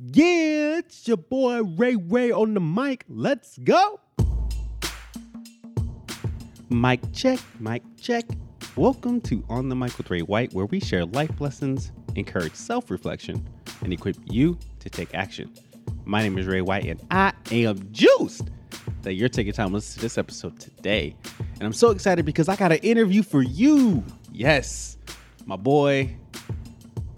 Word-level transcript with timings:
Yeah, 0.00 0.78
it's 0.78 1.08
your 1.08 1.16
boy 1.16 1.60
Ray 1.64 1.96
Ray 1.96 2.30
on 2.30 2.54
the 2.54 2.60
mic. 2.60 3.04
Let's 3.08 3.58
go. 3.58 3.98
Mic 6.70 7.00
check, 7.12 7.40
mic 7.58 7.82
check. 8.00 8.24
Welcome 8.76 9.20
to 9.22 9.42
On 9.48 9.68
the 9.68 9.74
Mic 9.74 9.98
with 9.98 10.08
Ray 10.08 10.20
White, 10.20 10.54
where 10.54 10.66
we 10.66 10.78
share 10.78 11.04
life 11.04 11.40
lessons, 11.40 11.90
encourage 12.14 12.54
self 12.54 12.92
reflection, 12.92 13.44
and 13.80 13.92
equip 13.92 14.14
you 14.26 14.56
to 14.78 14.88
take 14.88 15.12
action. 15.16 15.52
My 16.04 16.22
name 16.22 16.38
is 16.38 16.46
Ray 16.46 16.60
White, 16.60 16.84
and 16.84 17.04
I 17.10 17.32
am 17.50 17.90
juiced 17.90 18.50
that 19.02 19.14
you're 19.14 19.28
taking 19.28 19.52
time 19.52 19.70
to 19.70 19.74
listen 19.74 19.96
to 19.96 20.00
this 20.00 20.16
episode 20.16 20.60
today. 20.60 21.16
And 21.54 21.64
I'm 21.64 21.72
so 21.72 21.90
excited 21.90 22.24
because 22.24 22.48
I 22.48 22.54
got 22.54 22.70
an 22.70 22.78
interview 22.78 23.24
for 23.24 23.42
you. 23.42 24.04
Yes, 24.30 24.96
my 25.44 25.56
boy, 25.56 26.14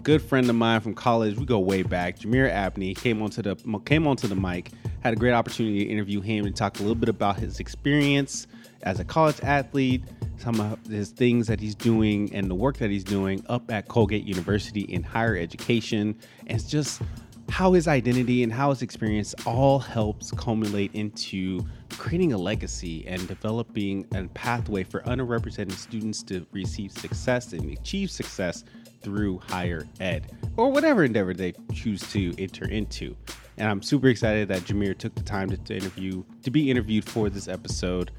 good 0.01 0.21
friend 0.21 0.49
of 0.49 0.55
mine 0.55 0.81
from 0.81 0.93
college. 0.93 1.37
We 1.37 1.45
go 1.45 1.59
way 1.59 1.83
back. 1.83 2.19
Jameer 2.19 2.49
Abney 2.49 2.93
came 2.93 3.21
onto 3.21 3.41
the 3.41 3.55
came 3.85 4.07
onto 4.07 4.27
the 4.27 4.35
mic. 4.35 4.71
Had 5.01 5.13
a 5.13 5.15
great 5.15 5.33
opportunity 5.33 5.85
to 5.85 5.91
interview 5.91 6.21
him 6.21 6.45
and 6.45 6.55
talk 6.55 6.79
a 6.79 6.81
little 6.81 6.95
bit 6.95 7.09
about 7.09 7.37
his 7.37 7.59
experience 7.59 8.47
as 8.83 8.99
a 8.99 9.05
college 9.05 9.39
athlete, 9.43 10.03
some 10.37 10.59
of 10.59 10.83
his 10.87 11.11
things 11.11 11.47
that 11.47 11.59
he's 11.59 11.75
doing, 11.75 12.33
and 12.33 12.49
the 12.49 12.55
work 12.55 12.77
that 12.77 12.89
he's 12.89 13.03
doing 13.03 13.43
up 13.47 13.71
at 13.71 13.87
Colgate 13.87 14.23
University 14.23 14.81
in 14.81 15.03
higher 15.03 15.37
education, 15.37 16.17
and 16.47 16.67
just 16.67 17.01
how 17.49 17.73
his 17.73 17.87
identity 17.87 18.43
and 18.43 18.53
how 18.53 18.69
his 18.69 18.81
experience 18.81 19.35
all 19.45 19.77
helps 19.77 20.31
culminate 20.31 20.93
into 20.95 21.65
creating 21.89 22.31
a 22.31 22.37
legacy 22.37 23.05
and 23.07 23.27
developing 23.27 24.07
a 24.15 24.23
pathway 24.29 24.83
for 24.83 25.01
underrepresented 25.01 25.73
students 25.73 26.23
to 26.23 26.45
receive 26.53 26.91
success 26.91 27.51
and 27.51 27.71
achieve 27.77 28.09
success 28.09 28.63
through 29.01 29.39
higher 29.39 29.87
ed 29.99 30.31
or 30.57 30.71
whatever 30.71 31.03
endeavor 31.03 31.33
they 31.33 31.53
choose 31.73 32.01
to 32.11 32.33
enter 32.37 32.67
into. 32.67 33.15
And 33.57 33.69
I'm 33.69 33.81
super 33.81 34.07
excited 34.07 34.47
that 34.47 34.61
Jameer 34.61 34.97
took 34.97 35.13
the 35.15 35.23
time 35.23 35.49
to, 35.49 35.57
to 35.57 35.75
interview 35.75 36.23
to 36.43 36.51
be 36.51 36.69
interviewed 36.69 37.07
for 37.07 37.29
this 37.29 37.47
episode 37.47 38.11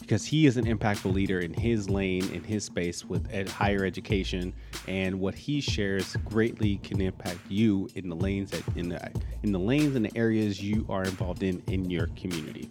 because 0.00 0.24
he 0.24 0.46
is 0.46 0.56
an 0.56 0.64
impactful 0.64 1.12
leader 1.12 1.40
in 1.40 1.52
his 1.52 1.90
lane 1.90 2.28
in 2.32 2.44
his 2.44 2.64
space 2.64 3.04
with 3.04 3.28
ed, 3.32 3.48
higher 3.48 3.84
education 3.84 4.54
and 4.86 5.18
what 5.18 5.34
he 5.34 5.60
shares 5.60 6.16
greatly 6.24 6.76
can 6.78 7.00
impact 7.00 7.40
you 7.48 7.88
in 7.96 8.08
the 8.08 8.14
lanes 8.14 8.50
that 8.52 8.62
in 8.76 8.88
the 8.88 9.10
in 9.42 9.52
the 9.52 9.58
lanes 9.58 9.96
and 9.96 10.04
the 10.04 10.16
areas 10.16 10.62
you 10.62 10.86
are 10.88 11.04
involved 11.04 11.42
in 11.42 11.62
in 11.66 11.90
your 11.90 12.06
community. 12.16 12.70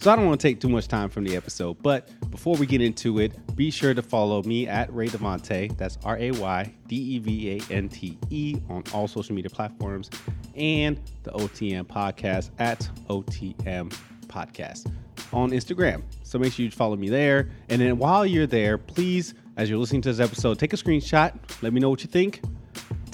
So 0.00 0.10
I 0.10 0.16
don't 0.16 0.24
want 0.24 0.40
to 0.40 0.48
take 0.48 0.60
too 0.60 0.70
much 0.70 0.88
time 0.88 1.10
from 1.10 1.24
the 1.24 1.36
episode, 1.36 1.82
but 1.82 2.08
before 2.30 2.56
we 2.56 2.64
get 2.64 2.80
into 2.80 3.18
it, 3.18 3.34
be 3.54 3.70
sure 3.70 3.92
to 3.92 4.00
follow 4.00 4.42
me 4.44 4.66
at 4.66 4.90
Ray 4.94 5.08
Devante. 5.08 5.76
That's 5.76 5.98
R 6.04 6.16
A 6.16 6.30
Y 6.30 6.74
D 6.86 6.96
E 6.96 7.18
V 7.18 7.50
A 7.50 7.72
N 7.74 7.90
T 7.90 8.16
E 8.30 8.56
on 8.70 8.82
all 8.94 9.06
social 9.06 9.34
media 9.34 9.50
platforms, 9.50 10.08
and 10.54 10.98
the 11.24 11.32
OTM 11.32 11.84
podcast 11.84 12.48
at 12.58 12.88
OTM 13.10 13.94
Podcast 14.26 14.90
on 15.34 15.50
Instagram. 15.50 16.02
So 16.22 16.38
make 16.38 16.54
sure 16.54 16.64
you 16.64 16.70
follow 16.70 16.96
me 16.96 17.10
there. 17.10 17.50
And 17.68 17.82
then 17.82 17.98
while 17.98 18.24
you're 18.24 18.46
there, 18.46 18.78
please, 18.78 19.34
as 19.58 19.68
you're 19.68 19.78
listening 19.78 20.00
to 20.00 20.12
this 20.14 20.26
episode, 20.26 20.58
take 20.58 20.72
a 20.72 20.76
screenshot. 20.76 21.38
Let 21.60 21.74
me 21.74 21.80
know 21.80 21.90
what 21.90 22.00
you 22.00 22.08
think. 22.08 22.40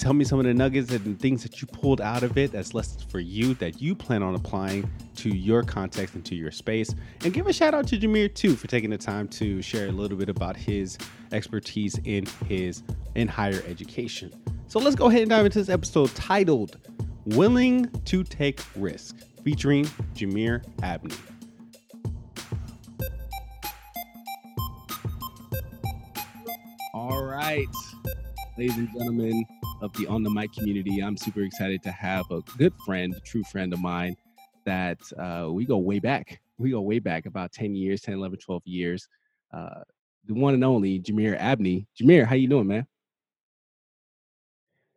Tell 0.07 0.13
me 0.13 0.23
some 0.23 0.39
of 0.39 0.45
the 0.45 0.53
nuggets 0.53 0.89
and 0.89 1.19
things 1.19 1.43
that 1.43 1.61
you 1.61 1.67
pulled 1.67 1.99
out 1.99 2.23
of 2.23 2.37
it 2.37 2.53
that's 2.53 2.73
lessons 2.73 3.03
for 3.03 3.19
you 3.19 3.55
that 3.55 3.81
you 3.81 3.93
plan 3.93 4.23
on 4.23 4.35
applying 4.35 4.89
to 5.17 5.27
your 5.27 5.63
context 5.63 6.15
and 6.15 6.23
to 6.27 6.33
your 6.33 6.49
space. 6.49 6.95
And 7.25 7.33
give 7.33 7.45
a 7.45 7.51
shout 7.51 7.73
out 7.73 7.87
to 7.87 7.99
Jameer 7.99 8.33
too 8.33 8.55
for 8.55 8.67
taking 8.67 8.89
the 8.89 8.97
time 8.97 9.27
to 9.27 9.61
share 9.61 9.89
a 9.89 9.91
little 9.91 10.17
bit 10.17 10.29
about 10.29 10.55
his 10.55 10.97
expertise 11.33 11.99
in 12.05 12.25
his 12.47 12.83
in 13.15 13.27
higher 13.27 13.61
education. 13.67 14.31
So 14.69 14.79
let's 14.79 14.95
go 14.95 15.07
ahead 15.07 15.23
and 15.23 15.29
dive 15.29 15.45
into 15.45 15.59
this 15.59 15.67
episode 15.67 16.15
titled 16.15 16.77
Willing 17.25 17.89
to 18.05 18.23
Take 18.23 18.61
Risk, 18.77 19.17
featuring 19.43 19.83
Jameer 20.15 20.63
Abney. 20.83 21.15
All 26.93 27.25
right, 27.25 27.67
ladies 28.57 28.77
and 28.77 28.89
gentlemen, 28.93 29.45
of 29.81 29.93
the 29.93 30.07
On 30.07 30.23
the 30.23 30.29
Mic 30.29 30.53
community. 30.53 31.01
I'm 31.01 31.17
super 31.17 31.41
excited 31.41 31.83
to 31.83 31.91
have 31.91 32.29
a 32.31 32.41
good 32.57 32.73
friend, 32.85 33.13
a 33.15 33.19
true 33.21 33.43
friend 33.43 33.73
of 33.73 33.79
mine 33.79 34.15
that 34.65 34.99
uh, 35.17 35.51
we 35.51 35.65
go 35.65 35.77
way 35.77 35.99
back. 35.99 36.41
We 36.57 36.71
go 36.71 36.81
way 36.81 36.99
back 36.99 37.25
about 37.25 37.51
10 37.51 37.75
years, 37.75 38.01
10, 38.01 38.15
11, 38.15 38.39
12 38.39 38.61
years. 38.65 39.07
Uh, 39.53 39.81
the 40.25 40.33
one 40.33 40.53
and 40.53 40.63
only 40.63 40.99
Jameer 40.99 41.37
Abney. 41.39 41.87
Jameer, 41.99 42.25
how 42.25 42.35
you 42.35 42.47
doing, 42.47 42.67
man? 42.67 42.85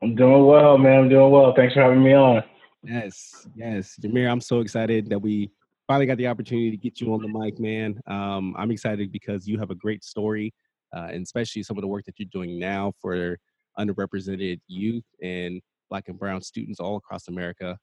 I'm 0.02 0.14
doing 0.14 0.46
well, 0.46 0.78
man. 0.78 1.00
I'm 1.00 1.08
doing 1.08 1.30
well. 1.30 1.52
Thanks 1.54 1.74
for 1.74 1.82
having 1.82 2.02
me 2.02 2.14
on. 2.14 2.42
Yes, 2.82 3.46
yes. 3.54 3.96
Jameer, 4.00 4.30
I'm 4.30 4.40
so 4.40 4.60
excited 4.60 5.10
that 5.10 5.18
we 5.18 5.50
finally 5.86 6.06
got 6.06 6.16
the 6.16 6.26
opportunity 6.26 6.70
to 6.70 6.76
get 6.76 7.00
you 7.00 7.12
on 7.12 7.20
the 7.20 7.28
mic, 7.28 7.60
man. 7.60 8.00
Um, 8.06 8.54
I'm 8.56 8.70
excited 8.70 9.12
because 9.12 9.46
you 9.46 9.58
have 9.58 9.70
a 9.70 9.74
great 9.74 10.02
story, 10.02 10.54
uh, 10.96 11.08
and 11.12 11.22
especially 11.22 11.62
some 11.62 11.76
of 11.76 11.82
the 11.82 11.88
work 11.88 12.06
that 12.06 12.14
you're 12.18 12.28
doing 12.32 12.58
now 12.58 12.92
for 13.00 13.38
underrepresented 13.78 14.60
youth 14.68 15.04
and 15.22 15.60
black 15.88 16.08
and 16.08 16.18
brown 16.18 16.40
students 16.40 16.80
all 16.80 16.96
across 16.96 17.28
America 17.28 17.76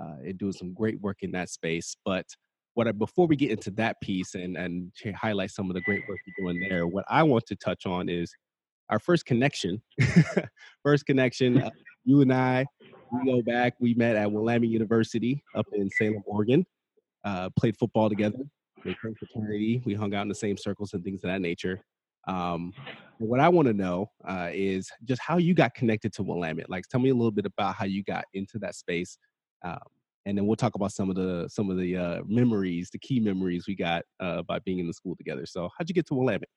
uh, 0.00 0.16
and 0.24 0.38
doing 0.38 0.52
some 0.52 0.74
great 0.74 1.00
work 1.00 1.18
in 1.22 1.32
that 1.32 1.48
space. 1.48 1.96
But 2.04 2.26
what 2.74 2.88
I, 2.88 2.92
before 2.92 3.26
we 3.26 3.36
get 3.36 3.50
into 3.50 3.70
that 3.72 4.00
piece 4.00 4.34
and, 4.34 4.56
and 4.56 4.92
highlight 5.14 5.50
some 5.50 5.70
of 5.70 5.74
the 5.74 5.80
great 5.82 6.02
work 6.08 6.18
you're 6.26 6.46
doing 6.46 6.68
there, 6.68 6.86
what 6.86 7.04
I 7.08 7.22
want 7.22 7.46
to 7.46 7.56
touch 7.56 7.86
on 7.86 8.08
is 8.08 8.32
our 8.90 8.98
first 8.98 9.24
connection. 9.24 9.80
first 10.82 11.06
connection, 11.06 11.62
uh, 11.62 11.70
you 12.04 12.20
and 12.20 12.32
I, 12.32 12.66
we 13.12 13.32
go 13.32 13.42
back, 13.42 13.74
we 13.78 13.94
met 13.94 14.16
at 14.16 14.30
Willamette 14.30 14.68
University 14.68 15.42
up 15.54 15.66
in 15.72 15.88
Salem, 15.90 16.22
Oregon, 16.26 16.66
uh, 17.24 17.50
played 17.56 17.76
football 17.76 18.08
together, 18.08 18.38
we 18.84 18.94
fraternity, 18.94 19.82
we 19.84 19.94
hung 19.94 20.14
out 20.14 20.22
in 20.22 20.28
the 20.28 20.34
same 20.34 20.56
circles 20.56 20.92
and 20.92 21.04
things 21.04 21.22
of 21.24 21.28
that 21.30 21.40
nature. 21.40 21.80
Um, 22.26 22.72
what 23.18 23.40
I 23.40 23.48
want 23.48 23.68
to 23.68 23.74
know 23.74 24.10
uh, 24.26 24.50
is 24.52 24.90
just 25.04 25.20
how 25.20 25.38
you 25.38 25.54
got 25.54 25.74
connected 25.74 26.12
to 26.14 26.22
Willamette. 26.22 26.70
Like, 26.70 26.84
tell 26.88 27.00
me 27.00 27.10
a 27.10 27.14
little 27.14 27.30
bit 27.30 27.46
about 27.46 27.74
how 27.74 27.84
you 27.84 28.02
got 28.02 28.24
into 28.34 28.58
that 28.58 28.74
space, 28.74 29.18
um, 29.64 29.78
and 30.26 30.36
then 30.36 30.46
we'll 30.46 30.56
talk 30.56 30.74
about 30.74 30.92
some 30.92 31.10
of 31.10 31.16
the 31.16 31.48
some 31.48 31.70
of 31.70 31.76
the 31.76 31.96
uh, 31.96 32.20
memories, 32.26 32.90
the 32.90 32.98
key 32.98 33.20
memories 33.20 33.66
we 33.66 33.74
got 33.74 34.04
uh, 34.20 34.42
by 34.42 34.58
being 34.60 34.78
in 34.78 34.86
the 34.86 34.94
school 34.94 35.16
together. 35.16 35.46
So, 35.46 35.68
how'd 35.76 35.88
you 35.88 35.94
get 35.94 36.06
to 36.08 36.14
Willamette? 36.14 36.48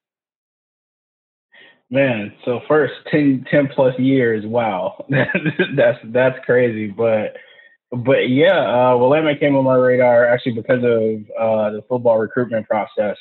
Man, 1.89 2.33
so 2.43 2.59
first 2.67 2.95
10, 3.11 3.45
10 3.49 3.69
plus 3.73 3.97
years, 3.97 4.45
wow, 4.45 5.05
that's 5.09 5.99
that's 6.05 6.37
crazy. 6.45 6.87
But 6.87 7.37
but 7.91 8.29
yeah, 8.29 8.91
uh, 8.91 8.97
Willamette 8.97 9.39
came 9.39 9.55
on 9.55 9.63
my 9.63 9.75
radar 9.75 10.25
actually 10.25 10.53
because 10.53 10.83
of 10.83 11.39
uh, 11.39 11.69
the 11.71 11.81
football 11.87 12.17
recruitment 12.17 12.67
process. 12.67 13.15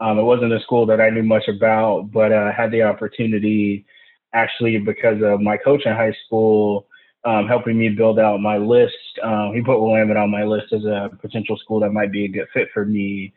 Um, 0.00 0.18
it 0.18 0.22
wasn't 0.22 0.52
a 0.52 0.60
school 0.60 0.86
that 0.86 1.00
I 1.00 1.10
knew 1.10 1.22
much 1.22 1.48
about, 1.48 2.10
but 2.10 2.32
I 2.32 2.48
uh, 2.48 2.52
had 2.52 2.70
the 2.70 2.82
opportunity 2.82 3.84
actually 4.32 4.78
because 4.78 5.22
of 5.22 5.40
my 5.40 5.56
coach 5.56 5.82
in 5.84 5.92
high 5.92 6.14
school 6.26 6.86
um, 7.24 7.46
helping 7.46 7.78
me 7.78 7.90
build 7.90 8.18
out 8.18 8.40
my 8.40 8.56
list. 8.56 8.94
Um, 9.22 9.52
he 9.54 9.60
put 9.60 9.80
Willamette 9.80 10.16
on 10.16 10.30
my 10.30 10.44
list 10.44 10.72
as 10.72 10.84
a 10.84 11.10
potential 11.20 11.58
school 11.58 11.80
that 11.80 11.92
might 11.92 12.12
be 12.12 12.24
a 12.24 12.28
good 12.28 12.46
fit 12.54 12.68
for 12.72 12.84
me 12.84 13.32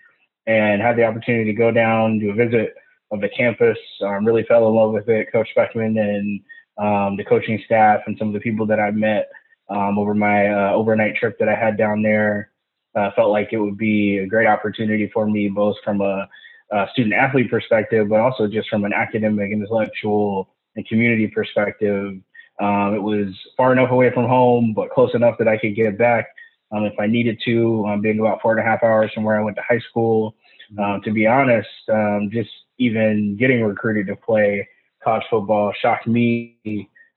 and 0.48 0.82
had 0.82 0.96
the 0.96 1.04
opportunity 1.04 1.46
to 1.46 1.58
go 1.58 1.72
down, 1.72 2.20
do 2.20 2.32
a 2.32 2.34
visit 2.34 2.76
of 3.12 3.22
the 3.22 3.30
campus. 3.30 3.78
Um, 4.02 4.26
really 4.26 4.44
fell 4.44 4.68
in 4.68 4.76
love 4.76 4.92
with 4.92 5.10
it. 5.10 5.32
Coach 5.32 5.50
Speckman 5.56 6.00
and 6.00 6.40
um, 6.78 7.18
the 7.18 7.26
coaching 7.26 7.62
staff 7.66 8.02
and 8.08 8.18
some 8.18 8.30
of 8.30 8.34
the 8.34 8.40
people 8.40 8.66
that 8.68 8.80
I 8.80 8.92
met 8.92 9.30
um, 9.70 10.00
over 10.00 10.14
my 10.14 10.48
uh, 10.48 10.72
overnight 10.74 11.16
trip 11.16 11.38
that 11.40 11.50
I 11.50 11.56
had 11.56 11.78
down 11.78 12.02
there. 12.02 12.52
Uh, 12.96 13.10
felt 13.16 13.32
like 13.32 13.50
it 13.52 13.58
would 13.58 13.78
be 13.78 14.20
a 14.20 14.28
great 14.28 14.46
opportunity 14.46 15.10
for 15.12 15.28
me, 15.28 15.50
both 15.50 15.76
from 15.84 16.00
a 16.02 16.30
uh, 16.74 16.88
student 16.92 17.14
athlete 17.14 17.50
perspective, 17.50 18.10
but 18.10 18.20
also 18.20 18.48
just 18.48 18.68
from 18.70 18.84
an 18.84 18.94
academic, 18.94 19.52
intellectual, 19.52 20.50
and 20.76 20.88
community 20.88 21.28
perspective. 21.28 22.16
Um, 22.60 22.94
it 22.96 23.02
was 23.02 23.28
far 23.58 23.72
enough 23.72 23.92
away 23.92 24.12
from 24.14 24.28
home, 24.28 24.74
but 24.76 24.90
close 24.90 25.14
enough 25.14 25.38
that 25.40 25.48
I 25.48 25.58
could 25.58 25.76
get 25.76 25.98
back 25.98 26.28
um, 26.72 26.86
if 26.86 26.94
I 27.00 27.08
needed 27.08 27.40
to, 27.46 27.86
um, 27.88 28.02
being 28.02 28.20
about 28.20 28.42
four 28.42 28.52
and 28.52 28.60
a 28.60 28.64
half 28.64 28.84
hours 28.84 29.12
from 29.14 29.24
where 29.24 29.40
I 29.40 29.44
went 29.44 29.56
to 29.58 29.64
high 29.68 29.82
school. 29.90 30.36
Mm-hmm. 30.74 30.84
Um, 30.84 31.02
to 31.04 31.12
be 31.12 31.28
honest, 31.28 31.68
um, 31.92 32.30
just 32.32 32.50
even 32.80 33.38
getting 33.38 33.64
recruited 33.64 34.08
to 34.08 34.16
play 34.16 34.68
college 35.04 35.24
football 35.30 35.74
shocked 35.80 36.08
me 36.08 36.58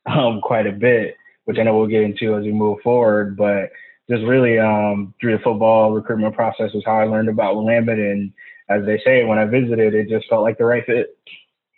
um, 0.06 0.40
quite 0.42 0.66
a 0.66 0.72
bit, 0.72 1.16
which 1.44 1.58
I 1.58 1.62
know 1.62 1.76
we'll 1.78 1.86
get 1.86 2.02
into 2.02 2.36
as 2.36 2.44
we 2.44 2.52
move 2.52 2.78
forward. 2.82 3.36
But 3.36 3.70
just 4.10 4.22
really 4.24 4.56
through 5.20 5.36
the 5.36 5.42
football 5.42 5.92
recruitment 5.92 6.34
process 6.34 6.72
was 6.74 6.84
how 6.84 6.98
I 6.98 7.04
learned 7.04 7.28
about 7.28 7.56
Willamette 7.56 7.98
and 7.98 8.32
as 8.68 8.84
they 8.84 9.00
say, 9.04 9.24
when 9.24 9.38
I 9.38 9.44
visited, 9.44 9.94
it 9.94 10.08
just 10.08 10.28
felt 10.28 10.42
like 10.42 10.58
the 10.58 10.64
right 10.64 10.84
fit. 10.84 11.16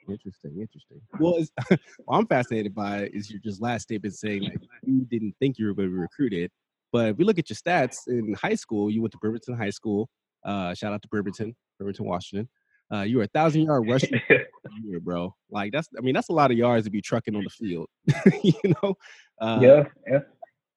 Interesting, 0.08 0.52
interesting. 0.58 1.00
Well, 1.20 1.44
what 2.04 2.18
I'm 2.18 2.26
fascinated 2.26 2.74
by 2.74 3.10
is 3.12 3.30
your 3.30 3.40
just 3.40 3.60
last 3.60 3.82
statement 3.82 4.14
saying 4.14 4.44
that 4.44 4.66
you 4.82 5.04
didn't 5.10 5.34
think 5.38 5.58
you 5.58 5.66
were 5.66 5.74
going 5.74 5.88
to 5.88 5.94
be 5.94 6.00
recruited. 6.00 6.50
But 6.92 7.10
if 7.10 7.16
we 7.18 7.24
look 7.24 7.38
at 7.38 7.50
your 7.50 7.56
stats 7.56 8.08
in 8.08 8.34
high 8.34 8.54
school, 8.54 8.90
you 8.90 9.02
went 9.02 9.12
to 9.12 9.18
Bremerton 9.18 9.56
High 9.56 9.70
School. 9.70 10.08
Uh, 10.44 10.72
shout 10.72 10.92
out 10.92 11.02
to 11.02 11.08
Bremerton, 11.08 11.54
Bremerton, 11.78 12.06
Washington. 12.06 12.48
Uh, 12.92 13.02
you 13.02 13.18
were 13.18 13.24
a 13.24 13.28
thousand 13.28 13.62
yard 13.62 13.86
rusher 13.88 14.22
year, 14.82 15.00
bro. 15.00 15.34
Like 15.50 15.72
that's, 15.72 15.88
I 15.96 16.00
mean, 16.00 16.14
that's 16.14 16.30
a 16.30 16.32
lot 16.32 16.50
of 16.50 16.56
yards 16.56 16.86
to 16.86 16.90
be 16.90 17.02
trucking 17.02 17.36
on 17.36 17.44
the 17.44 17.50
field. 17.50 17.88
you 18.42 18.74
know. 18.82 18.94
Uh, 19.40 19.58
yeah, 19.60 19.84
yeah. 20.10 20.20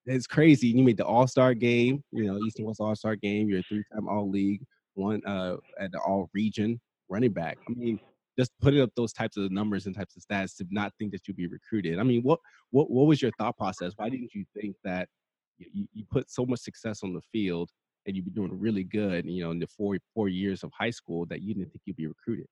it's 0.06 0.28
crazy. 0.28 0.68
You 0.68 0.84
made 0.84 0.98
the 0.98 1.06
All 1.06 1.28
Star 1.28 1.54
game, 1.54 2.04
you 2.12 2.26
know, 2.26 2.38
East 2.40 2.60
and 2.60 2.68
West 2.68 2.82
All 2.82 2.96
Star 2.96 3.16
game. 3.16 3.48
You're 3.48 3.60
a 3.60 3.64
three 3.64 3.84
time 3.94 4.10
All 4.10 4.30
League, 4.30 4.62
one 4.96 5.22
uh, 5.26 5.58
at 5.80 5.92
the 5.92 6.00
All 6.00 6.30
Region 6.34 6.80
running 7.10 7.32
back. 7.32 7.58
I 7.70 7.74
mean, 7.74 8.00
just 8.38 8.52
putting 8.62 8.82
up 8.82 8.90
those 8.96 9.14
types 9.14 9.38
of 9.38 9.52
numbers 9.52 9.86
and 9.86 9.96
types 9.96 10.16
of 10.16 10.24
stats 10.24 10.56
to 10.58 10.66
not 10.70 10.94
think 10.98 11.12
that 11.12 11.28
you'd 11.28 11.38
be 11.38 11.48
recruited. 11.48 12.00
I 12.00 12.04
mean, 12.04 12.22
what 12.22 12.40
what 12.72 12.90
what 12.90 13.08
was 13.08 13.22
your 13.22 13.32
thought 13.38 13.58
process? 13.58 13.94
Why 13.96 14.10
didn't 14.10 14.34
you 14.34 14.46
think 14.56 14.76
that 14.84 15.08
you, 15.58 15.88
you 15.94 16.06
put 16.10 16.32
so 16.32 16.46
much 16.46 16.60
success 16.60 17.04
on 17.04 17.14
the 17.14 17.22
field 17.32 17.70
and 18.06 18.16
you'd 18.16 18.26
be 18.26 18.32
doing 18.32 18.58
really 18.60 18.84
good, 18.84 19.26
you 19.26 19.44
know, 19.44 19.52
in 19.52 19.60
the 19.60 19.68
four 19.68 19.98
four 20.14 20.30
years 20.30 20.64
of 20.64 20.72
high 20.78 20.90
school 20.90 21.26
that 21.28 21.42
you 21.42 21.54
didn't 21.54 21.72
think 21.72 21.82
you'd 21.86 21.98
be 21.98 22.08
recruited? 22.08 22.48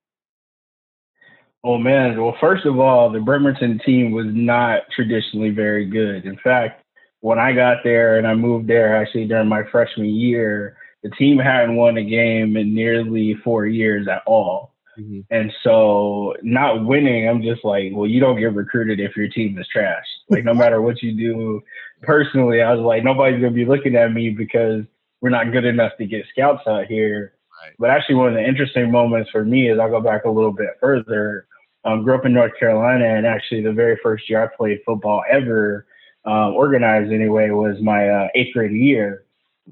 Oh 1.63 1.77
man, 1.77 2.21
well, 2.21 2.37
first 2.39 2.65
of 2.65 2.79
all, 2.79 3.11
the 3.11 3.19
Bremerton 3.19 3.81
team 3.85 4.11
was 4.11 4.27
not 4.29 4.83
traditionally 4.95 5.49
very 5.49 5.85
good. 5.85 6.25
In 6.25 6.37
fact, 6.37 6.83
when 7.21 7.37
I 7.37 7.51
got 7.51 7.83
there 7.83 8.17
and 8.17 8.25
I 8.25 8.33
moved 8.33 8.67
there 8.67 8.95
actually 8.95 9.27
during 9.27 9.49
my 9.49 9.63
freshman 9.69 10.07
year, 10.07 10.77
the 11.03 11.09
team 11.11 11.37
hadn't 11.37 11.75
won 11.75 11.97
a 11.97 12.03
game 12.03 12.57
in 12.57 12.73
nearly 12.73 13.35
four 13.43 13.65
years 13.65 14.07
at 14.07 14.21
all. 14.25 14.75
Mm-hmm. 14.99 15.21
And 15.29 15.51
so 15.63 16.35
not 16.43 16.85
winning, 16.85 17.27
I'm 17.27 17.41
just 17.41 17.63
like, 17.63 17.91
well, 17.93 18.07
you 18.07 18.19
don't 18.19 18.39
get 18.39 18.53
recruited 18.53 18.99
if 18.99 19.15
your 19.15 19.29
team 19.29 19.57
is 19.57 19.67
trash. 19.67 20.05
Like 20.29 20.43
no 20.43 20.53
matter 20.55 20.81
what 20.81 21.01
you 21.01 21.15
do 21.15 21.61
personally, 22.01 22.61
I 22.61 22.73
was 22.73 22.83
like, 22.83 23.03
nobody's 23.03 23.41
gonna 23.41 23.51
be 23.51 23.65
looking 23.65 23.95
at 23.95 24.13
me 24.13 24.29
because 24.29 24.83
we're 25.21 25.29
not 25.29 25.51
good 25.51 25.65
enough 25.65 25.93
to 25.97 26.05
get 26.05 26.25
scouts 26.31 26.67
out 26.67 26.85
here. 26.85 27.33
Right. 27.63 27.73
But 27.77 27.89
actually 27.89 28.15
one 28.15 28.29
of 28.29 28.33
the 28.33 28.45
interesting 28.45 28.91
moments 28.91 29.29
for 29.31 29.43
me 29.43 29.69
is 29.69 29.79
I'll 29.79 29.89
go 29.89 30.01
back 30.01 30.25
a 30.25 30.29
little 30.29 30.53
bit 30.53 30.69
further. 30.79 31.47
Um, 31.85 32.03
grew 32.03 32.15
up 32.15 32.25
in 32.25 32.33
North 32.33 32.51
Carolina 32.59 33.05
and 33.05 33.25
actually 33.25 33.61
the 33.61 33.71
very 33.71 33.97
first 34.03 34.29
year 34.29 34.43
I 34.43 34.47
played 34.55 34.79
football 34.85 35.23
ever, 35.29 35.87
um, 36.25 36.53
organized 36.53 37.11
anyway, 37.11 37.49
was 37.51 37.81
my 37.81 38.09
uh, 38.09 38.27
eighth 38.35 38.53
grade 38.53 38.71
year. 38.71 39.23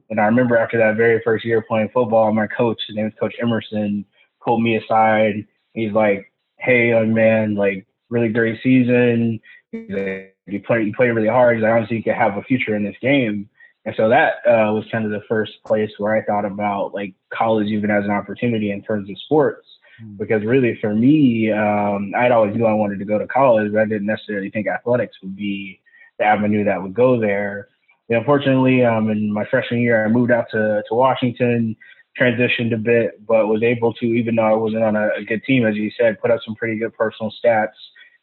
And 0.10 0.20
I 0.20 0.26
remember 0.26 0.58
after 0.58 0.78
that 0.78 0.96
very 0.96 1.22
first 1.24 1.46
year 1.46 1.62
playing 1.62 1.90
football, 1.94 2.32
my 2.34 2.48
coach, 2.48 2.82
his 2.88 2.96
name 2.96 3.06
was 3.06 3.14
Coach 3.20 3.36
Emerson, 3.42 4.06
pulled 4.44 4.62
me 4.62 4.78
aside. 4.78 5.46
He's 5.74 5.92
like, 5.92 6.32
"Hey, 6.58 6.90
young 6.90 7.14
man, 7.14 7.56
like 7.56 7.86
really 8.10 8.30
great 8.30 8.62
season. 8.62 9.40
you 9.72 10.62
play 10.66 10.84
you 10.84 10.94
play 10.96 11.10
really 11.10 11.28
hard. 11.28 11.58
He's 11.58 11.64
like, 11.64 11.74
honestly, 11.74 11.98
you 11.98 12.04
could 12.04 12.14
have 12.14 12.38
a 12.38 12.44
future 12.44 12.76
in 12.76 12.84
this 12.84 12.96
game." 13.02 13.50
And 13.86 13.96
so 13.96 14.10
that 14.10 14.46
uh, 14.46 14.74
was 14.74 14.84
kind 14.92 15.06
of 15.06 15.12
the 15.12 15.24
first 15.30 15.64
place 15.66 15.92
where 15.98 16.14
I 16.14 16.22
thought 16.22 16.44
about 16.44 16.94
like 16.94 17.14
college 17.34 17.68
even 17.68 17.90
as 17.90 18.04
an 18.04 18.12
opportunity 18.12 18.72
in 18.72 18.82
terms 18.84 19.10
of 19.10 19.18
sports. 19.20 19.66
Mm. 20.04 20.18
Because 20.18 20.44
really, 20.44 20.78
for 20.82 20.94
me, 20.94 21.52
um, 21.54 22.12
I'd 22.16 22.34
always 22.34 22.54
knew 22.54 22.66
I 22.66 22.74
wanted 22.74 23.00
to 23.00 23.06
go 23.06 23.18
to 23.18 23.26
college, 23.28 23.72
but 23.72 23.80
I 23.80 23.86
didn't 23.86 24.06
necessarily 24.06 24.50
think 24.50 24.68
athletics 24.68 25.16
would 25.24 25.38
be 25.38 25.80
the 26.20 26.26
avenue 26.26 26.66
that 26.66 26.82
would 26.82 26.94
go 26.94 27.20
there. 27.20 27.70
And 28.10 28.20
unfortunately, 28.20 28.84
um, 28.86 29.10
in 29.10 29.32
my 29.32 29.46
freshman 29.46 29.82
year, 29.82 30.06
I 30.06 30.08
moved 30.08 30.32
out 30.32 30.46
to, 30.52 30.84
to 30.88 30.96
Washington, 30.96 31.76
transitioned 32.20 32.74
a 32.74 32.78
bit, 32.78 33.26
but 33.26 33.48
was 33.48 33.64
able 33.64 33.94
to, 33.96 34.06
even 34.06 34.36
though 34.36 34.44
I 34.44 34.54
wasn't 34.54 34.84
on 34.84 34.96
a, 34.96 35.10
a 35.18 35.24
good 35.24 35.44
team, 35.44 35.66
as 35.66 35.76
you 35.76 35.92
said, 35.98 36.22
put 36.22 36.32
up 36.32 36.40
some 36.46 36.56
pretty 36.56 36.80
good 36.80 36.94
personal 36.96 37.34
stats, 37.44 37.76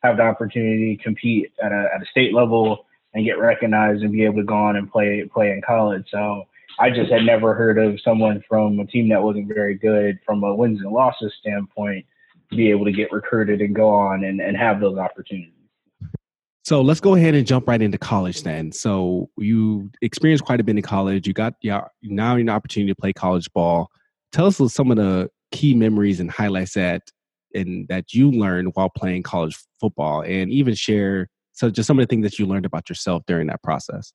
have 0.03 0.17
the 0.17 0.23
opportunity 0.23 0.97
to 0.97 1.03
compete 1.03 1.53
at 1.63 1.73
a, 1.73 1.89
at 1.95 2.03
a 2.03 2.07
state 2.11 2.35
level 2.35 2.87
and 3.15 3.25
get 3.25 3.39
recognized 3.39 4.03
and 4.03 4.13
be 4.13 4.25
able 4.25 4.37
to 4.37 4.43
go 4.43 4.57
on 4.57 4.77
and 4.77 4.91
play 4.91 5.25
play 5.33 5.53
in 5.53 5.63
college. 5.65 6.05
So 6.11 6.45
I 6.79 6.91
just 6.91 7.11
had 7.11 7.23
never 7.23 7.55
heard 7.55 7.79
of 7.79 8.01
someone 8.01 8.43
from 8.49 8.81
a 8.81 8.87
team 8.87 9.09
that 9.11 9.23
wasn't 9.23 9.53
very 9.53 9.77
good 9.77 10.19
from 10.27 10.43
a 10.43 10.55
wins 10.55 10.81
and 10.81 10.93
losses 10.93 11.33
standpoint 11.41 12.05
be 12.51 12.71
able 12.71 12.85
to 12.85 12.93
get 12.93 13.13
recruited 13.13 13.61
and 13.61 13.75
go 13.75 13.89
on 13.89 14.25
and, 14.25 14.41
and 14.41 14.57
have 14.57 14.81
those 14.81 14.99
opportunities. 14.99 15.54
So 16.65 16.81
let's 16.81 17.01
go 17.01 17.15
ahead 17.15 17.35
and 17.35 17.47
jump 17.47 17.69
right 17.69 17.81
into 17.81 17.99
college 17.99 18.43
then. 18.43 18.73
So 18.73 19.29
you 19.37 19.91
experienced 20.01 20.45
quite 20.45 20.61
a 20.61 20.65
bit 20.65 20.77
in 20.77 20.83
college. 20.83 21.27
You 21.27 21.35
got 21.35 21.55
yeah, 21.61 21.83
now 22.03 22.37
an 22.37 22.49
opportunity 22.49 22.91
to 22.91 22.99
play 22.99 23.13
college 23.13 23.53
ball. 23.53 23.91
Tell 24.33 24.47
us 24.47 24.57
some 24.73 24.91
of 24.91 24.97
the 24.97 25.29
key 25.53 25.75
memories 25.75 26.21
and 26.21 26.31
highlights 26.31 26.73
that 26.73 27.03
and 27.55 27.87
that 27.89 28.15
you 28.15 28.31
learned 28.31 28.71
while 28.75 28.89
playing 28.89 29.23
college 29.23 29.57
football, 29.79 30.23
and 30.23 30.51
even 30.51 30.75
share 30.75 31.29
so 31.53 31.71
just 31.71 31.87
some 31.87 31.99
of 31.99 32.03
the 32.03 32.07
things 32.09 32.25
that 32.25 32.39
you 32.39 32.47
learned 32.47 32.67
about 32.67 32.89
yourself 32.89 33.23
during 33.27 33.47
that 33.49 33.63
process. 33.63 34.13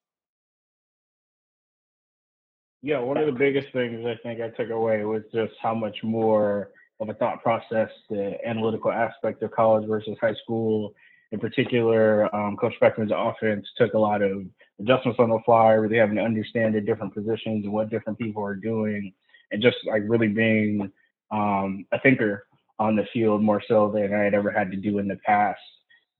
Yeah, 2.82 3.00
one 3.00 3.18
of 3.18 3.28
the 3.28 3.32
biggest 3.32 3.72
things 3.74 4.06
I 4.06 4.16
think 4.24 4.42
I 4.42 4.50
took 4.50 4.72
away 4.72 5.06
was 5.06 5.22
just 5.34 5.54
how 5.62 5.76
much 5.76 5.98
more 6.04 6.72
of 7.00 7.10
a 7.10 7.14
thought 7.14 7.44
process, 7.44 7.90
the 8.10 8.38
analytical 8.46 8.92
aspect 8.92 9.44
of 9.44 9.52
college 9.52 9.88
versus 9.88 10.18
high 10.20 10.36
school 10.44 10.94
in 11.32 11.40
particular, 11.40 12.34
um, 12.36 12.58
Coach 12.58 12.74
Speckman's 12.76 13.12
offense 13.16 13.68
took 13.78 13.94
a 13.94 14.00
lot 14.00 14.22
of 14.22 14.44
adjustments 14.80 15.20
on 15.20 15.30
the 15.30 15.40
fly, 15.46 15.72
really 15.74 15.98
having 15.98 16.16
to 16.16 16.24
understand 16.24 16.74
the 16.74 16.82
different 16.82 17.14
positions 17.14 17.66
and 17.66 17.72
what 17.72 17.90
different 17.90 18.18
people 18.18 18.44
are 18.44 18.56
doing, 18.56 19.14
and 19.52 19.62
just 19.62 19.78
like 19.86 20.02
really 20.08 20.28
being 20.28 20.92
um, 21.32 21.86
a 21.92 22.00
thinker 22.00 22.48
on 22.80 22.96
the 22.96 23.06
field 23.14 23.44
more 23.44 23.62
so 23.68 23.92
than 23.94 24.14
I 24.14 24.24
had 24.24 24.34
ever 24.34 24.50
had 24.50 24.72
to 24.72 24.78
do 24.78 25.00
in 25.00 25.08
the 25.08 25.18
past. 25.18 25.60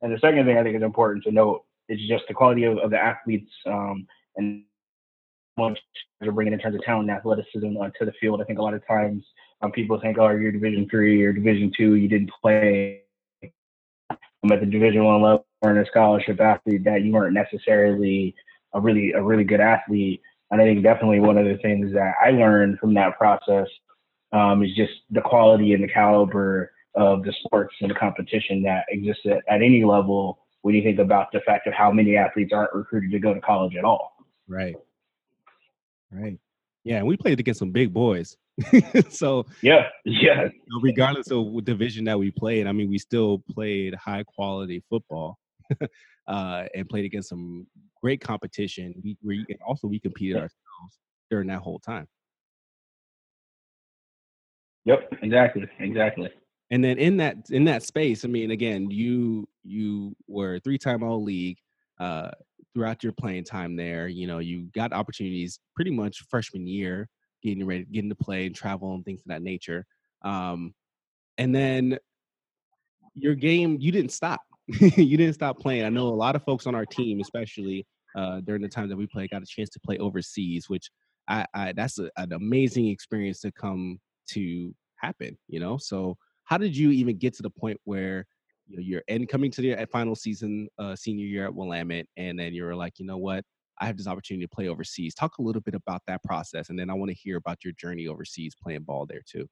And 0.02 0.14
the 0.14 0.20
second 0.20 0.46
thing 0.46 0.58
I 0.58 0.64
think 0.64 0.76
is 0.76 0.84
important 0.84 1.24
to 1.24 1.32
note 1.32 1.64
is 1.88 2.00
just 2.08 2.26
the 2.28 2.34
quality 2.34 2.66
of, 2.66 2.78
of 2.78 2.92
the 2.92 2.98
athletes 2.98 3.52
um, 3.66 4.06
and 4.36 4.64
what 5.56 5.78
they're 6.22 6.32
bringing 6.32 6.54
in 6.54 6.60
terms 6.60 6.76
of 6.76 6.82
talent 6.84 7.10
and 7.10 7.18
athleticism 7.18 7.78
uh, 7.82 7.90
to 7.98 8.06
the 8.06 8.14
field. 8.22 8.42
I 8.42 8.46
think 8.46 8.60
a 8.60 8.62
lot 8.62 8.74
of 8.74 8.86
times 8.88 9.24
um, 9.62 9.72
people 9.72 10.00
think, 10.00 10.18
"Oh, 10.18 10.30
you're 10.30 10.52
Division 10.52 10.88
three 10.90 11.22
or 11.24 11.34
Division 11.34 11.72
two, 11.76 11.96
you 11.96 12.08
didn't 12.08 12.32
play." 12.42 13.02
At 14.52 14.60
the 14.60 14.66
Division 14.66 15.04
One 15.04 15.22
level 15.22 15.46
or 15.62 15.72
in 15.72 15.78
a 15.78 15.86
scholarship 15.86 16.40
athlete 16.40 16.84
that 16.86 17.04
you 17.04 17.12
weren't 17.12 17.34
necessarily 17.34 18.34
a 18.74 18.80
really 18.80 19.12
a 19.12 19.22
really 19.22 19.44
good 19.44 19.60
athlete. 19.60 20.22
And 20.52 20.62
I 20.62 20.66
think 20.66 20.84
definitely 20.84 21.20
one 21.20 21.38
of 21.38 21.46
the 21.46 21.58
things 21.62 21.94
that 21.94 22.14
I 22.24 22.32
learned 22.32 22.80
from 22.80 22.94
that 22.96 23.18
process 23.18 23.68
um, 24.32 24.64
is 24.64 24.76
just 24.76 24.94
the 25.12 25.22
quality 25.22 25.74
and 25.74 25.84
the 25.84 25.88
caliber 25.88 26.72
of 26.96 27.24
the 27.24 27.34
sports 27.44 27.76
and 27.82 27.92
the 27.92 27.96
competition 27.96 28.64
that 28.64 28.86
exists 28.90 29.24
at, 29.26 29.44
at 29.48 29.62
any 29.62 29.84
level 29.84 30.40
when 30.62 30.76
you 30.76 30.82
think 30.82 31.00
about 31.00 31.32
the 31.32 31.40
fact 31.42 31.68
of 31.68 31.74
how 31.74 31.92
many 31.92 32.18
athletes 32.18 32.52
aren't 32.54 32.74
recruited 32.74 33.12
to 33.12 33.20
go 33.20 33.34
to 33.34 33.42
college 33.42 33.76
at 33.76 33.84
all. 33.84 34.16
Right. 34.48 34.76
Right. 36.12 36.40
Yeah, 36.84 36.98
and 36.98 37.08
we 37.08 37.18
played 37.18 37.40
against 37.40 37.60
some 37.60 37.72
big 37.72 37.94
boys. 37.94 38.38
so 39.10 39.46
yeah, 39.62 39.88
yeah. 40.06 40.48
regardless 40.82 41.32
of 41.32 41.64
division 41.66 42.06
that 42.06 42.18
we 42.18 42.32
played, 42.32 42.68
I 42.68 42.72
mean, 42.72 42.90
we 42.90 42.98
still 42.98 43.44
played 43.50 43.96
high 43.96 44.24
quality 44.24 44.84
football, 44.90 45.38
uh, 46.28 46.66
and 46.74 46.88
played 46.90 47.06
against 47.06 47.30
some 47.30 47.68
great 48.02 48.22
competition. 48.22 48.94
We, 49.04 49.18
we 49.24 49.46
also 49.66 49.88
we 49.88 50.00
competed 50.00 50.38
ourselves 50.38 51.00
during 51.30 51.48
that 51.48 51.60
whole 51.60 51.80
time. 51.80 52.08
Yep, 54.86 55.14
exactly, 55.22 55.68
exactly. 55.80 56.30
And 56.72 56.84
then 56.84 56.98
in 56.98 57.18
that 57.18 57.50
in 57.50 57.66
that 57.66 57.84
space, 57.84 58.24
I 58.24 58.28
mean, 58.28 58.52
again, 58.52 58.90
you 58.92 59.48
you 59.64 60.16
were 60.28 60.60
three 60.60 60.78
time 60.78 61.04
all 61.04 61.24
league. 61.24 61.58
Uh, 62.00 62.32
throughout 62.80 63.04
your 63.04 63.12
playing 63.12 63.44
time 63.44 63.76
there, 63.76 64.08
you 64.08 64.26
know, 64.26 64.40
you 64.40 64.70
got 64.74 64.94
opportunities 64.94 65.60
pretty 65.76 65.92
much 65.92 66.24
freshman 66.30 66.66
year 66.66 67.10
getting 67.44 67.66
ready, 67.66 67.86
getting 67.92 68.10
to 68.10 68.16
play 68.16 68.46
and 68.46 68.56
travel 68.56 68.94
and 68.94 69.04
things 69.04 69.20
of 69.20 69.28
that 69.28 69.42
nature. 69.42 69.86
Um, 70.22 70.74
and 71.38 71.54
then 71.54 71.98
your 73.16 73.36
game, 73.36 73.76
you 73.82 73.92
didn't 73.92 74.14
stop. 74.14 74.40
you 74.68 75.18
didn't 75.18 75.34
stop 75.34 75.60
playing. 75.60 75.84
I 75.84 75.90
know 75.90 76.08
a 76.08 76.16
lot 76.16 76.38
of 76.38 76.44
folks 76.44 76.68
on 76.68 76.76
our 76.76 76.86
team, 76.86 77.20
especially 77.20 77.86
uh, 78.16 78.40
during 78.42 78.62
the 78.62 78.70
time 78.70 78.88
that 78.88 78.96
we 78.96 79.08
played, 79.08 79.30
got 79.30 79.44
a 79.44 79.46
chance 79.46 79.70
to 79.72 79.80
play 79.82 79.98
overseas, 79.98 80.70
which 80.70 80.90
I, 81.28 81.46
I 81.54 81.74
that's 81.74 82.00
a, 82.00 82.10
an 82.16 82.32
amazing 82.32 82.88
experience 82.88 83.42
to 83.42 83.52
come 83.52 84.00
to 84.30 84.74
happen. 84.96 85.38
You 85.50 85.60
know, 85.60 85.78
so 85.78 86.16
how 86.46 86.58
did 86.58 86.78
you 86.78 86.92
even 86.92 87.18
get 87.18 87.34
to 87.36 87.44
the 87.44 87.50
point 87.50 87.78
where 87.84 88.26
you 88.70 88.78
know, 88.78 88.84
you're 88.84 89.04
end 89.08 89.28
coming 89.28 89.52
to 89.52 89.62
the 89.62 89.76
uh, 89.76 89.86
final 89.92 90.16
season, 90.16 90.68
uh, 90.78 90.96
senior 90.96 91.26
year 91.26 91.46
at 91.46 91.54
Willamette, 91.54 92.06
and 92.18 92.40
then 92.40 92.54
you're 92.54 92.76
like, 92.76 93.00
you 93.00 93.06
know 93.06 93.18
what, 93.18 93.44
I 93.80 93.86
have 93.86 93.98
this 93.98 94.08
opportunity 94.08 94.46
to 94.46 94.56
play 94.56 94.68
overseas. 94.68 95.16
Talk 95.16 95.40
a 95.40 95.42
little 95.42 95.62
bit 95.62 95.74
about 95.74 96.04
that 96.08 96.24
process, 96.24 96.70
and 96.70 96.78
then 96.78 96.90
I 96.90 96.94
want 96.94 97.10
to 97.10 97.16
hear 97.16 97.38
about 97.38 97.64
your 97.64 97.74
journey 97.74 98.08
overseas 98.08 98.56
playing 98.62 98.84
ball 98.84 99.06
there 99.08 99.22
too. 99.26 99.48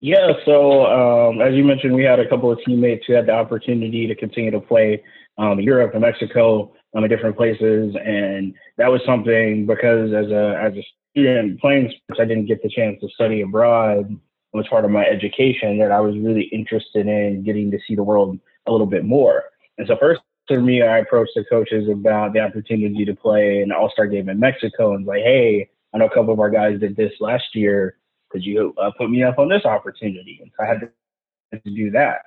Yeah, 0.00 0.32
so 0.44 0.86
um, 0.86 1.40
as 1.40 1.54
you 1.54 1.64
mentioned, 1.64 1.94
we 1.94 2.04
had 2.04 2.20
a 2.20 2.28
couple 2.28 2.52
of 2.52 2.58
teammates 2.66 3.06
who 3.06 3.14
had 3.14 3.26
the 3.26 3.32
opportunity 3.32 4.06
to 4.06 4.14
continue 4.14 4.50
to 4.50 4.60
play 4.60 5.02
um, 5.38 5.58
Europe 5.60 5.92
and 5.94 6.02
Mexico 6.02 6.74
um, 6.94 7.04
in 7.04 7.10
different 7.10 7.36
places, 7.36 7.94
and 8.04 8.54
that 8.76 8.90
was 8.90 9.00
something 9.06 9.66
because 9.66 10.12
as 10.12 10.30
a 10.30 10.58
as 10.60 10.74
a 10.74 10.84
student 11.10 11.60
playing 11.60 11.90
sports, 11.90 12.20
I 12.20 12.24
didn't 12.26 12.46
get 12.46 12.62
the 12.62 12.68
chance 12.68 13.00
to 13.00 13.08
study 13.10 13.40
abroad. 13.40 14.18
Was 14.56 14.68
part 14.68 14.86
of 14.86 14.90
my 14.90 15.04
education 15.04 15.78
that 15.80 15.92
I 15.92 16.00
was 16.00 16.16
really 16.16 16.44
interested 16.44 17.06
in 17.06 17.42
getting 17.44 17.70
to 17.72 17.78
see 17.86 17.94
the 17.94 18.02
world 18.02 18.38
a 18.66 18.72
little 18.72 18.86
bit 18.86 19.04
more. 19.04 19.44
And 19.76 19.86
so 19.86 19.98
first 20.00 20.22
for 20.48 20.62
me, 20.62 20.82
I 20.82 20.98
approached 20.98 21.32
the 21.34 21.44
coaches 21.44 21.90
about 21.90 22.32
the 22.32 22.40
opportunity 22.40 23.04
to 23.04 23.14
play 23.14 23.60
an 23.60 23.70
All 23.70 23.90
Star 23.90 24.06
game 24.06 24.30
in 24.30 24.40
Mexico 24.40 24.94
and 24.94 25.04
was 25.04 25.14
like, 25.14 25.24
hey, 25.24 25.68
I 25.92 25.98
know 25.98 26.06
a 26.06 26.08
couple 26.08 26.32
of 26.32 26.40
our 26.40 26.48
guys 26.48 26.80
did 26.80 26.96
this 26.96 27.12
last 27.20 27.54
year. 27.54 27.98
Could 28.30 28.44
you 28.44 28.72
uh, 28.80 28.92
put 28.96 29.10
me 29.10 29.22
up 29.22 29.38
on 29.38 29.50
this 29.50 29.66
opportunity? 29.66 30.38
And 30.40 30.50
so 30.56 30.64
I 30.64 30.68
had 30.68 30.80
to, 30.80 31.60
to 31.60 31.70
do 31.70 31.90
that. 31.90 32.22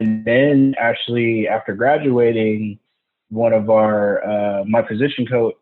And 0.00 0.24
then 0.24 0.74
actually, 0.78 1.48
after 1.48 1.74
graduating, 1.74 2.78
one 3.30 3.54
of 3.54 3.70
our 3.70 4.22
uh, 4.22 4.64
my 4.64 4.82
position 4.82 5.26
coach 5.26 5.54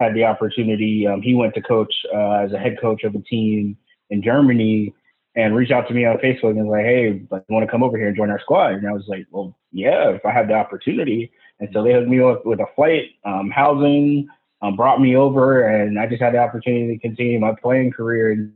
had 0.00 0.14
the 0.14 0.24
opportunity. 0.24 1.06
Um, 1.06 1.20
he 1.20 1.34
went 1.34 1.54
to 1.54 1.60
coach 1.60 1.92
uh, 2.14 2.44
as 2.44 2.52
a 2.52 2.58
head 2.58 2.78
coach 2.80 3.04
of 3.04 3.14
a 3.14 3.20
team 3.20 3.76
in 4.10 4.22
Germany 4.22 4.94
and 5.36 5.56
reached 5.56 5.72
out 5.72 5.88
to 5.88 5.94
me 5.94 6.04
on 6.04 6.16
Facebook 6.18 6.50
and 6.50 6.66
was 6.66 6.72
like, 6.72 6.84
"Hey, 6.84 7.22
like, 7.30 7.44
want 7.48 7.64
to 7.64 7.70
come 7.70 7.82
over 7.82 7.96
here 7.96 8.08
and 8.08 8.16
join 8.16 8.30
our 8.30 8.40
squad?" 8.40 8.74
And 8.74 8.88
I 8.88 8.92
was 8.92 9.04
like, 9.08 9.26
"Well, 9.30 9.56
yeah, 9.72 10.10
if 10.10 10.24
I 10.24 10.32
have 10.32 10.48
the 10.48 10.54
opportunity." 10.54 11.32
And 11.60 11.68
so 11.72 11.82
they 11.82 11.92
hooked 11.92 12.08
me 12.08 12.20
up 12.20 12.44
with 12.46 12.60
a 12.60 12.66
flight, 12.74 13.10
um, 13.24 13.50
housing, 13.50 14.28
um, 14.62 14.76
brought 14.76 15.00
me 15.00 15.16
over, 15.16 15.66
and 15.68 15.98
I 15.98 16.06
just 16.06 16.22
had 16.22 16.34
the 16.34 16.38
opportunity 16.38 16.94
to 16.94 16.98
continue 17.00 17.38
my 17.38 17.54
playing 17.60 17.92
career 17.92 18.32
and 18.32 18.52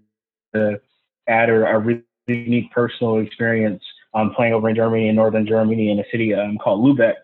to 0.54 0.80
add 1.28 1.50
a, 1.50 1.66
a 1.66 1.78
really 1.78 2.02
unique 2.26 2.70
personal 2.72 3.18
experience 3.18 3.82
um, 4.14 4.32
playing 4.34 4.54
over 4.54 4.68
in 4.68 4.76
Germany, 4.76 5.08
in 5.08 5.16
northern 5.16 5.46
Germany, 5.46 5.90
in 5.90 5.98
a 5.98 6.04
city 6.10 6.34
um, 6.34 6.58
called 6.58 6.84
Lubeck, 6.84 7.14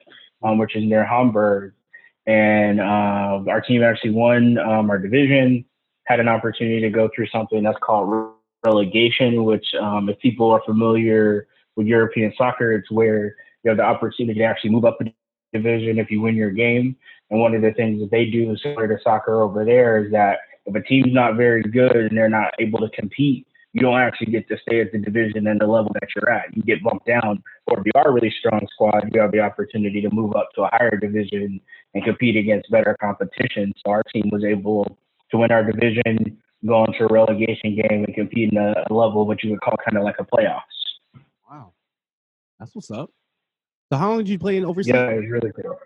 um, 0.43 0.59
which 0.59 0.77
is 0.77 0.85
near 0.85 1.05
Hamburg. 1.05 1.73
And 2.27 2.81
uh, 2.81 3.45
our 3.49 3.61
team 3.61 3.83
actually 3.83 4.11
won 4.11 4.59
um, 4.59 4.91
our 4.91 4.99
division, 4.99 5.65
had 6.05 6.21
an 6.21 6.29
opportunity 6.29 6.81
to 6.81 6.91
go 6.91 7.09
through 7.15 7.27
something 7.29 7.63
that's 7.63 7.79
called 7.83 8.35
relegation, 8.65 9.45
which, 9.45 9.67
um, 9.81 10.09
if 10.09 10.19
people 10.21 10.51
are 10.51 10.63
familiar 10.65 11.47
with 11.77 11.87
European 11.87 12.33
soccer, 12.37 12.73
it's 12.73 12.91
where 12.91 13.35
you 13.63 13.69
have 13.69 13.79
the 13.79 13.85
opportunity 13.85 14.39
to 14.39 14.45
actually 14.45 14.71
move 14.71 14.85
up 14.85 14.99
a 15.01 15.13
division 15.53 15.99
if 15.99 16.11
you 16.11 16.21
win 16.21 16.35
your 16.35 16.51
game. 16.51 16.97
And 17.31 17.41
one 17.41 17.55
of 17.55 17.63
the 17.63 17.73
things 17.73 18.01
that 18.01 18.11
they 18.11 18.27
do 18.27 18.57
similar 18.59 18.89
to 18.89 19.03
soccer 19.03 19.43
over 19.43 19.65
there 19.65 20.05
is 20.05 20.13
that 20.13 20.39
if 20.67 20.75
a 20.75 20.83
team's 20.83 21.13
not 21.13 21.37
very 21.37 21.63
good 21.63 21.97
and 21.97 22.17
they're 22.17 22.29
not 22.29 22.55
able 22.59 22.79
to 22.81 22.89
compete, 22.91 23.47
you 23.73 23.81
don't 23.81 23.99
actually 23.99 24.31
get 24.31 24.47
to 24.49 24.57
stay 24.59 24.81
at 24.81 24.93
the 24.93 24.99
division 24.99 25.47
and 25.49 25.61
the 25.61 25.67
level 25.67 25.91
that 25.95 26.09
you're 26.15 26.31
at. 26.31 26.57
You 26.57 26.63
get 26.63 26.83
bumped 26.83 27.07
down, 27.07 27.43
or 27.67 27.81
if 27.81 27.87
you 27.87 27.93
are 27.97 28.09
a 28.09 28.13
really 28.13 28.33
strong 28.39 28.65
squad, 28.73 29.11
you 29.13 29.21
have 29.21 29.33
the 29.33 29.41
opportunity 29.41 30.01
to 30.01 30.11
move 30.11 30.37
up 30.37 30.51
to 30.55 30.63
a 30.63 30.69
higher 30.71 30.97
division 30.97 31.61
and 31.93 32.05
compete 32.05 32.37
against 32.37 32.71
better 32.71 32.97
competition. 33.01 33.75
So 33.85 33.91
our 33.91 34.05
team 34.05 34.31
was 34.31 34.45
able 34.45 34.97
to 35.35 35.39
win 35.39 35.51
our 35.51 35.65
division, 35.65 36.39
go 36.65 36.85
into 36.85 37.05
a 37.05 37.09
relegation 37.09 37.75
game, 37.75 38.05
and 38.05 38.15
compete 38.15 38.53
in 38.53 38.59
a, 38.59 38.85
level 38.91 39.27
what 39.27 39.43
you 39.43 39.51
would 39.51 39.61
call 39.61 39.77
kind 39.85 39.99
of 39.99 40.05
like 40.05 40.17
a 40.21 40.25
playoffs. 40.25 40.61
Wow, 41.51 41.73
that's 42.59 42.75
what's 42.75 42.91
up. 42.91 43.11
So 43.93 43.99
how 43.99 44.11
long 44.11 44.19
did 44.19 44.29
you 44.29 44.39
play 44.39 44.57
in 44.57 44.65
overseas? 44.65 44.95
Yeah, 44.95 45.11
it 45.11 45.17
was 45.17 45.31
really 45.31 45.53
cool. 45.53 45.77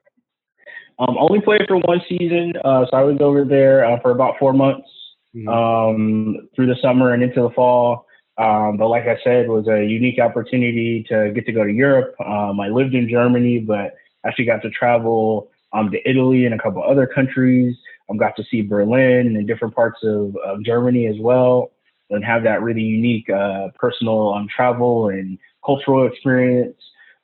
Um, 0.98 1.16
only 1.18 1.40
played 1.40 1.62
for 1.66 1.78
one 1.78 2.02
season, 2.08 2.54
uh, 2.64 2.84
so 2.90 2.96
I 2.96 3.02
was 3.02 3.18
over 3.20 3.44
there 3.44 3.84
uh, 3.84 4.00
for 4.00 4.10
about 4.10 4.34
four 4.38 4.52
months 4.52 4.88
mm-hmm. 5.34 5.48
um, 5.48 6.48
through 6.54 6.66
the 6.66 6.76
summer 6.82 7.14
and 7.14 7.22
into 7.22 7.40
the 7.40 7.50
fall. 7.50 8.06
Um, 8.36 8.76
but 8.76 8.88
like 8.88 9.04
I 9.04 9.16
said, 9.24 9.46
it 9.46 9.48
was 9.48 9.66
a 9.66 9.84
unique 9.84 10.20
opportunity 10.20 11.04
to 11.08 11.32
get 11.34 11.46
to 11.46 11.52
go 11.52 11.64
to 11.64 11.72
Europe. 11.72 12.14
Um, 12.20 12.60
I 12.60 12.68
lived 12.68 12.94
in 12.94 13.08
Germany, 13.08 13.60
but 13.60 13.94
actually 14.26 14.44
got 14.44 14.62
to 14.62 14.70
travel 14.70 15.50
um, 15.72 15.90
to 15.90 16.08
Italy 16.08 16.44
and 16.44 16.54
a 16.54 16.58
couple 16.58 16.82
other 16.82 17.06
countries. 17.06 17.76
I 18.10 18.16
got 18.16 18.36
to 18.36 18.44
see 18.50 18.62
Berlin 18.62 19.36
and 19.36 19.46
different 19.46 19.74
parts 19.74 20.00
of, 20.02 20.36
of 20.36 20.62
Germany 20.64 21.06
as 21.06 21.16
well, 21.18 21.72
and 22.10 22.24
have 22.24 22.42
that 22.44 22.62
really 22.62 22.82
unique 22.82 23.28
uh, 23.30 23.68
personal 23.74 24.32
um, 24.34 24.48
travel 24.54 25.08
and 25.08 25.38
cultural 25.64 26.06
experience. 26.06 26.76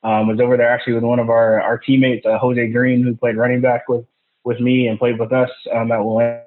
Um, 0.03 0.27
was 0.27 0.39
over 0.39 0.55
there 0.55 0.69
actually 0.69 0.93
with 0.93 1.03
one 1.03 1.17
of 1.17 1.31
our, 1.31 1.59
our 1.59 1.79
teammates, 1.79 2.27
uh, 2.27 2.37
Jose 2.37 2.67
Green, 2.67 3.03
who 3.03 3.15
played 3.15 3.37
running 3.37 3.59
back 3.59 3.89
with, 3.89 4.05
with 4.43 4.59
me 4.59 4.87
and 4.87 4.99
played 4.99 5.17
with 5.17 5.33
us 5.33 5.49
um, 5.73 5.91
at 5.91 5.97
Williams 5.97 6.45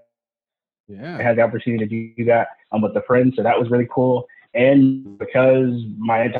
yeah. 0.88 1.18
I 1.18 1.22
had 1.22 1.36
the 1.36 1.42
opportunity 1.42 1.86
to 1.86 2.14
do 2.16 2.24
that 2.24 2.48
um, 2.72 2.82
with 2.82 2.94
the 2.94 3.02
friends, 3.02 3.36
so 3.36 3.42
that 3.42 3.58
was 3.58 3.70
really 3.70 3.88
cool. 3.90 4.26
And 4.54 5.18
because 5.18 5.82
my 5.98 6.32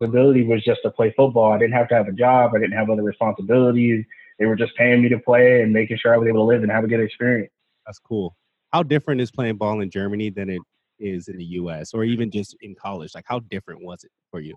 ability 0.00 0.44
was 0.44 0.64
just 0.64 0.80
to 0.82 0.90
play 0.90 1.14
football, 1.16 1.52
I 1.52 1.58
didn't 1.58 1.74
have 1.74 1.88
to 1.88 1.94
have 1.94 2.08
a 2.08 2.12
job. 2.12 2.52
I 2.54 2.58
didn't 2.58 2.76
have 2.76 2.90
other 2.90 3.02
responsibilities. 3.02 4.04
They 4.40 4.46
were 4.46 4.56
just 4.56 4.74
paying 4.74 5.02
me 5.02 5.10
to 5.10 5.18
play 5.18 5.60
and 5.60 5.72
making 5.72 5.98
sure 5.98 6.14
I 6.14 6.16
was 6.16 6.26
able 6.26 6.40
to 6.40 6.44
live 6.44 6.62
and 6.62 6.72
have 6.72 6.82
a 6.82 6.88
good 6.88 7.00
experience. 7.00 7.52
That's 7.86 7.98
cool. 7.98 8.34
How 8.72 8.82
different 8.82 9.20
is 9.20 9.30
playing 9.30 9.56
ball 9.56 9.82
in 9.82 9.90
Germany 9.90 10.30
than 10.30 10.48
it 10.48 10.62
is 10.98 11.28
in 11.28 11.36
the 11.36 11.44
U.S. 11.44 11.92
or 11.92 12.04
even 12.04 12.30
just 12.30 12.56
in 12.62 12.74
college? 12.74 13.12
Like, 13.14 13.26
how 13.28 13.40
different 13.40 13.84
was 13.84 14.02
it 14.02 14.10
for 14.30 14.40
you? 14.40 14.54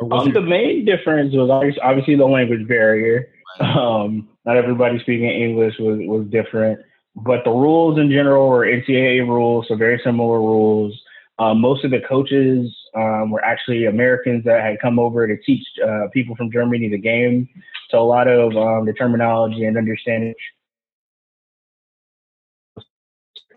Um, 0.00 0.32
the 0.32 0.40
main 0.40 0.84
difference 0.84 1.34
was 1.34 1.50
obviously 1.82 2.14
the 2.14 2.26
language 2.26 2.68
barrier. 2.68 3.28
Um, 3.60 4.30
not 4.46 4.56
everybody 4.56 4.98
speaking 5.00 5.28
English 5.28 5.74
was, 5.78 5.98
was 6.00 6.26
different, 6.30 6.80
but 7.14 7.44
the 7.44 7.50
rules 7.50 7.98
in 7.98 8.10
general 8.10 8.48
were 8.48 8.64
NCAA 8.64 9.28
rules, 9.28 9.66
so 9.68 9.76
very 9.76 10.00
similar 10.02 10.40
rules. 10.40 10.98
Um, 11.42 11.60
most 11.60 11.84
of 11.84 11.90
the 11.90 12.00
coaches 12.08 12.72
um, 12.94 13.30
were 13.30 13.44
actually 13.44 13.86
Americans 13.86 14.44
that 14.44 14.62
had 14.62 14.80
come 14.80 15.00
over 15.00 15.26
to 15.26 15.36
teach 15.42 15.66
uh, 15.84 16.06
people 16.12 16.36
from 16.36 16.52
Germany 16.52 16.88
the 16.88 16.98
game. 16.98 17.48
So 17.90 17.98
a 18.00 18.06
lot 18.06 18.28
of 18.28 18.56
um, 18.56 18.86
the 18.86 18.92
terminology 18.92 19.64
and 19.64 19.76
understanding 19.76 20.34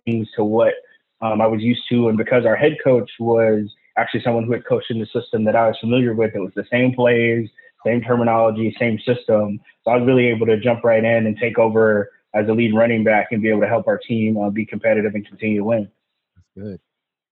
things 0.03 0.27
to 0.35 0.43
what 0.43 0.73
um, 1.21 1.41
I 1.41 1.47
was 1.47 1.61
used 1.61 1.83
to, 1.89 2.09
and 2.09 2.17
because 2.17 2.43
our 2.45 2.55
head 2.55 2.77
coach 2.83 3.09
was 3.19 3.71
actually 3.97 4.23
someone 4.23 4.45
who 4.45 4.53
had 4.53 4.65
coached 4.65 4.89
in 4.89 4.99
the 4.99 5.05
system 5.05 5.43
that 5.45 5.55
I 5.55 5.67
was 5.67 5.77
familiar 5.79 6.15
with, 6.15 6.33
it 6.33 6.39
was 6.39 6.53
the 6.55 6.65
same 6.71 6.93
plays, 6.93 7.47
same 7.85 8.01
terminology, 8.01 8.75
same 8.79 8.97
system. 8.99 9.59
So 9.83 9.91
I 9.91 9.97
was 9.97 10.07
really 10.07 10.25
able 10.25 10.47
to 10.47 10.59
jump 10.59 10.83
right 10.83 11.03
in 11.03 11.27
and 11.27 11.37
take 11.37 11.59
over 11.59 12.09
as 12.33 12.47
a 12.49 12.51
lead 12.51 12.73
running 12.75 13.03
back 13.03 13.27
and 13.31 13.43
be 13.43 13.49
able 13.49 13.61
to 13.61 13.67
help 13.67 13.87
our 13.87 13.99
team 13.99 14.37
uh, 14.37 14.49
be 14.49 14.65
competitive 14.65 15.13
and 15.13 15.25
continue 15.25 15.59
to 15.59 15.63
win. 15.63 15.91
That's 16.35 16.47
good. 16.67 16.79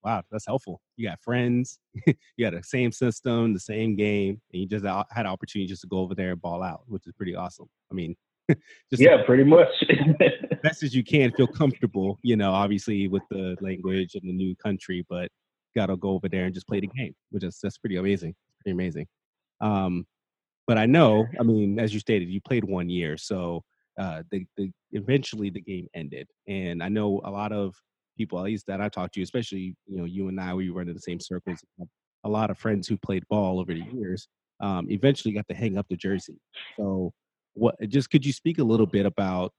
Wow, 0.04 0.24
that's 0.30 0.46
helpful. 0.46 0.82
You 0.98 1.08
got 1.08 1.22
friends, 1.22 1.80
you 2.06 2.16
got 2.40 2.54
the 2.54 2.64
same 2.64 2.92
system, 2.92 3.54
the 3.54 3.60
same 3.60 3.96
game, 3.96 4.42
and 4.52 4.62
you 4.62 4.68
just 4.68 4.86
had 4.86 5.06
an 5.26 5.28
opportunity 5.28 5.68
just 5.68 5.82
to 5.82 5.88
go 5.88 6.00
over 6.00 6.14
there 6.14 6.32
and 6.32 6.42
ball 6.42 6.62
out, 6.62 6.82
which 6.88 7.08
is 7.08 7.14
pretty 7.14 7.36
awesome. 7.36 7.68
I 7.92 7.96
mean, 7.96 8.16
just 8.50 9.02
yeah, 9.02 9.24
pretty 9.26 9.46
much. 9.46 9.70
best 10.64 10.84
as 10.84 10.94
you 10.94 11.04
can, 11.04 11.32
feel 11.32 11.48
comfortable. 11.48 12.20
You 12.22 12.36
know, 12.36 12.52
obviously 12.52 13.08
with 13.08 13.24
the 13.30 13.56
language 13.62 14.16
and 14.16 14.28
the 14.28 14.34
new 14.34 14.56
country, 14.58 15.06
but 15.10 15.30
got 15.76 15.88
to 15.88 15.98
go 15.98 16.10
over 16.10 16.28
there 16.30 16.46
and 16.46 16.54
just 16.54 16.68
play 16.68 16.80
the 16.80 16.88
game, 16.88 17.16
which 17.32 17.44
is 17.44 17.60
that's 17.62 17.78
pretty 17.78 17.96
amazing. 17.96 18.36
Pretty 18.62 18.74
amazing. 18.74 19.08
Um, 19.62 20.06
but 20.68 20.78
I 20.78 20.86
know, 20.86 21.26
I 21.40 21.44
mean, 21.44 21.80
as 21.80 21.94
you 21.94 22.00
stated, 22.00 22.30
you 22.30 22.42
played 22.42 22.64
one 22.64 22.90
year, 22.90 23.18
so 23.18 23.64
uh, 24.00 24.24
the, 24.32 24.46
the 24.58 24.72
eventually 24.92 25.50
the 25.50 25.62
game 25.62 25.88
ended, 25.94 26.28
and 26.48 26.82
I 26.82 26.90
know 26.90 27.22
a 27.24 27.32
lot 27.32 27.52
of 27.52 27.76
people, 28.18 28.40
at 28.40 28.46
least 28.46 28.68
that 28.68 28.82
I 28.82 28.90
talked 28.90 29.14
to, 29.16 29.22
especially 29.22 29.76
you 29.88 29.98
know 29.98 30.06
you 30.06 30.28
and 30.28 30.40
I, 30.40 30.54
we 30.54 30.70
run 30.70 30.88
in 30.88 30.94
the 30.94 31.02
same 31.02 31.20
circles. 31.20 31.60
A 32.24 32.30
lot 32.30 32.50
of 32.50 32.58
friends 32.58 32.88
who 32.88 32.98
played 32.98 33.28
ball 33.30 33.60
over 33.60 33.74
the 33.74 33.84
years 33.94 34.28
um, 34.62 34.88
eventually 34.90 35.34
got 35.34 35.48
to 35.50 35.56
hang 35.56 35.78
up 35.78 35.88
the 35.90 35.98
jersey. 35.98 36.40
So, 36.78 37.12
what? 37.54 37.76
Just 37.88 38.10
could 38.10 38.26
you 38.26 38.34
speak 38.34 38.60
a 38.60 38.64
little 38.64 38.86
bit 38.86 39.06
about 39.06 39.52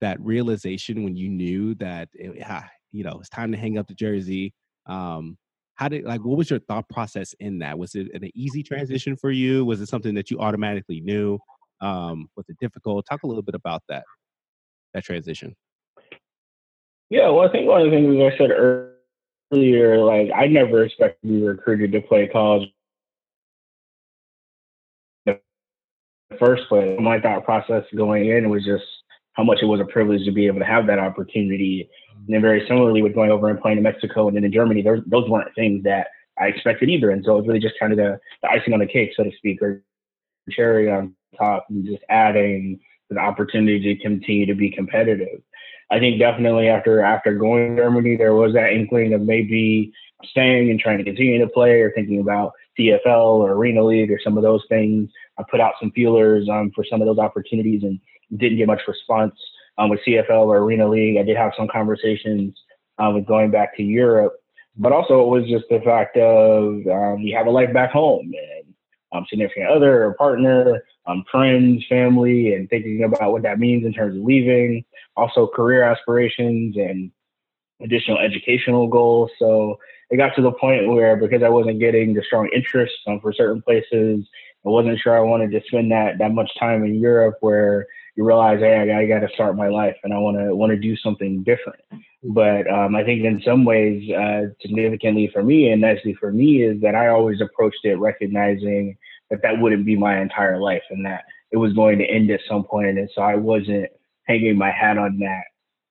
that 0.00 0.20
realization 0.20 1.04
when 1.04 1.16
you 1.16 1.28
knew 1.28 1.74
that 1.76 2.08
it, 2.14 2.46
you 2.92 3.04
know 3.04 3.18
it's 3.18 3.28
time 3.28 3.52
to 3.52 3.58
hang 3.58 3.78
up 3.78 3.88
the 3.88 3.94
jersey? 3.94 4.52
Um, 4.86 5.36
how 5.74 5.88
did 5.88 6.04
like 6.04 6.24
what 6.24 6.38
was 6.38 6.50
your 6.50 6.60
thought 6.60 6.88
process 6.88 7.34
in 7.40 7.58
that 7.58 7.78
was 7.78 7.94
it 7.94 8.08
an 8.14 8.30
easy 8.34 8.62
transition 8.62 9.16
for 9.16 9.30
you 9.30 9.64
was 9.64 9.80
it 9.80 9.88
something 9.88 10.14
that 10.14 10.30
you 10.30 10.38
automatically 10.38 11.00
knew 11.00 11.38
um 11.80 12.28
was 12.36 12.44
it 12.48 12.56
difficult 12.60 13.04
talk 13.08 13.22
a 13.22 13.26
little 13.26 13.42
bit 13.42 13.54
about 13.54 13.82
that 13.88 14.04
that 14.94 15.02
transition 15.02 15.54
yeah 17.12 17.28
well 17.28 17.48
i 17.48 17.52
think 17.52 17.68
one 17.68 17.82
of 17.82 17.90
the 17.90 17.96
things 17.96 18.20
i 18.20 18.36
said 18.36 18.50
earlier 18.50 19.98
like 19.98 20.30
i 20.34 20.46
never 20.46 20.84
expected 20.84 21.20
to 21.22 21.28
be 21.28 21.42
recruited 21.42 21.92
to 21.92 22.00
play 22.00 22.28
college 22.28 22.68
the 25.26 25.38
first 26.38 26.68
place 26.68 26.98
my 27.00 27.20
thought 27.20 27.44
process 27.44 27.84
going 27.96 28.28
in 28.28 28.48
was 28.48 28.64
just 28.64 28.84
how 29.34 29.44
much 29.44 29.58
it 29.62 29.66
was 29.66 29.80
a 29.80 29.92
privilege 29.92 30.24
to 30.24 30.32
be 30.32 30.46
able 30.46 30.58
to 30.58 30.64
have 30.64 30.86
that 30.86 30.98
opportunity 30.98 31.88
and 32.26 32.34
then 32.34 32.40
very 32.40 32.64
similarly 32.68 33.02
with 33.02 33.14
going 33.14 33.30
over 33.30 33.48
and 33.48 33.60
playing 33.60 33.78
in 33.78 33.82
Mexico 33.82 34.28
and 34.28 34.36
then 34.36 34.44
in 34.44 34.52
Germany, 34.52 34.82
those, 34.82 35.02
those 35.06 35.28
weren't 35.28 35.54
things 35.54 35.82
that 35.84 36.08
I 36.38 36.46
expected 36.46 36.88
either. 36.88 37.10
And 37.10 37.24
so 37.24 37.32
it 37.32 37.40
was 37.40 37.48
really 37.48 37.60
just 37.60 37.78
kind 37.80 37.92
of 37.92 37.98
the, 37.98 38.18
the 38.42 38.48
icing 38.48 38.72
on 38.72 38.80
the 38.80 38.86
cake, 38.86 39.10
so 39.16 39.24
to 39.24 39.30
speak, 39.36 39.60
or 39.60 39.82
cherry 40.50 40.90
on 40.90 41.14
top 41.36 41.66
and 41.68 41.84
just 41.84 42.02
adding 42.08 42.80
the 43.10 43.18
opportunity 43.18 43.80
to 43.80 44.02
continue 44.02 44.46
to 44.46 44.54
be 44.54 44.70
competitive. 44.70 45.40
I 45.90 45.98
think 45.98 46.18
definitely 46.18 46.68
after 46.68 47.02
after 47.02 47.34
going 47.34 47.76
to 47.76 47.82
Germany, 47.82 48.16
there 48.16 48.34
was 48.34 48.54
that 48.54 48.72
inkling 48.72 49.12
of 49.12 49.22
maybe 49.22 49.92
staying 50.24 50.70
and 50.70 50.78
trying 50.78 50.98
to 50.98 51.04
continue 51.04 51.38
to 51.38 51.48
play 51.48 51.80
or 51.80 51.90
thinking 51.92 52.20
about 52.20 52.52
CFL 52.78 53.06
or 53.06 53.52
Arena 53.52 53.84
League 53.84 54.10
or 54.10 54.20
some 54.22 54.36
of 54.36 54.42
those 54.42 54.64
things. 54.68 55.10
I 55.38 55.44
put 55.50 55.60
out 55.60 55.74
some 55.80 55.90
feelers 55.92 56.48
um, 56.48 56.70
for 56.74 56.84
some 56.88 57.00
of 57.00 57.06
those 57.06 57.18
opportunities 57.18 57.82
and 57.82 58.00
didn't 58.36 58.58
get 58.58 58.66
much 58.66 58.82
response 58.86 59.34
um, 59.78 59.90
with 59.90 60.00
CFL 60.06 60.46
or 60.46 60.58
Arena 60.58 60.88
League. 60.88 61.18
I 61.18 61.22
did 61.22 61.36
have 61.36 61.52
some 61.56 61.68
conversations 61.68 62.54
um, 62.98 63.14
with 63.14 63.26
going 63.26 63.50
back 63.50 63.76
to 63.76 63.82
Europe, 63.82 64.34
but 64.76 64.92
also 64.92 65.22
it 65.22 65.28
was 65.28 65.48
just 65.48 65.64
the 65.68 65.80
fact 65.80 66.16
of 66.16 66.86
um, 66.86 67.18
you 67.20 67.36
have 67.36 67.46
a 67.46 67.50
life 67.50 67.72
back 67.72 67.90
home 67.90 68.32
and 68.32 68.71
um, 69.12 69.26
significant 69.28 69.68
other 69.68 70.04
or 70.04 70.14
partner, 70.14 70.82
um, 71.06 71.24
friends, 71.30 71.84
family, 71.88 72.54
and 72.54 72.68
thinking 72.70 73.04
about 73.04 73.32
what 73.32 73.42
that 73.42 73.58
means 73.58 73.84
in 73.84 73.92
terms 73.92 74.16
of 74.16 74.22
leaving. 74.22 74.84
Also, 75.16 75.46
career 75.46 75.82
aspirations 75.82 76.76
and 76.76 77.10
additional 77.82 78.18
educational 78.18 78.86
goals. 78.88 79.30
So 79.38 79.78
it 80.10 80.16
got 80.16 80.34
to 80.36 80.42
the 80.42 80.52
point 80.52 80.88
where 80.88 81.16
because 81.16 81.42
I 81.42 81.48
wasn't 81.48 81.80
getting 81.80 82.14
the 82.14 82.22
strong 82.22 82.48
interest 82.54 82.94
um, 83.06 83.20
for 83.20 83.32
certain 83.32 83.62
places 83.62 84.26
I 84.64 84.68
wasn't 84.68 84.98
sure 85.00 85.16
I 85.16 85.20
wanted 85.20 85.50
to 85.52 85.60
spend 85.66 85.90
that 85.90 86.18
that 86.18 86.32
much 86.32 86.50
time 86.58 86.84
in 86.84 86.94
Europe 86.94 87.38
where 87.40 87.86
you 88.14 88.24
realize, 88.24 88.60
hey, 88.60 88.92
I, 88.92 89.00
I 89.00 89.06
got 89.06 89.26
to 89.26 89.34
start 89.34 89.56
my 89.56 89.68
life 89.68 89.96
and 90.04 90.12
I 90.12 90.18
want 90.18 90.38
to 90.38 90.54
want 90.54 90.70
to 90.70 90.76
do 90.76 90.96
something 90.96 91.42
different. 91.42 91.80
But 92.22 92.70
um, 92.70 92.94
I 92.94 93.02
think 93.04 93.24
in 93.24 93.42
some 93.44 93.64
ways, 93.64 94.08
uh, 94.12 94.42
significantly 94.60 95.30
for 95.32 95.42
me 95.42 95.70
and 95.70 95.80
nicely 95.80 96.14
for 96.14 96.32
me, 96.32 96.62
is 96.62 96.80
that 96.82 96.94
I 96.94 97.08
always 97.08 97.40
approached 97.40 97.84
it 97.84 97.96
recognizing 97.96 98.96
that 99.30 99.42
that 99.42 99.60
wouldn't 99.60 99.86
be 99.86 99.96
my 99.96 100.20
entire 100.20 100.58
life 100.58 100.82
and 100.90 101.04
that 101.04 101.24
it 101.50 101.56
was 101.56 101.72
going 101.72 101.98
to 101.98 102.04
end 102.04 102.30
at 102.30 102.40
some 102.48 102.64
point. 102.64 102.98
and 102.98 103.10
so 103.14 103.22
I 103.22 103.34
wasn't 103.34 103.90
hanging 104.24 104.56
my 104.56 104.70
hat 104.70 104.98
on 104.98 105.18
that 105.18 105.44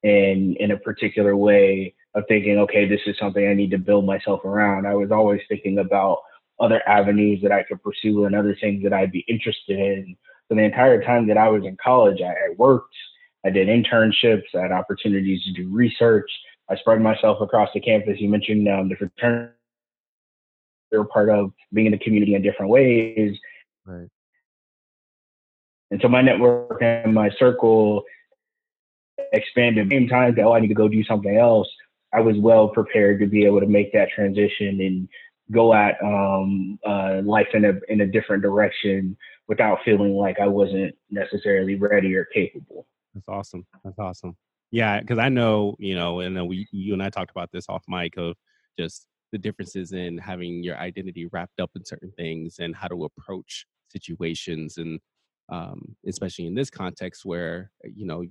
in 0.08 0.56
in 0.60 0.72
a 0.72 0.78
particular 0.78 1.36
way 1.36 1.94
of 2.16 2.24
thinking, 2.28 2.60
okay, 2.60 2.88
this 2.88 3.02
is 3.06 3.18
something 3.20 3.48
I 3.48 3.54
need 3.54 3.72
to 3.72 3.78
build 3.78 4.06
myself 4.06 4.44
around. 4.46 4.88
I 4.88 4.96
was 4.96 5.12
always 5.12 5.42
thinking 5.50 5.80
about 5.80 6.20
other 6.60 6.82
avenues 6.88 7.42
that 7.42 7.52
I 7.52 7.64
could 7.64 7.82
pursue 7.84 8.26
and 8.26 8.36
other 8.36 8.56
things 8.60 8.84
that 8.84 8.94
I'd 8.94 9.12
be 9.12 9.26
interested 9.28 9.80
in 9.80 10.16
so 10.52 10.56
the 10.56 10.64
entire 10.64 11.02
time 11.02 11.28
that 11.28 11.38
I 11.38 11.48
was 11.48 11.64
in 11.64 11.78
college, 11.82 12.20
I, 12.22 12.32
I 12.32 12.56
worked, 12.58 12.94
I 13.46 13.50
did 13.50 13.68
internships, 13.68 14.44
I 14.56 14.62
had 14.62 14.72
opportunities 14.72 15.44
to 15.46 15.54
do 15.54 15.70
research. 15.70 16.30
I 16.70 16.76
spread 16.78 17.02
myself 17.02 17.42
across 17.42 17.70
the 17.74 17.82
campus. 17.82 18.20
You 18.20 18.30
mentioned 18.30 18.68
um, 18.70 18.88
the 18.88 18.96
fraternity 18.96 19.54
they're 20.92 21.04
part 21.06 21.30
of 21.30 21.52
being 21.74 21.88
in 21.88 21.94
the 21.94 21.98
community 21.98 22.36
in 22.36 22.42
different 22.42 22.70
ways. 22.70 23.38
Right. 23.86 24.10
And 25.90 26.00
so 26.02 26.08
my 26.08 26.22
network 26.22 26.82
and 26.82 27.14
my 27.14 27.30
circle 27.40 28.04
expanded. 29.34 29.90
Same 29.90 30.08
time 30.08 30.36
that 30.36 30.44
oh, 30.44 30.54
I 30.54 30.60
need 30.60 30.68
to 30.68 30.74
go 30.74 30.88
do 30.88 31.04
something 31.04 31.38
else. 31.38 31.68
I 32.14 32.20
was 32.20 32.36
well 32.38 32.68
prepared 32.68 33.20
to 33.22 33.28
be 33.28 33.46
able 33.46 33.62
to 33.62 33.68
make 33.68 33.94
that 33.94 34.10
transition 34.14 34.82
and 34.82 35.08
go 35.52 35.74
at 35.74 35.96
um, 36.04 36.78
uh, 36.86 37.22
life 37.24 37.48
in 37.54 37.66
a 37.66 37.74
in 37.90 38.02
a 38.02 38.08
different 38.08 38.44
direction 38.44 39.18
without 39.48 39.80
feeling 39.84 40.14
like 40.14 40.40
I 40.40 40.48
wasn't 40.48 40.96
necessarily 41.10 41.76
ready 41.76 42.16
or 42.16 42.26
capable. 42.26 42.86
That's 43.14 43.28
awesome. 43.28 43.66
That's 43.84 44.00
awesome. 44.00 44.36
Yeah, 44.72 45.02
because 45.02 45.18
I 45.20 45.30
know, 45.30 45.76
you 45.80 45.96
know, 45.96 46.22
and 46.22 46.48
we, 46.48 46.68
you 46.72 46.94
and 46.94 47.04
I 47.04 47.10
talked 47.10 47.32
about 47.32 47.50
this 47.52 47.66
off 47.68 47.84
mic 47.88 48.18
of 48.18 48.36
just 48.80 49.06
the 49.32 49.38
differences 49.38 49.92
in 49.92 50.18
having 50.18 50.64
your 50.64 50.78
identity 50.78 51.26
wrapped 51.32 51.60
up 51.60 51.72
in 51.76 51.84
certain 51.86 52.12
things 52.18 52.58
and 52.60 52.76
how 52.76 52.88
to 52.88 53.06
approach 53.06 53.66
situations, 53.90 54.78
and 54.78 55.00
um, 55.50 55.96
especially 56.08 56.46
in 56.48 56.56
this 56.56 56.70
context 56.70 57.26
where 57.26 57.72
you 57.84 58.06
know, 58.06 58.24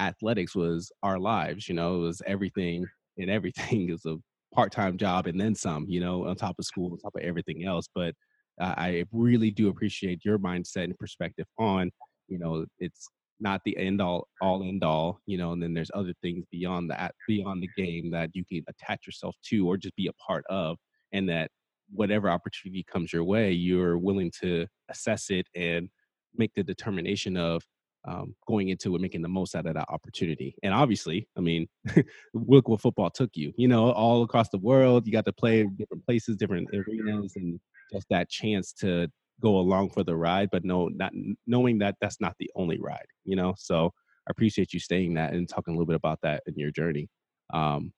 athletics 0.00 0.54
was 0.54 0.92
our 1.02 1.18
lives. 1.18 1.68
You 1.68 1.74
know, 1.74 1.96
it 1.96 2.00
was 2.00 2.22
everything 2.26 2.86
and 3.18 3.30
everything 3.30 3.90
is 3.92 4.04
a 4.06 4.16
part-time 4.54 4.98
job 4.98 5.26
and 5.26 5.40
then 5.40 5.54
some. 5.54 5.86
You 5.88 6.00
know, 6.00 6.26
on 6.28 6.36
top 6.36 6.56
of 6.58 6.64
school, 6.64 6.92
on 6.92 6.98
top 6.98 7.16
of 7.16 7.22
everything 7.22 7.64
else, 7.64 7.88
but 7.94 8.14
uh, 8.60 8.74
I 8.76 9.04
really 9.12 9.50
do 9.50 9.68
appreciate 9.68 10.24
your 10.24 10.38
mindset 10.38 10.84
and 10.84 10.98
perspective 10.98 11.46
on, 11.58 11.90
you 12.28 12.38
know, 12.38 12.66
it's 12.78 13.08
not 13.42 13.60
the 13.64 13.76
end 13.76 14.00
all, 14.00 14.28
all 14.40 14.62
end 14.62 14.84
all, 14.84 15.20
you 15.26 15.36
know, 15.36 15.52
and 15.52 15.62
then 15.62 15.74
there's 15.74 15.90
other 15.94 16.14
things 16.22 16.44
beyond 16.50 16.90
that, 16.90 17.14
beyond 17.26 17.62
the 17.62 17.68
game 17.76 18.10
that 18.12 18.30
you 18.34 18.44
can 18.44 18.62
attach 18.68 19.06
yourself 19.06 19.34
to 19.42 19.66
or 19.68 19.76
just 19.76 19.96
be 19.96 20.06
a 20.06 20.12
part 20.14 20.44
of, 20.48 20.78
and 21.12 21.28
that 21.28 21.50
whatever 21.90 22.30
opportunity 22.30 22.84
comes 22.84 23.12
your 23.12 23.24
way, 23.24 23.52
you're 23.52 23.98
willing 23.98 24.30
to 24.40 24.66
assess 24.88 25.28
it 25.28 25.46
and 25.54 25.88
make 26.36 26.54
the 26.54 26.62
determination 26.62 27.36
of 27.36 27.62
um, 28.04 28.34
going 28.46 28.70
into 28.70 28.94
it, 28.94 29.00
making 29.00 29.22
the 29.22 29.28
most 29.28 29.54
out 29.54 29.66
of 29.66 29.74
that 29.74 29.88
opportunity. 29.88 30.54
And 30.62 30.72
obviously, 30.72 31.28
I 31.36 31.40
mean, 31.40 31.68
look 32.34 32.68
what 32.68 32.80
football 32.80 33.10
took 33.10 33.30
you. 33.34 33.52
You 33.56 33.68
know, 33.68 33.92
all 33.92 34.22
across 34.22 34.48
the 34.48 34.58
world, 34.58 35.06
you 35.06 35.12
got 35.12 35.24
to 35.26 35.32
play 35.32 35.64
different 35.64 36.04
places, 36.06 36.36
different 36.36 36.68
arenas, 36.72 37.34
and 37.36 37.60
just 37.92 38.06
that 38.10 38.28
chance 38.28 38.72
to 38.74 39.08
go 39.42 39.58
along 39.58 39.90
for 39.90 40.04
the 40.04 40.16
ride, 40.16 40.48
but 40.50 40.64
no, 40.64 40.88
not 40.88 41.12
knowing 41.46 41.78
that 41.78 41.96
that's 42.00 42.20
not 42.20 42.34
the 42.38 42.50
only 42.56 42.78
ride, 42.80 43.06
you 43.24 43.36
know. 43.36 43.54
So 43.58 43.92
I 44.26 44.30
appreciate 44.30 44.72
you 44.72 44.80
saying 44.80 45.14
that 45.14 45.32
and 45.32 45.48
talking 45.48 45.74
a 45.74 45.76
little 45.76 45.86
bit 45.86 45.96
about 45.96 46.20
that 46.22 46.42
in 46.46 46.54
your 46.56 46.70
journey. 46.70 47.08
Um, 47.52 47.92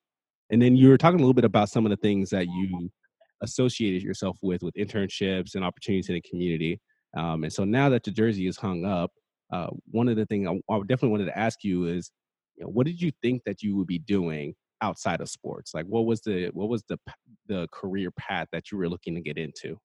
and 0.50 0.60
then 0.60 0.76
you 0.76 0.88
were 0.88 0.98
talking 0.98 1.20
a 1.20 1.22
little 1.22 1.34
bit 1.34 1.44
about 1.44 1.68
some 1.68 1.86
of 1.86 1.90
the 1.90 1.96
things 1.96 2.30
that 2.30 2.46
you 2.46 2.90
associated 3.42 4.02
yourself 4.02 4.38
with, 4.42 4.62
with 4.62 4.74
internships 4.74 5.54
and 5.54 5.64
opportunities 5.64 6.08
in 6.08 6.14
the 6.14 6.20
community. 6.22 6.80
Um, 7.16 7.44
and 7.44 7.52
so 7.52 7.64
now 7.64 7.88
that 7.90 8.02
the 8.02 8.10
jersey 8.10 8.46
is 8.46 8.56
hung 8.56 8.84
up, 8.84 9.12
uh, 9.52 9.68
one 9.90 10.08
of 10.08 10.16
the 10.16 10.26
things 10.26 10.48
I, 10.48 10.72
I 10.72 10.78
definitely 10.80 11.10
wanted 11.10 11.26
to 11.26 11.38
ask 11.38 11.62
you 11.62 11.86
is, 11.86 12.10
you 12.56 12.64
know, 12.64 12.70
what 12.70 12.86
did 12.86 13.00
you 13.00 13.12
think 13.22 13.42
that 13.44 13.62
you 13.62 13.76
would 13.76 13.86
be 13.86 13.98
doing 13.98 14.54
outside 14.80 15.20
of 15.20 15.28
sports? 15.28 15.74
Like, 15.74 15.86
what 15.86 16.06
was 16.06 16.20
the 16.22 16.50
what 16.52 16.68
was 16.68 16.82
the 16.88 16.98
the 17.46 17.68
career 17.72 18.10
path 18.12 18.48
that 18.52 18.70
you 18.70 18.78
were 18.78 18.88
looking 18.88 19.14
to 19.14 19.20
get 19.20 19.38
into? 19.38 19.78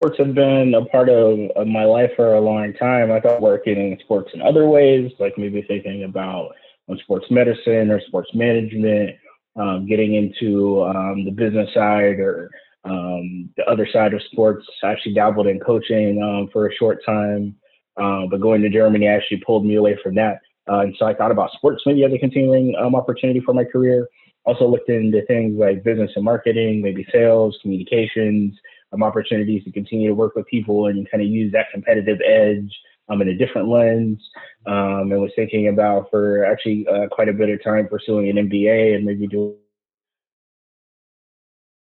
Sports 0.00 0.18
have 0.18 0.32
been 0.32 0.74
a 0.74 0.84
part 0.84 1.08
of, 1.08 1.50
of 1.56 1.66
my 1.66 1.84
life 1.84 2.12
for 2.14 2.34
a 2.34 2.40
long 2.40 2.72
time. 2.74 3.10
I 3.10 3.18
thought 3.18 3.40
working 3.42 3.76
in 3.76 3.98
sports 3.98 4.30
in 4.32 4.40
other 4.40 4.68
ways, 4.68 5.10
like 5.18 5.36
maybe 5.36 5.60
thinking 5.62 6.04
about 6.04 6.52
um, 6.88 6.96
sports 7.02 7.26
medicine 7.30 7.90
or 7.90 8.00
sports 8.06 8.30
management, 8.32 9.16
um, 9.56 9.88
getting 9.88 10.14
into 10.14 10.84
um, 10.84 11.24
the 11.24 11.32
business 11.32 11.68
side 11.74 12.20
or 12.20 12.48
um, 12.84 13.50
the 13.56 13.64
other 13.68 13.88
side 13.92 14.14
of 14.14 14.22
sports. 14.30 14.64
I 14.84 14.92
actually 14.92 15.14
dabbled 15.14 15.48
in 15.48 15.58
coaching 15.58 16.22
um, 16.22 16.48
for 16.52 16.68
a 16.68 16.74
short 16.76 17.04
time, 17.04 17.56
uh, 17.96 18.26
but 18.30 18.40
going 18.40 18.62
to 18.62 18.70
Germany 18.70 19.08
actually 19.08 19.42
pulled 19.44 19.66
me 19.66 19.74
away 19.74 19.98
from 20.00 20.14
that. 20.14 20.38
Uh, 20.70 20.82
and 20.82 20.94
so 20.96 21.06
I 21.06 21.14
thought 21.14 21.32
about 21.32 21.50
sports 21.54 21.82
maybe 21.86 22.04
as 22.04 22.12
a 22.12 22.18
continuing 22.18 22.76
opportunity 22.76 23.40
for 23.40 23.52
my 23.52 23.64
career. 23.64 24.06
Also 24.44 24.68
looked 24.68 24.90
into 24.90 25.26
things 25.26 25.58
like 25.58 25.82
business 25.82 26.12
and 26.14 26.24
marketing, 26.24 26.82
maybe 26.82 27.04
sales, 27.10 27.58
communications, 27.62 28.54
um, 28.92 29.02
opportunities 29.02 29.64
to 29.64 29.72
continue 29.72 30.08
to 30.08 30.14
work 30.14 30.34
with 30.34 30.46
people 30.46 30.86
and 30.86 31.10
kind 31.10 31.22
of 31.22 31.28
use 31.28 31.52
that 31.52 31.66
competitive 31.72 32.18
edge 32.26 32.70
um, 33.08 33.22
in 33.22 33.28
a 33.28 33.34
different 33.34 33.68
lens. 33.68 34.18
Um, 34.66 35.12
and 35.12 35.20
was 35.20 35.32
thinking 35.36 35.68
about 35.68 36.10
for 36.10 36.44
actually 36.44 36.86
uh, 36.88 37.08
quite 37.10 37.28
a 37.28 37.32
bit 37.32 37.48
of 37.48 37.62
time 37.62 37.88
pursuing 37.88 38.28
an 38.28 38.48
MBA 38.48 38.96
and 38.96 39.04
maybe 39.04 39.26
doing 39.26 39.56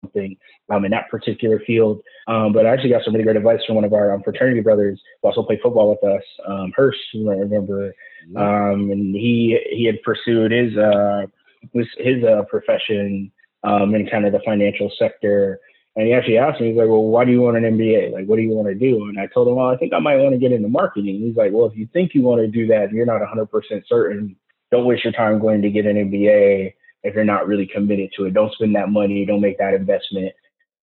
something 0.04 0.38
um, 0.70 0.86
in 0.86 0.92
that 0.92 1.10
particular 1.10 1.62
field. 1.66 2.02
Um, 2.28 2.54
but 2.54 2.66
I 2.66 2.70
actually 2.70 2.92
got 2.92 3.04
some 3.04 3.14
really 3.14 3.24
great 3.24 3.36
advice 3.36 3.60
from 3.66 3.76
one 3.76 3.84
of 3.84 3.94
our 3.94 4.14
um, 4.14 4.24
fraternity 4.24 4.62
brothers 4.62 5.00
who 5.22 5.28
also 5.28 5.44
played 5.44 5.60
football 5.62 5.90
with 5.90 6.04
us, 6.04 6.24
um, 6.48 6.72
Hirsch, 6.76 6.96
I 7.16 7.32
remember. 7.32 7.94
Um, 8.36 8.92
and 8.92 9.16
he 9.16 9.60
he 9.72 9.86
had 9.86 10.02
pursued 10.04 10.52
his 10.52 10.78
uh, 10.78 11.26
his 11.74 12.24
uh, 12.24 12.44
profession 12.50 13.32
um, 13.64 13.96
in 13.96 14.08
kind 14.10 14.26
of 14.26 14.34
the 14.34 14.42
financial 14.46 14.92
sector. 15.00 15.60
And 16.00 16.08
he 16.08 16.14
actually 16.14 16.38
asked 16.38 16.62
me, 16.62 16.70
he's 16.70 16.78
like, 16.78 16.88
well, 16.88 17.04
why 17.04 17.26
do 17.26 17.32
you 17.32 17.42
want 17.42 17.58
an 17.58 17.78
MBA? 17.78 18.14
Like, 18.14 18.26
what 18.26 18.38
do 18.38 18.42
you 18.42 18.52
want 18.52 18.70
to 18.70 18.74
do? 18.74 19.10
And 19.10 19.20
I 19.20 19.28
told 19.28 19.50
him, 19.50 19.56
well, 19.56 19.68
I 19.68 19.76
think 19.76 19.92
I 19.92 20.00
might 20.00 20.16
want 20.16 20.32
to 20.32 20.40
get 20.40 20.54
into 20.54 20.70
marketing. 20.70 21.20
He's 21.20 21.36
like, 21.36 21.52
well, 21.52 21.66
if 21.66 21.76
you 21.76 21.90
think 21.92 22.16
you 22.16 22.22
want 22.22 22.40
to 22.40 22.48
do 22.48 22.66
that 22.68 22.84
and 22.84 22.94
you're 22.94 23.06
not 23.06 23.20
100% 23.20 23.50
certain, 23.86 24.34
don't 24.72 24.86
waste 24.86 25.04
your 25.04 25.12
time 25.12 25.40
going 25.40 25.62
to 25.62 25.70
get 25.70 25.86
an 25.86 25.98
MBA 25.98 26.74
if 27.04 27.14
you're 27.14 27.26
not 27.26 27.50
really 27.50 27.68
committed 27.68 28.12
to 28.16 28.24
it. 28.24 28.34
Don't 28.34 28.54
spend 28.54 28.74
that 28.78 28.88
money. 28.88 29.26
Don't 29.26 29.42
make 29.42 29.58
that 29.58 29.74
investment. 29.74 30.32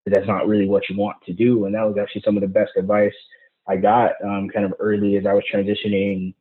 That's 0.06 0.28
not 0.28 0.50
really 0.50 0.68
what 0.68 0.90
you 0.90 0.98
want 0.98 1.16
to 1.28 1.32
do. 1.32 1.64
And 1.64 1.76
that 1.76 1.88
was 1.88 1.96
actually 1.98 2.24
some 2.26 2.36
of 2.36 2.42
the 2.42 2.50
best 2.50 2.72
advice 2.76 3.16
I 3.70 3.78
got 3.78 4.22
um, 4.22 4.50
kind 4.50 4.66
of 4.66 4.74
early 4.82 5.16
as 5.16 5.26
I 5.26 5.32
was 5.32 5.46
transitioning 5.50 6.34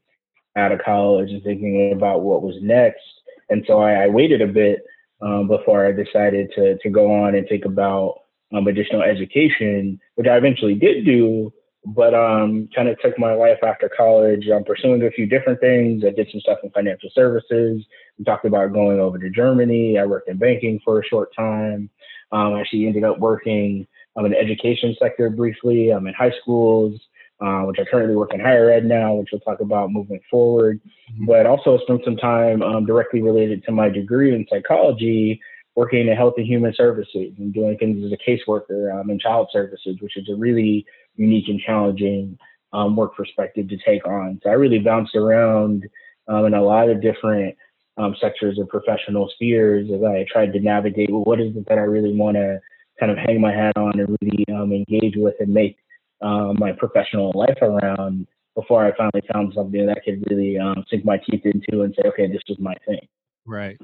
out 0.57 0.73
of 0.73 0.81
college 0.85 1.31
and 1.31 1.45
thinking 1.45 1.93
about 1.93 2.23
what 2.23 2.43
was 2.43 2.57
next. 2.61 3.05
And 3.51 3.63
so 3.69 3.79
I, 3.79 4.07
I 4.07 4.09
waited 4.09 4.43
a 4.43 4.49
bit 4.49 4.85
um, 5.23 5.47
before 5.47 5.87
I 5.87 5.93
decided 5.93 6.51
to 6.57 6.77
to 6.79 6.91
go 6.91 7.23
on 7.23 7.37
and 7.37 7.49
think 7.49 7.67
about 7.67 8.24
um, 8.55 8.67
additional 8.67 9.03
education, 9.03 10.01
which 10.14 10.27
I 10.27 10.37
eventually 10.37 10.75
did 10.75 11.05
do. 11.05 11.53
But 11.87 12.14
um, 12.14 12.71
kind 12.75 12.88
of 12.88 12.99
took 13.01 13.19
my 13.19 13.35
life 13.35 13.59
after 13.62 13.90
college. 13.95 14.49
I'm 14.49 14.64
pursuing 14.64 15.03
a 15.03 15.11
few 15.11 15.27
different 15.27 15.61
things. 15.61 16.03
I 16.03 16.11
did 16.11 16.29
some 16.33 16.40
stuff 16.40 16.61
in 16.62 16.71
financial 16.71 17.11
services. 17.14 17.85
We 18.19 18.25
talked 18.25 18.47
about 18.47 18.73
going 18.73 18.99
over 18.99 19.19
to 19.19 19.29
Germany. 19.29 19.99
I 19.99 20.07
worked 20.07 20.31
in 20.31 20.38
banking 20.38 20.81
for 20.83 21.01
a 21.01 21.05
short 21.05 21.35
time. 21.37 21.90
Um, 22.33 22.57
actually 22.57 22.87
ended 22.87 23.05
up 23.05 23.19
working 23.19 23.87
um, 24.17 24.25
in 24.25 24.33
the 24.33 24.38
education 24.38 24.97
sector 24.99 25.29
briefly. 25.29 25.90
I'm 25.90 26.07
in 26.07 26.14
high 26.14 26.33
schools 26.40 26.99
uh, 27.40 27.62
which 27.62 27.79
I 27.79 27.85
currently 27.85 28.17
work 28.17 28.33
in 28.33 28.40
higher 28.40 28.71
ed 28.71 28.85
now, 28.85 29.14
which 29.14 29.29
we'll 29.33 29.40
talk 29.40 29.61
about 29.61 29.90
moving 29.90 30.21
forward. 30.31 30.81
Mm-hmm. 31.12 31.27
But 31.27 31.47
also 31.47 31.79
spent 31.79 32.03
some 32.05 32.17
time 32.17 32.62
um, 32.62 32.87
directly 32.87 33.23
related 33.23 33.64
to 33.64 33.73
my 33.73 33.88
degree 33.88 34.35
in 34.35 34.47
psychology, 34.49 35.40
working 35.77 36.07
in 36.07 36.17
health 36.17 36.35
and 36.37 36.47
human 36.47 36.73
services 36.75 37.33
and 37.39 37.53
doing 37.53 37.77
things 37.79 38.05
as 38.05 38.13
a 38.13 38.31
caseworker 38.31 38.99
um, 38.99 39.11
in 39.11 39.19
child 39.19 39.49
services, 39.53 39.97
which 40.01 40.17
is 40.17 40.29
a 40.29 40.37
really 40.37 40.87
unique 41.17 41.49
and 41.49 41.61
challenging 41.61 42.39
um, 42.73 42.97
work 42.97 43.17
perspective 43.17 43.69
to 43.69 43.77
take 43.79 44.07
on. 44.07 44.41
So 44.43 44.51
I 44.51 44.55
really 44.55 44.79
bounced 44.79 45.15
around 45.15 45.85
um, 46.29 46.47
in 46.47 46.55
a 46.55 46.63
lot 46.63 46.89
of 46.89 47.03
different 47.03 47.57
um, 47.97 48.15
sectors 48.21 48.59
of 48.59 48.69
professional 48.69 49.31
spheres 49.35 49.89
as 49.95 50.03
I 50.03 50.27
tried 50.31 50.53
to 50.53 50.61
navigate 50.61 51.11
well, 51.11 51.25
what 51.25 51.41
is 51.41 51.57
it 51.57 51.67
that 51.69 51.79
I 51.79 51.83
really 51.83 52.15
want 52.15 52.37
to 52.37 52.61
kind 52.99 53.13
of 53.13 53.19
hang 53.19 53.41
my 53.41 53.53
hat 53.53 53.77
on 53.77 53.99
and 53.99 54.17
really 54.21 54.45
um, 54.55 54.73
engage 54.73 55.15
with 55.17 55.35
and 55.41 55.53
make 55.53 55.77
um, 56.23 56.57
my 56.59 56.73
professional 56.73 57.33
life 57.35 57.59
around 57.63 58.27
before 58.55 58.85
I 58.87 58.97
finally 58.97 59.23
found 59.33 59.53
something 59.55 59.87
that 59.87 59.97
I 59.97 60.01
could 60.05 60.25
really 60.31 60.59
sink 60.89 61.05
my 61.05 61.19
teeth 61.19 61.43
into 61.45 61.83
and 61.83 61.95
say, 61.97 62.09
okay, 62.09 62.29
this 62.29 62.43
is 62.49 62.57
my 62.61 62.75
thing. 62.87 63.07
Right. 63.47 63.77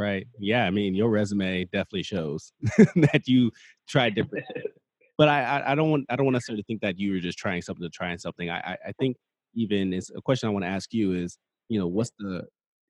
Right. 0.00 0.26
Yeah. 0.38 0.64
I 0.64 0.70
mean, 0.70 0.94
your 0.94 1.10
resume 1.10 1.64
definitely 1.66 2.04
shows 2.04 2.52
that 2.62 3.22
you 3.26 3.50
tried 3.86 4.14
different. 4.14 4.46
but 5.18 5.28
I, 5.28 5.62
I 5.66 5.74
don't 5.74 5.90
want 5.90 6.06
I 6.08 6.16
don't 6.16 6.24
want 6.24 6.34
necessarily 6.34 6.64
think 6.66 6.80
that 6.80 6.98
you 6.98 7.12
were 7.12 7.18
just 7.20 7.38
trying 7.38 7.60
something 7.60 7.82
to 7.82 7.90
trying 7.90 8.16
something. 8.18 8.48
I 8.48 8.58
I, 8.60 8.76
I 8.88 8.92
think 8.98 9.16
even 9.54 9.92
is 9.92 10.10
a 10.16 10.22
question 10.22 10.48
I 10.48 10.52
want 10.52 10.64
to 10.64 10.70
ask 10.70 10.94
you 10.94 11.12
is 11.12 11.36
you 11.68 11.78
know 11.78 11.86
what's 11.86 12.12
the 12.18 12.44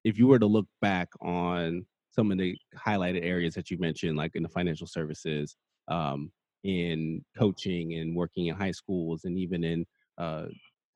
if 0.05 0.19
you 0.19 0.29
were 0.29 0.39
to 0.39 0.47
look 0.47 0.67
back 0.81 1.09
on 1.21 1.85
some 2.13 2.31
of 2.31 2.39
the 2.39 2.57
highlighted 2.77 3.25
areas 3.25 3.55
that 3.55 3.71
you 3.71 3.79
mentioned, 3.79 4.17
like 4.17 4.33
in 4.37 4.43
the 4.45 4.49
financial 4.49 4.87
services, 4.87 5.57
um, 5.89 6.31
in 6.65 7.25
coaching 7.37 7.95
and 7.95 8.15
working 8.15 8.47
in 8.47 8.57
high 8.57 8.71
schools, 8.73 9.25
and 9.25 9.39
even 9.39 9.65
in 9.65 9.85
uh, 10.19 10.47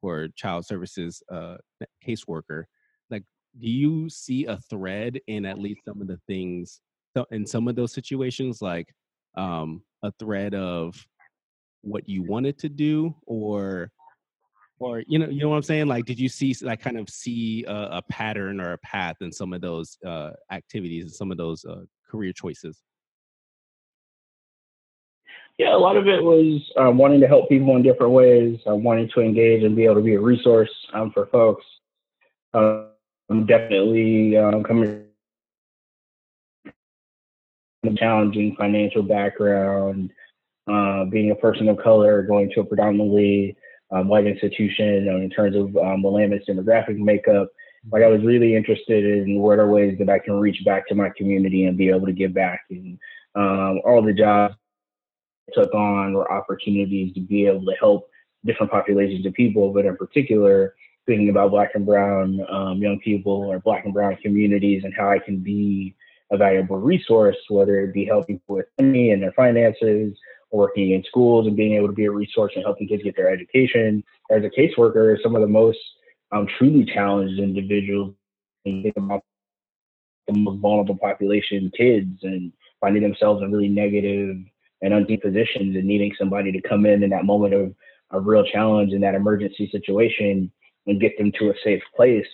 for 0.00 0.29
child 0.37 0.64
services 0.66 1.22
uh, 1.33 1.57
caseworker, 2.07 2.64
do 3.61 3.69
you 3.69 4.09
see 4.09 4.47
a 4.47 4.59
thread 4.59 5.21
in 5.27 5.45
at 5.47 5.59
least 5.59 5.81
some 5.85 6.01
of 6.01 6.09
the 6.09 6.19
things 6.27 6.81
in 7.31 7.47
some 7.47 7.69
of 7.69 7.77
those 7.77 7.93
situations, 7.93 8.61
like 8.61 8.93
um, 9.37 9.83
a 10.03 10.12
thread 10.19 10.55
of 10.55 10.95
what 11.83 12.09
you 12.09 12.23
wanted 12.23 12.59
to 12.59 12.69
do, 12.69 13.14
or 13.27 13.90
or 14.81 15.03
you 15.07 15.19
know 15.19 15.29
you 15.29 15.40
know 15.40 15.51
what 15.51 15.57
i'm 15.57 15.62
saying? 15.62 15.87
Like 15.87 16.05
did 16.05 16.19
you 16.19 16.29
see 16.29 16.55
like 16.62 16.81
kind 16.81 16.99
of 16.99 17.09
see 17.09 17.64
a, 17.64 17.99
a 17.99 18.03
pattern 18.11 18.61
or 18.61 18.73
a 18.73 18.79
path 18.79 19.17
in 19.21 19.31
some 19.31 19.53
of 19.53 19.61
those 19.61 19.97
uh 20.05 20.31
activities 20.51 21.05
and 21.05 21.12
some 21.12 21.31
of 21.31 21.38
those 21.38 21.64
uh, 21.64 21.83
career 22.11 22.33
choices? 22.33 22.83
Yeah 25.59 25.75
a 25.75 25.79
lot 25.79 25.97
of 25.97 26.09
it 26.09 26.23
was 26.23 26.61
um, 26.77 26.99
wanting 26.99 27.21
to 27.21 27.29
help 27.29 27.49
people 27.49 27.77
in 27.77 27.83
different 27.83 28.12
ways 28.12 28.59
uh, 28.69 28.75
wanting 28.75 29.09
to 29.14 29.21
engage 29.21 29.62
and 29.62 29.77
be 29.77 29.85
able 29.85 29.95
to 29.97 30.01
be 30.01 30.14
a 30.14 30.21
resource 30.21 30.71
um, 30.93 31.12
for 31.12 31.27
folks 31.27 31.64
um, 33.31 33.47
definitely 33.47 34.37
um, 34.37 34.63
coming 34.63 35.05
from 37.83 37.95
a 37.95 37.97
challenging 37.97 38.55
financial 38.57 39.03
background 39.03 40.11
uh, 40.71 41.05
being 41.05 41.31
a 41.31 41.35
person 41.35 41.69
of 41.69 41.77
color 41.79 42.23
going 42.23 42.51
to 42.51 42.61
a 42.61 42.65
predominantly 42.65 43.57
um, 43.91 44.09
white 44.09 44.27
institution 44.27 45.07
in 45.09 45.31
terms 45.31 45.57
of 45.57 45.77
um, 45.77 46.03
Willamette 46.03 46.47
demographic 46.49 46.97
makeup. 46.97 47.49
Like 47.93 48.03
I 48.03 48.09
was 48.09 48.23
really 48.23 48.57
interested 48.57 49.05
in 49.05 49.41
what 49.41 49.59
are 49.59 49.69
ways 49.69 49.99
that 49.99 50.09
I 50.09 50.19
can 50.19 50.35
reach 50.35 50.65
back 50.65 50.89
to 50.89 50.95
my 50.95 51.11
community 51.17 51.67
and 51.67 51.77
be 51.77 51.91
able 51.91 52.07
to 52.07 52.13
give 52.13 52.33
back. 52.33 52.63
And 52.71 52.99
um, 53.35 53.81
all 53.85 54.03
the 54.03 54.15
jobs 54.15 54.55
I 55.51 55.61
took 55.61 55.75
on 55.75 56.15
were 56.15 56.33
opportunities 56.33 57.13
to 57.15 57.21
be 57.21 57.47
able 57.47 57.65
to 57.67 57.75
help 57.79 58.09
different 58.47 58.73
populations 58.73 59.27
of 59.27 59.35
people, 59.35 59.73
but 59.73 59.85
in 59.85 59.97
particular, 59.97 60.75
thinking 61.07 61.29
about 61.29 61.51
Black 61.51 61.71
and 61.75 61.87
Brown 61.87 62.40
um, 62.51 62.79
young 62.79 62.99
people 63.01 63.33
or 63.33 63.59
Black 63.61 63.85
and 63.85 63.95
Brown 63.95 64.17
communities 64.23 64.83
and 64.85 64.95
how 64.95 65.09
I 65.09 65.19
can 65.19 65.38
be 65.38 65.95
a 66.31 66.37
valuable 66.37 66.79
resource, 66.79 67.37
whether 67.49 67.81
it 67.81 67.93
be 67.93 68.05
helping 68.05 68.40
with 68.49 68.67
money 68.81 69.11
and 69.11 69.23
their 69.23 69.33
finances 69.33 70.17
working 70.51 70.93
in 70.93 71.03
schools 71.05 71.47
and 71.47 71.57
being 71.57 71.75
able 71.75 71.88
to 71.88 71.93
be 71.93 72.05
a 72.05 72.11
resource 72.11 72.53
and 72.55 72.64
helping 72.64 72.87
kids 72.87 73.03
get 73.03 73.17
their 73.17 73.29
education. 73.29 74.03
As 74.31 74.43
a 74.45 74.51
caseworker, 74.51 75.21
some 75.23 75.35
of 75.35 75.43
the 75.43 75.49
most 75.49 75.79
um, 76.33 76.47
truly 76.59 76.85
challenged 76.85 77.40
individuals 77.40 78.14
think 78.62 78.97
about 78.97 79.23
the 80.27 80.38
most 80.38 80.61
vulnerable 80.61 80.97
population, 80.97 81.71
kids, 81.77 82.21
and 82.23 82.53
finding 82.81 83.03
themselves 83.03 83.43
in 83.43 83.53
really 83.53 83.69
negative 83.69 84.37
and 84.83 84.95
unsafe 84.95 85.21
positions 85.21 85.77
and 85.77 85.85
needing 85.85 86.14
somebody 86.19 86.53
to 86.53 86.61
come 86.62 86.87
in 86.87 87.03
in 87.03 87.11
that 87.11 87.25
moment 87.25 87.53
of 87.53 87.75
a 88.11 88.21
real 88.21 88.45
challenge 88.45 88.93
in 88.93 89.01
that 89.01 89.14
emergency 89.14 89.69
situation 89.73 90.51
and 90.87 91.01
get 91.01 91.16
them 91.18 91.33
to 91.38 91.51
a 91.51 91.55
safe 91.62 91.83
place. 91.97 92.27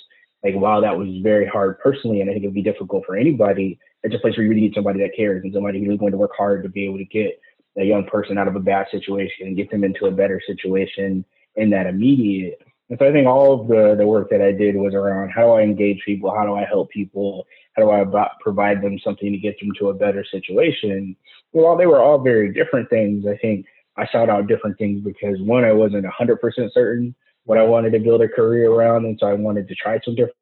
Like, 0.43 0.55
while 0.55 0.81
that 0.81 0.97
was 0.97 1.09
very 1.23 1.47
hard 1.47 1.79
personally, 1.81 2.21
and 2.21 2.31
I 2.31 2.33
think 2.33 2.45
it'd 2.45 2.55
be 2.55 2.63
difficult 2.63 3.05
for 3.07 3.17
anybody, 3.17 3.79
it's 4.03 4.15
a 4.15 4.19
place 4.19 4.37
where 4.37 4.45
you 4.45 4.51
really 4.51 4.63
need 4.63 4.75
somebody 4.75 5.01
that 5.01 5.15
cares 5.15 5.43
and 5.45 5.53
somebody 5.53 5.85
who's 5.85 5.99
going 5.99 6.13
to 6.13 6.19
work 6.19 6.33
hard 6.37 6.63
to 6.63 6.69
be 6.69 6.87
able 6.87 6.99
to 6.99 7.05
get 7.05 7.39
a 7.79 7.85
young 7.85 8.05
person 8.07 8.39
out 8.39 8.49
of 8.49 8.57
a 8.57 8.61
bad 8.61 8.87
situation 8.91 9.47
and 9.47 9.57
get 9.57 9.71
them 9.71 9.85
into 9.85 10.07
a 10.07 10.11
better 10.11 10.41
situation 10.47 11.25
in 11.57 11.71
that 11.71 11.87
immediate. 11.87 12.59
And 12.89 12.99
so 12.99 13.09
I 13.09 13.13
think 13.13 13.27
all 13.27 13.61
of 13.61 13.69
the, 13.69 13.95
the 13.97 14.07
work 14.07 14.31
that 14.31 14.43
I 14.43 14.51
did 14.51 14.75
was 14.75 14.95
around 14.95 15.31
how 15.31 15.43
do 15.43 15.51
I 15.53 15.63
engage 15.63 16.03
people? 16.05 16.35
How 16.35 16.45
do 16.45 16.55
I 16.55 16.65
help 16.65 16.91
people? 16.91 17.47
How 17.75 17.83
do 17.83 17.91
I 17.91 18.29
provide 18.41 18.83
them 18.83 18.99
something 18.99 19.31
to 19.31 19.39
get 19.39 19.59
them 19.61 19.73
to 19.79 19.91
a 19.91 19.95
better 19.95 20.25
situation? 20.29 21.15
Well, 21.53 21.67
while 21.67 21.77
they 21.77 21.87
were 21.87 22.03
all 22.03 22.19
very 22.19 22.53
different 22.53 22.91
things, 22.91 23.27
I 23.27 23.37
think 23.37 23.67
I 23.97 24.09
sought 24.11 24.29
out 24.29 24.49
different 24.49 24.77
things 24.79 25.03
because 25.03 25.41
one, 25.41 25.65
I 25.65 25.73
wasn't 25.73 26.05
100% 26.05 26.39
certain 26.73 27.15
what 27.45 27.59
I 27.59 27.63
wanted 27.63 27.93
to 27.93 27.99
build 27.99 28.23
a 28.23 28.29
career 28.29 28.71
around. 28.71 29.05
And 29.05 29.19
so 29.21 29.27
I 29.27 29.33
wanted 29.35 29.69
to 29.69 29.75
try 29.75 29.99
some 30.05 30.15
different 30.15 30.37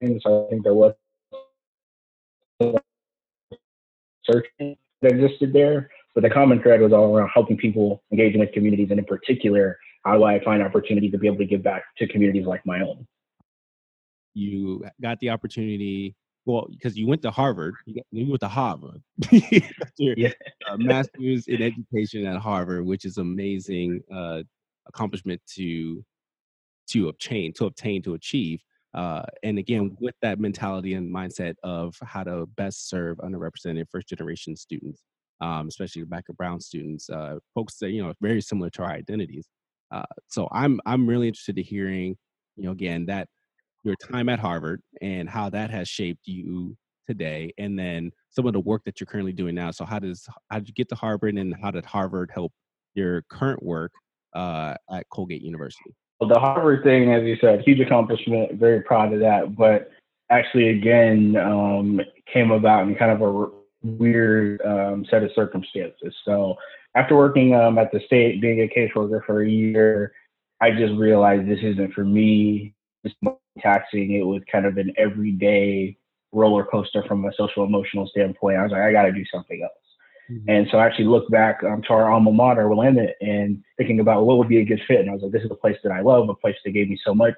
things. 0.00 0.22
So 0.24 0.46
I 0.46 0.50
think 0.50 0.64
there 0.64 0.74
was 0.74 0.94
searching 4.24 4.76
that 5.02 5.12
existed 5.12 5.52
there. 5.52 5.90
But 6.14 6.22
the 6.22 6.30
common 6.30 6.62
thread 6.62 6.80
was 6.80 6.92
all 6.92 7.14
around 7.14 7.30
helping 7.34 7.56
people, 7.56 8.02
engaging 8.12 8.38
with 8.38 8.52
communities, 8.52 8.88
and 8.90 9.00
in 9.00 9.04
particular, 9.04 9.76
how 10.04 10.16
do 10.16 10.24
I 10.24 10.42
find 10.44 10.62
opportunity 10.62 11.10
to 11.10 11.18
be 11.18 11.26
able 11.26 11.38
to 11.38 11.44
give 11.44 11.62
back 11.62 11.82
to 11.98 12.06
communities 12.06 12.46
like 12.46 12.64
my 12.64 12.80
own? 12.80 13.06
You 14.34 14.84
got 15.02 15.18
the 15.18 15.30
opportunity, 15.30 16.14
well, 16.44 16.68
because 16.70 16.96
you 16.96 17.08
went 17.08 17.22
to 17.22 17.32
Harvard, 17.32 17.74
you, 17.86 17.96
got, 17.96 18.04
you 18.12 18.28
went 18.28 18.40
to 18.40 18.48
Harvard, 18.48 19.02
your 19.98 20.14
yeah. 20.16 20.30
uh, 20.70 20.76
master's 20.76 21.48
in 21.48 21.62
education 21.62 22.26
at 22.26 22.36
Harvard, 22.40 22.84
which 22.86 23.04
is 23.04 23.18
amazing 23.18 24.00
uh, 24.12 24.42
accomplishment 24.86 25.40
to 25.54 26.04
to 26.90 27.08
obtain, 27.08 27.52
to 27.54 27.66
obtain, 27.66 28.02
to 28.02 28.14
achieve. 28.14 28.60
Uh, 28.94 29.22
and 29.42 29.58
again, 29.58 29.96
with 30.00 30.14
that 30.22 30.38
mentality 30.38 30.94
and 30.94 31.12
mindset 31.12 31.54
of 31.64 31.96
how 32.02 32.22
to 32.22 32.46
best 32.56 32.88
serve 32.88 33.16
underrepresented 33.18 33.86
first 33.90 34.08
generation 34.08 34.54
students 34.54 35.02
um, 35.40 35.68
especially 35.68 36.02
Rebecca 36.02 36.32
Brown 36.32 36.60
students, 36.60 37.10
uh, 37.10 37.38
folks 37.54 37.76
that 37.78 37.90
you 37.90 38.02
know 38.02 38.12
very 38.20 38.40
similar 38.40 38.70
to 38.70 38.82
our 38.82 38.90
identities. 38.90 39.48
Uh, 39.90 40.02
so 40.28 40.48
I'm 40.52 40.80
I'm 40.86 41.06
really 41.06 41.28
interested 41.28 41.58
in 41.58 41.64
hearing, 41.64 42.16
you 42.56 42.64
know, 42.64 42.72
again 42.72 43.06
that 43.06 43.28
your 43.82 43.96
time 43.96 44.28
at 44.28 44.38
Harvard 44.38 44.80
and 45.02 45.28
how 45.28 45.50
that 45.50 45.70
has 45.70 45.88
shaped 45.88 46.26
you 46.26 46.76
today, 47.06 47.52
and 47.58 47.78
then 47.78 48.10
some 48.30 48.46
of 48.46 48.52
the 48.52 48.60
work 48.60 48.82
that 48.84 49.00
you're 49.00 49.06
currently 49.06 49.32
doing 49.32 49.54
now. 49.54 49.70
So 49.70 49.84
how 49.84 49.98
does 49.98 50.26
how 50.50 50.58
did 50.58 50.68
you 50.68 50.74
get 50.74 50.88
to 50.90 50.94
Harvard, 50.94 51.36
and 51.36 51.54
how 51.60 51.70
did 51.70 51.84
Harvard 51.84 52.30
help 52.32 52.52
your 52.94 53.22
current 53.28 53.62
work 53.62 53.92
uh, 54.34 54.74
at 54.90 55.08
Colgate 55.10 55.42
University? 55.42 55.94
The 56.26 56.38
Harvard 56.38 56.82
thing, 56.84 57.12
as 57.12 57.24
you 57.24 57.36
said, 57.40 57.62
huge 57.64 57.80
accomplishment. 57.80 58.54
Very 58.54 58.80
proud 58.82 59.12
of 59.12 59.20
that. 59.20 59.56
But 59.56 59.90
actually, 60.30 60.70
again, 60.70 61.36
um, 61.36 62.00
came 62.32 62.50
about 62.50 62.86
in 62.86 62.94
kind 62.94 63.10
of 63.10 63.22
a 63.22 63.48
weird 63.82 64.60
um, 64.62 65.04
set 65.10 65.22
of 65.22 65.30
circumstances. 65.34 66.14
So 66.24 66.56
after 66.94 67.16
working 67.16 67.54
um, 67.54 67.78
at 67.78 67.92
the 67.92 68.00
state, 68.06 68.40
being 68.40 68.60
a 68.60 68.68
caseworker 68.68 69.24
for 69.24 69.42
a 69.42 69.48
year, 69.48 70.12
I 70.60 70.70
just 70.70 70.94
realized 70.94 71.48
this 71.48 71.60
isn't 71.62 71.92
for 71.92 72.04
me. 72.04 72.74
It's 73.02 73.14
taxing. 73.60 74.12
It 74.12 74.24
was 74.24 74.42
kind 74.50 74.66
of 74.66 74.78
an 74.78 74.92
everyday 74.96 75.96
roller 76.32 76.64
coaster 76.64 77.04
from 77.06 77.24
a 77.24 77.32
social 77.36 77.64
emotional 77.64 78.06
standpoint. 78.06 78.58
I 78.58 78.62
was 78.62 78.72
like, 78.72 78.82
I 78.82 78.92
got 78.92 79.02
to 79.02 79.12
do 79.12 79.24
something 79.32 79.62
else. 79.62 79.83
Mm-hmm. 80.30 80.48
And 80.48 80.66
so 80.70 80.78
I 80.78 80.86
actually 80.86 81.06
looked 81.06 81.30
back 81.30 81.62
um, 81.64 81.82
to 81.82 81.92
our 81.92 82.10
alma 82.10 82.32
mater, 82.32 82.68
Willamette, 82.68 83.16
and 83.20 83.62
thinking 83.76 84.00
about 84.00 84.24
what 84.24 84.38
would 84.38 84.48
be 84.48 84.58
a 84.58 84.64
good 84.64 84.80
fit. 84.88 85.00
And 85.00 85.10
I 85.10 85.12
was 85.12 85.22
like, 85.22 85.32
this 85.32 85.42
is 85.42 85.50
a 85.50 85.56
place 85.56 85.76
that 85.84 85.92
I 85.92 86.00
love, 86.00 86.28
a 86.28 86.34
place 86.34 86.56
that 86.64 86.72
gave 86.72 86.88
me 86.88 86.98
so 87.04 87.14
much. 87.14 87.34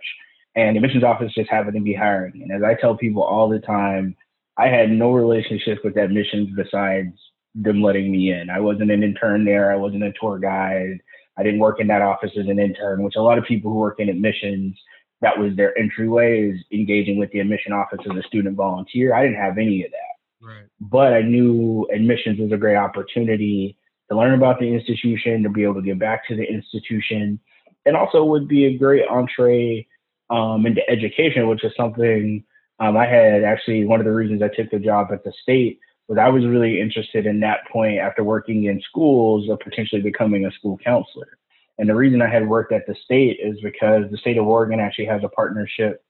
And 0.54 0.74
the 0.74 0.78
admissions 0.78 1.04
office 1.04 1.34
just 1.34 1.50
happened 1.50 1.74
to 1.74 1.80
be 1.82 1.94
hiring. 1.94 2.42
And 2.42 2.52
as 2.52 2.62
I 2.62 2.80
tell 2.80 2.96
people 2.96 3.22
all 3.22 3.48
the 3.48 3.58
time, 3.58 4.16
I 4.56 4.68
had 4.68 4.90
no 4.90 5.12
relationship 5.12 5.80
with 5.84 5.96
admissions 5.96 6.48
besides 6.56 7.12
them 7.54 7.82
letting 7.82 8.10
me 8.10 8.32
in. 8.32 8.50
I 8.50 8.60
wasn't 8.60 8.90
an 8.90 9.02
intern 9.02 9.44
there. 9.44 9.72
I 9.72 9.76
wasn't 9.76 10.04
a 10.04 10.12
tour 10.18 10.38
guide. 10.38 11.00
I 11.36 11.42
didn't 11.42 11.60
work 11.60 11.80
in 11.80 11.88
that 11.88 12.02
office 12.02 12.30
as 12.38 12.46
an 12.46 12.58
intern, 12.58 13.02
which 13.02 13.16
a 13.16 13.22
lot 13.22 13.38
of 13.38 13.44
people 13.44 13.70
who 13.70 13.78
work 13.78 14.00
in 14.00 14.08
admissions, 14.08 14.78
that 15.20 15.38
was 15.38 15.54
their 15.56 15.76
entryway 15.78 16.50
is 16.50 16.60
engaging 16.72 17.18
with 17.18 17.30
the 17.32 17.40
admission 17.40 17.72
office 17.72 17.98
as 18.10 18.16
a 18.16 18.26
student 18.26 18.56
volunteer. 18.56 19.14
I 19.14 19.22
didn't 19.22 19.40
have 19.40 19.58
any 19.58 19.84
of 19.84 19.90
that. 19.90 20.15
Right. 20.42 20.64
But 20.80 21.12
I 21.12 21.22
knew 21.22 21.88
admissions 21.92 22.38
was 22.38 22.52
a 22.52 22.56
great 22.56 22.76
opportunity 22.76 23.76
to 24.10 24.16
learn 24.16 24.34
about 24.34 24.60
the 24.60 24.72
institution, 24.72 25.42
to 25.42 25.48
be 25.48 25.64
able 25.64 25.74
to 25.74 25.82
give 25.82 25.98
back 25.98 26.26
to 26.28 26.36
the 26.36 26.44
institution, 26.44 27.40
and 27.84 27.96
also 27.96 28.24
would 28.24 28.46
be 28.48 28.66
a 28.66 28.78
great 28.78 29.06
entree 29.08 29.86
um, 30.30 30.66
into 30.66 30.88
education, 30.88 31.48
which 31.48 31.64
is 31.64 31.72
something 31.76 32.44
um, 32.78 32.96
I 32.96 33.06
had 33.06 33.42
actually 33.42 33.84
one 33.84 34.00
of 34.00 34.06
the 34.06 34.12
reasons 34.12 34.42
I 34.42 34.48
took 34.48 34.70
the 34.70 34.78
job 34.78 35.08
at 35.12 35.24
the 35.24 35.32
state 35.42 35.80
was 36.08 36.18
I 36.18 36.28
was 36.28 36.44
really 36.44 36.80
interested 36.80 37.26
in 37.26 37.40
that 37.40 37.66
point 37.72 37.98
after 37.98 38.22
working 38.22 38.64
in 38.64 38.80
schools 38.82 39.48
of 39.48 39.58
potentially 39.60 40.02
becoming 40.02 40.44
a 40.46 40.52
school 40.52 40.78
counselor. 40.84 41.38
And 41.78 41.88
the 41.88 41.94
reason 41.94 42.22
I 42.22 42.28
had 42.28 42.48
worked 42.48 42.72
at 42.72 42.86
the 42.86 42.94
state 43.04 43.38
is 43.42 43.60
because 43.62 44.04
the 44.10 44.18
state 44.18 44.38
of 44.38 44.46
Oregon 44.46 44.80
actually 44.80 45.06
has 45.06 45.22
a 45.24 45.28
partnership 45.28 46.04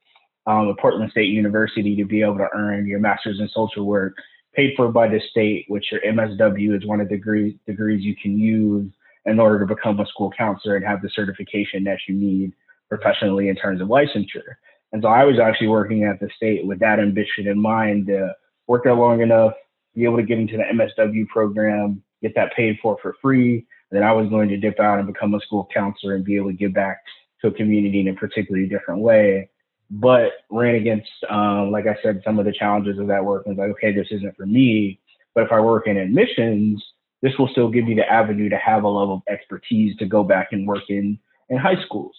um, 0.47 0.67
with 0.67 0.77
Portland 0.77 1.11
State 1.11 1.29
University 1.29 1.95
to 1.95 2.05
be 2.05 2.21
able 2.21 2.37
to 2.37 2.47
earn 2.55 2.87
your 2.87 2.99
master's 2.99 3.39
in 3.39 3.49
social 3.49 3.85
work 3.85 4.15
paid 4.55 4.73
for 4.75 4.91
by 4.91 5.07
the 5.07 5.21
state, 5.29 5.65
which 5.67 5.91
your 5.91 6.01
MSW 6.01 6.75
is 6.75 6.85
one 6.85 6.99
of 6.99 7.09
the 7.09 7.15
degree, 7.15 7.59
degrees 7.67 8.03
you 8.03 8.15
can 8.15 8.39
use 8.39 8.91
in 9.25 9.39
order 9.39 9.59
to 9.59 9.65
become 9.67 9.99
a 9.99 10.05
school 10.07 10.31
counselor 10.35 10.75
and 10.75 10.85
have 10.85 11.01
the 11.01 11.09
certification 11.13 11.83
that 11.83 11.99
you 12.07 12.15
need 12.15 12.53
professionally 12.89 13.49
in 13.49 13.55
terms 13.55 13.81
of 13.81 13.89
licensure. 13.89 14.55
And 14.93 15.03
so 15.03 15.09
I 15.09 15.25
was 15.25 15.37
actually 15.37 15.67
working 15.67 16.05
at 16.05 16.19
the 16.19 16.29
state 16.35 16.65
with 16.65 16.79
that 16.79 16.99
ambition 16.99 17.47
in 17.47 17.61
mind 17.61 18.07
to 18.07 18.33
work 18.67 18.85
there 18.85 18.95
long 18.95 19.21
enough, 19.21 19.53
be 19.93 20.05
able 20.05 20.17
to 20.17 20.23
get 20.23 20.39
into 20.39 20.57
the 20.57 20.63
MSW 20.63 21.27
program, 21.27 22.01
get 22.21 22.33
that 22.35 22.55
paid 22.55 22.79
for 22.81 22.97
for 23.01 23.15
free, 23.21 23.67
And 23.91 24.01
then 24.01 24.03
I 24.03 24.13
was 24.13 24.29
going 24.29 24.49
to 24.49 24.57
dip 24.57 24.79
out 24.79 24.97
and 24.97 25.07
become 25.07 25.35
a 25.35 25.39
school 25.41 25.67
counselor 25.73 26.15
and 26.15 26.23
be 26.25 26.37
able 26.37 26.49
to 26.49 26.57
give 26.57 26.73
back 26.73 26.99
to 27.41 27.47
a 27.47 27.51
community 27.51 27.99
in 27.99 28.07
a 28.07 28.13
particularly 28.13 28.67
different 28.67 29.01
way. 29.01 29.49
But 29.89 30.31
ran 30.49 30.75
against, 30.75 31.09
um, 31.29 31.71
like 31.71 31.85
I 31.87 31.95
said, 32.03 32.21
some 32.25 32.39
of 32.39 32.45
the 32.45 32.51
challenges 32.51 32.99
of 32.99 33.07
that 33.07 33.23
work 33.23 33.43
and 33.45 33.55
was 33.55 33.63
like, 33.63 33.71
okay, 33.77 33.93
this 33.93 34.07
isn't 34.11 34.35
for 34.35 34.45
me. 34.45 34.99
But 35.33 35.45
if 35.45 35.51
I 35.51 35.59
work 35.61 35.87
in 35.87 35.97
admissions, 35.97 36.83
this 37.21 37.33
will 37.39 37.47
still 37.47 37.69
give 37.69 37.85
me 37.85 37.95
the 37.95 38.07
avenue 38.07 38.49
to 38.49 38.57
have 38.57 38.83
a 38.83 38.89
level 38.89 39.15
of 39.15 39.33
expertise 39.33 39.95
to 39.97 40.05
go 40.05 40.23
back 40.23 40.49
and 40.51 40.67
work 40.67 40.83
in, 40.89 41.17
in 41.49 41.57
high 41.57 41.81
schools. 41.85 42.15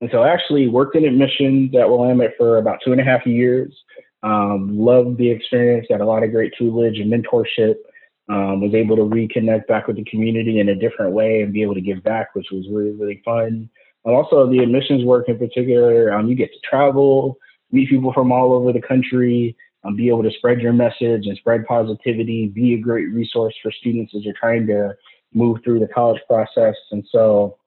And 0.00 0.10
so 0.10 0.22
I 0.22 0.32
actually 0.32 0.68
worked 0.68 0.96
in 0.96 1.04
admissions 1.04 1.74
at 1.76 1.88
Willamette 1.88 2.34
for 2.36 2.58
about 2.58 2.80
two 2.84 2.92
and 2.92 3.00
a 3.00 3.04
half 3.04 3.24
years. 3.24 3.72
Um, 4.24 4.78
loved 4.78 5.18
the 5.18 5.30
experience, 5.30 5.86
got 5.88 6.00
a 6.00 6.06
lot 6.06 6.22
of 6.22 6.32
great 6.32 6.52
tutelage 6.58 6.98
and 6.98 7.12
mentorship. 7.12 7.76
Um, 8.28 8.60
was 8.60 8.72
able 8.72 8.96
to 8.96 9.02
reconnect 9.02 9.66
back 9.66 9.88
with 9.88 9.96
the 9.96 10.04
community 10.04 10.60
in 10.60 10.68
a 10.70 10.74
different 10.74 11.12
way 11.12 11.42
and 11.42 11.52
be 11.52 11.62
able 11.62 11.74
to 11.74 11.80
give 11.80 12.02
back, 12.02 12.34
which 12.34 12.46
was 12.52 12.66
really, 12.70 12.92
really 12.92 13.20
fun. 13.24 13.68
And 14.04 14.14
also 14.14 14.50
the 14.50 14.58
admissions 14.58 15.04
work 15.04 15.28
in 15.28 15.38
particular, 15.38 16.12
um, 16.12 16.28
you 16.28 16.34
get 16.34 16.52
to 16.52 16.58
travel, 16.68 17.38
meet 17.70 17.88
people 17.88 18.12
from 18.12 18.32
all 18.32 18.52
over 18.52 18.72
the 18.72 18.82
country, 18.82 19.56
um, 19.84 19.96
be 19.96 20.08
able 20.08 20.22
to 20.22 20.30
spread 20.30 20.60
your 20.60 20.72
message 20.72 21.26
and 21.26 21.36
spread 21.38 21.66
positivity, 21.66 22.48
be 22.48 22.74
a 22.74 22.78
great 22.78 23.08
resource 23.12 23.54
for 23.62 23.72
students 23.72 24.12
as 24.14 24.24
you're 24.24 24.34
trying 24.38 24.66
to 24.66 24.94
move 25.34 25.58
through 25.64 25.80
the 25.80 25.88
college 25.88 26.20
process. 26.28 26.74
And 26.90 27.06
so 27.10 27.58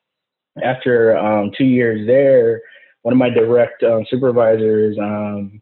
after 0.63 1.17
um, 1.17 1.51
two 1.57 1.65
years 1.65 2.05
there, 2.07 2.61
one 3.01 3.13
of 3.13 3.17
my 3.17 3.29
direct 3.29 3.83
um, 3.83 4.05
supervisors, 4.09 4.97
um, 4.99 5.61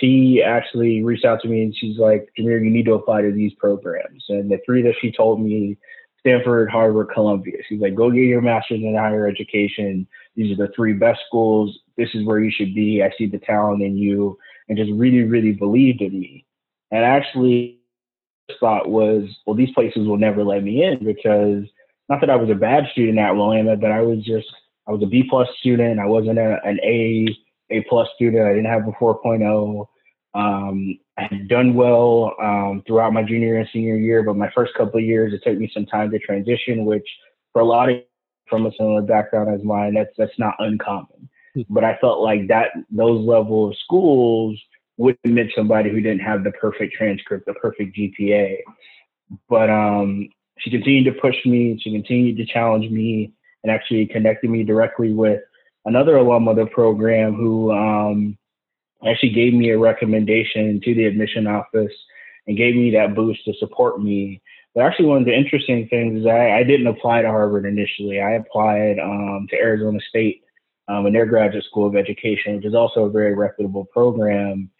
she 0.00 0.42
actually 0.44 1.02
reached 1.02 1.24
out 1.24 1.40
to 1.42 1.48
me 1.48 1.62
and 1.62 1.76
she's 1.76 1.98
like, 1.98 2.28
Jameer, 2.38 2.64
you 2.64 2.70
need 2.70 2.86
to 2.86 2.94
apply 2.94 3.22
to 3.22 3.32
these 3.32 3.52
programs. 3.54 4.24
And 4.28 4.50
the 4.50 4.58
three 4.64 4.82
that 4.82 4.94
she 5.00 5.12
told 5.12 5.40
me, 5.40 5.76
Stanford, 6.22 6.70
Harvard, 6.70 7.10
Columbia. 7.12 7.58
She's 7.68 7.80
like, 7.80 7.96
go 7.96 8.10
get 8.10 8.20
your 8.20 8.40
master's 8.40 8.80
in 8.80 8.94
higher 8.96 9.26
education. 9.26 10.06
These 10.36 10.52
are 10.52 10.66
the 10.66 10.72
three 10.74 10.92
best 10.92 11.20
schools. 11.26 11.76
This 11.96 12.08
is 12.14 12.24
where 12.24 12.38
you 12.38 12.50
should 12.50 12.74
be. 12.74 13.02
I 13.02 13.10
see 13.18 13.26
the 13.26 13.38
talent 13.38 13.82
in 13.82 13.96
you 13.96 14.38
and 14.68 14.78
just 14.78 14.92
really, 14.92 15.22
really 15.22 15.52
believed 15.52 16.00
in 16.00 16.18
me. 16.18 16.46
And 16.92 17.04
actually 17.04 17.80
thought 18.60 18.88
was, 18.88 19.24
well, 19.46 19.56
these 19.56 19.72
places 19.74 20.06
will 20.06 20.16
never 20.16 20.44
let 20.44 20.62
me 20.62 20.84
in 20.84 21.04
because 21.04 21.64
not 22.08 22.20
that 22.20 22.30
I 22.30 22.36
was 22.36 22.50
a 22.50 22.54
bad 22.54 22.84
student 22.92 23.18
at 23.18 23.34
Willamette, 23.34 23.80
but 23.80 23.90
I 23.90 24.00
was 24.00 24.24
just, 24.24 24.46
I 24.86 24.92
was 24.92 25.02
a 25.02 25.06
B 25.06 25.24
plus 25.28 25.48
student. 25.58 25.98
I 25.98 26.06
wasn't 26.06 26.38
a, 26.38 26.58
an 26.64 26.78
A 26.84 27.26
a 27.70 27.82
plus 27.88 28.08
student. 28.14 28.46
I 28.46 28.50
didn't 28.50 28.66
have 28.66 28.86
a 28.86 28.92
4.0. 28.92 29.86
Um, 30.34 30.98
I 31.18 31.28
had 31.30 31.48
done 31.48 31.74
well 31.74 32.34
um, 32.42 32.82
throughout 32.86 33.12
my 33.12 33.22
junior 33.22 33.56
and 33.56 33.68
senior 33.72 33.96
year, 33.96 34.22
but 34.22 34.36
my 34.36 34.50
first 34.54 34.72
couple 34.74 34.98
of 34.98 35.04
years, 35.04 35.34
it 35.34 35.42
took 35.44 35.58
me 35.58 35.70
some 35.72 35.86
time 35.86 36.10
to 36.10 36.18
transition, 36.18 36.84
which 36.84 37.06
for 37.52 37.60
a 37.60 37.64
lot 37.64 37.90
of 37.90 37.96
from 38.48 38.66
a 38.66 38.72
similar 38.76 39.02
background 39.02 39.48
as 39.48 39.64
mine, 39.64 39.94
that's 39.94 40.14
that's 40.16 40.38
not 40.38 40.54
uncommon. 40.58 41.28
Hmm. 41.54 41.62
But 41.68 41.84
I 41.84 41.96
felt 42.00 42.20
like 42.20 42.48
that 42.48 42.68
those 42.90 43.26
level 43.26 43.68
of 43.68 43.76
schools 43.84 44.58
would 44.98 45.16
admit 45.24 45.48
somebody 45.56 45.90
who 45.90 46.00
didn't 46.00 46.20
have 46.20 46.44
the 46.44 46.52
perfect 46.52 46.94
transcript, 46.94 47.46
the 47.46 47.54
perfect 47.54 47.96
GPA. 47.96 48.58
But 49.48 49.70
um, 49.70 50.28
she 50.58 50.70
continued 50.70 51.12
to 51.12 51.20
push 51.20 51.36
me. 51.44 51.78
She 51.82 51.92
continued 51.92 52.36
to 52.38 52.46
challenge 52.46 52.90
me, 52.90 53.32
and 53.62 53.72
actually 53.72 54.06
connected 54.06 54.50
me 54.50 54.64
directly 54.64 55.12
with 55.12 55.40
another 55.84 56.16
alum 56.16 56.48
of 56.48 56.56
the 56.56 56.66
program 56.66 57.34
who 57.34 57.72
um, 57.72 58.38
actually 59.06 59.30
gave 59.30 59.54
me 59.54 59.70
a 59.70 59.78
recommendation 59.78 60.80
to 60.84 60.94
the 60.94 61.04
admission 61.04 61.46
office 61.46 61.92
and 62.46 62.56
gave 62.56 62.74
me 62.74 62.90
that 62.92 63.14
boost 63.14 63.44
to 63.44 63.54
support 63.58 64.00
me. 64.00 64.42
But 64.74 64.84
actually, 64.84 65.06
one 65.06 65.18
of 65.18 65.24
the 65.24 65.36
interesting 65.36 65.86
things 65.88 66.20
is 66.20 66.26
I, 66.26 66.58
I 66.58 66.62
didn't 66.62 66.86
apply 66.86 67.22
to 67.22 67.28
Harvard 67.28 67.66
initially. 67.66 68.20
I 68.20 68.32
applied 68.32 68.98
um, 68.98 69.46
to 69.50 69.56
Arizona 69.56 69.98
State 70.08 70.42
um, 70.88 71.06
in 71.06 71.12
their 71.12 71.26
graduate 71.26 71.64
school 71.64 71.86
of 71.86 71.96
education, 71.96 72.56
which 72.56 72.64
is 72.64 72.74
also 72.74 73.04
a 73.04 73.10
very 73.10 73.34
reputable 73.34 73.84
program. 73.84 74.70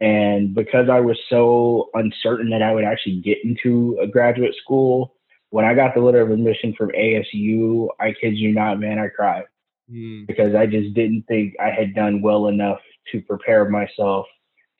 And 0.00 0.54
because 0.54 0.88
I 0.88 1.00
was 1.00 1.18
so 1.28 1.90
uncertain 1.94 2.50
that 2.50 2.62
I 2.62 2.72
would 2.72 2.84
actually 2.84 3.20
get 3.20 3.38
into 3.44 3.98
a 4.02 4.06
graduate 4.06 4.54
school, 4.62 5.14
when 5.50 5.64
I 5.64 5.74
got 5.74 5.94
the 5.94 6.00
letter 6.00 6.22
of 6.22 6.30
admission 6.30 6.74
from 6.76 6.90
ASU, 6.90 7.88
I 8.00 8.14
kid 8.18 8.36
you 8.36 8.52
not, 8.52 8.80
man, 8.80 8.98
I 8.98 9.08
cried 9.08 9.44
mm. 9.90 10.26
because 10.26 10.54
I 10.54 10.66
just 10.66 10.94
didn't 10.94 11.24
think 11.28 11.54
I 11.60 11.70
had 11.70 11.94
done 11.94 12.22
well 12.22 12.48
enough 12.48 12.80
to 13.10 13.20
prepare 13.22 13.68
myself 13.68 14.26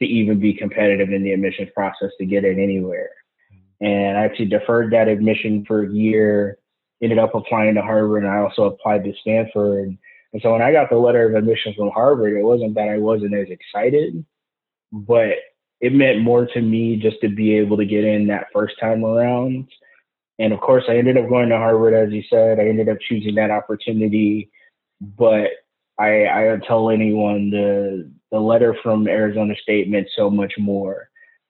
to 0.01 0.07
even 0.07 0.39
be 0.39 0.55
competitive 0.55 1.11
in 1.13 1.23
the 1.23 1.33
admissions 1.33 1.71
process 1.75 2.11
to 2.19 2.27
get 2.27 2.45
in 2.45 2.59
anywhere. 2.59 3.11
And 3.81 4.17
I 4.17 4.25
actually 4.25 4.47
deferred 4.47 4.93
that 4.93 5.09
admission 5.09 5.65
for 5.67 5.85
a 5.85 5.91
year, 5.91 6.59
ended 7.03 7.19
up 7.19 7.35
applying 7.35 7.75
to 7.75 7.83
Harvard, 7.83 8.25
and 8.25 8.33
I 8.33 8.39
also 8.39 8.65
applied 8.65 9.05
to 9.05 9.13
Stanford. 9.21 9.97
And 10.33 10.43
so 10.43 10.53
when 10.53 10.63
I 10.63 10.73
got 10.73 10.89
the 10.89 10.97
letter 10.97 11.29
of 11.29 11.35
admission 11.35 11.75
from 11.77 11.91
Harvard, 11.91 12.37
it 12.37 12.43
wasn't 12.43 12.75
that 12.77 12.89
I 12.89 12.99
wasn't 12.99 13.35
as 13.35 13.49
excited, 13.51 14.25
but 14.93 15.35
it 15.81 15.93
meant 15.93 16.21
more 16.21 16.47
to 16.47 16.61
me 16.61 16.97
just 16.97 17.21
to 17.23 17.29
be 17.29 17.57
able 17.57 17.77
to 17.77 17.85
get 17.85 18.05
in 18.05 18.29
that 18.29 18.47
first 18.53 18.79
time 18.81 19.05
around. 19.05 19.69
And 20.39 20.53
of 20.53 20.61
course, 20.61 20.85
I 20.89 20.97
ended 20.97 21.19
up 21.19 21.29
going 21.29 21.49
to 21.49 21.57
Harvard, 21.57 21.95
as 21.95 22.13
you 22.13 22.23
said. 22.31 22.61
I 22.61 22.69
ended 22.69 22.89
up 22.89 22.99
choosing 23.01 23.35
that 23.35 23.51
opportunity 23.51 24.51
but 25.03 25.49
I, 26.03 26.27
I 26.27 26.45
don't 26.45 26.65
tell 26.65 26.91
anyone 26.91 27.51
the 27.51 28.11
the 28.33 28.41
letter 28.41 28.75
from 28.83 29.07
Arizona 29.07 29.55
State 29.63 29.89
meant 29.89 30.09
so 30.17 30.29
much 30.31 30.55
more 30.59 31.09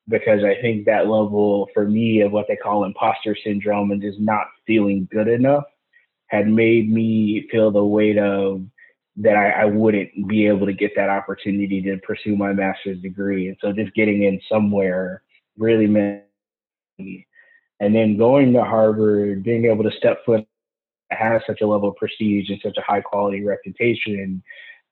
because 0.09 0.45
I 0.45 0.61
think 0.61 0.85
that 0.85 1.07
level 1.07 1.69
for 1.73 1.89
me 1.89 2.21
of 2.21 2.33
what 2.33 2.47
they 2.49 2.57
call 2.57 2.85
imposter 2.85 3.37
syndrome 3.43 3.93
and 3.93 4.03
just 4.03 4.21
not 4.21 4.47
feeling 4.67 5.09
good 5.11 5.29
enough 5.29 5.65
had 6.27 6.49
made 6.49 6.91
me 6.93 7.49
feel 7.51 7.71
the 7.71 7.85
weight 7.85 8.19
of 8.19 8.63
that 9.17 9.37
I, 9.37 9.63
I 9.63 9.65
wouldn't 9.65 10.29
be 10.29 10.47
able 10.47 10.67
to 10.67 10.73
get 10.73 10.93
that 10.97 11.09
opportunity 11.09 11.81
to 11.83 11.99
pursue 11.99 12.37
my 12.37 12.53
master's 12.53 13.01
degree. 13.01 13.49
And 13.49 13.57
so 13.61 13.73
just 13.73 13.95
getting 13.95 14.25
in 14.25 14.41
somewhere 14.51 15.23
really 15.57 15.87
meant 15.87 16.25
me. 16.99 17.27
And 17.81 17.95
then 17.95 18.17
going 18.17 18.53
to 18.55 18.65
Harvard, 18.65 19.43
being 19.43 19.67
able 19.67 19.85
to 19.85 19.97
step 19.97 20.25
foot 20.25 20.47
has 21.15 21.43
such 21.47 21.61
a 21.61 21.67
level 21.67 21.91
of 21.91 21.97
prestige 21.97 22.49
and 22.51 22.61
such 22.63 22.77
a 22.77 22.83
high 22.83 23.01
quality 23.01 23.45
reputation. 23.45 24.43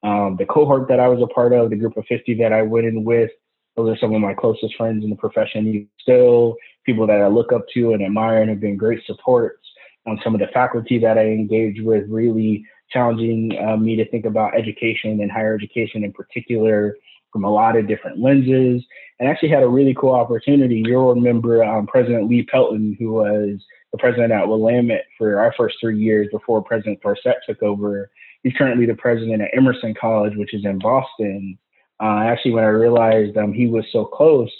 Um, 0.02 0.36
the 0.38 0.46
cohort 0.46 0.88
that 0.88 1.00
I 1.00 1.08
was 1.08 1.22
a 1.22 1.32
part 1.32 1.52
of, 1.52 1.70
the 1.70 1.76
group 1.76 1.96
of 1.96 2.06
50 2.06 2.34
that 2.34 2.52
I 2.52 2.62
went 2.62 2.86
in 2.86 3.04
with, 3.04 3.30
those 3.76 3.90
are 3.90 3.98
some 3.98 4.14
of 4.14 4.20
my 4.20 4.34
closest 4.34 4.76
friends 4.76 5.04
in 5.04 5.10
the 5.10 5.16
profession. 5.16 5.88
Still, 6.00 6.56
people 6.84 7.06
that 7.06 7.20
I 7.20 7.28
look 7.28 7.52
up 7.52 7.66
to 7.74 7.92
and 7.92 8.02
admire 8.02 8.40
and 8.40 8.50
have 8.50 8.60
been 8.60 8.76
great 8.76 9.04
supports. 9.06 9.66
Um, 10.06 10.18
some 10.24 10.34
of 10.34 10.40
the 10.40 10.48
faculty 10.52 10.98
that 10.98 11.18
I 11.18 11.26
engage 11.26 11.80
with 11.80 12.04
really 12.08 12.64
challenging 12.90 13.56
uh, 13.62 13.76
me 13.76 13.96
to 13.96 14.08
think 14.10 14.24
about 14.24 14.56
education 14.56 15.20
and 15.20 15.30
higher 15.30 15.54
education 15.54 16.04
in 16.04 16.12
particular 16.12 16.96
from 17.32 17.44
a 17.44 17.50
lot 17.50 17.76
of 17.76 17.86
different 17.86 18.18
lenses. 18.18 18.84
And 19.18 19.28
actually 19.28 19.50
had 19.50 19.62
a 19.62 19.68
really 19.68 19.94
cool 19.94 20.14
opportunity. 20.14 20.82
You'll 20.84 21.14
remember 21.14 21.62
um, 21.62 21.86
President 21.86 22.28
Lee 22.28 22.42
Pelton, 22.42 22.96
who 22.98 23.12
was 23.12 23.60
the 23.92 23.98
president 23.98 24.32
at 24.32 24.46
Willamette 24.46 25.06
for 25.18 25.40
our 25.40 25.52
first 25.56 25.76
three 25.80 25.98
years 25.98 26.28
before 26.32 26.62
President 26.62 27.00
Thorsett 27.02 27.36
took 27.46 27.62
over. 27.62 28.10
He's 28.42 28.54
currently 28.54 28.86
the 28.86 28.94
president 28.94 29.42
at 29.42 29.50
Emerson 29.56 29.94
College, 30.00 30.36
which 30.36 30.54
is 30.54 30.64
in 30.64 30.78
Boston. 30.78 31.58
Uh, 32.00 32.20
actually, 32.20 32.52
when 32.52 32.64
I 32.64 32.68
realized 32.68 33.36
um, 33.36 33.52
he 33.52 33.66
was 33.66 33.84
so 33.92 34.04
close, 34.04 34.50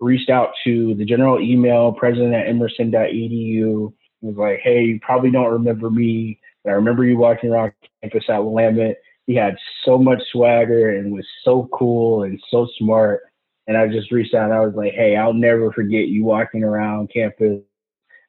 reached 0.00 0.30
out 0.30 0.50
to 0.64 0.94
the 0.94 1.04
general 1.04 1.40
email, 1.40 1.92
president 1.92 2.34
at 2.34 2.48
emerson.edu, 2.48 3.92
was 4.22 4.36
like, 4.36 4.60
hey, 4.62 4.84
you 4.84 5.00
probably 5.00 5.30
don't 5.30 5.52
remember 5.52 5.90
me, 5.90 6.38
but 6.64 6.70
I 6.70 6.74
remember 6.74 7.04
you 7.04 7.16
walking 7.16 7.50
around 7.50 7.72
campus 8.02 8.24
at 8.28 8.42
Willamette. 8.42 8.96
He 9.26 9.34
had 9.34 9.56
so 9.84 9.98
much 9.98 10.22
swagger 10.30 10.96
and 10.96 11.12
was 11.12 11.26
so 11.44 11.68
cool 11.72 12.22
and 12.22 12.40
so 12.50 12.68
smart. 12.78 13.20
And 13.66 13.76
I 13.76 13.88
just 13.88 14.12
reached 14.12 14.34
out 14.34 14.52
I 14.52 14.60
was 14.60 14.74
like, 14.74 14.92
hey, 14.92 15.16
I'll 15.16 15.34
never 15.34 15.72
forget 15.72 16.06
you 16.06 16.24
walking 16.24 16.62
around 16.62 17.10
campus 17.12 17.60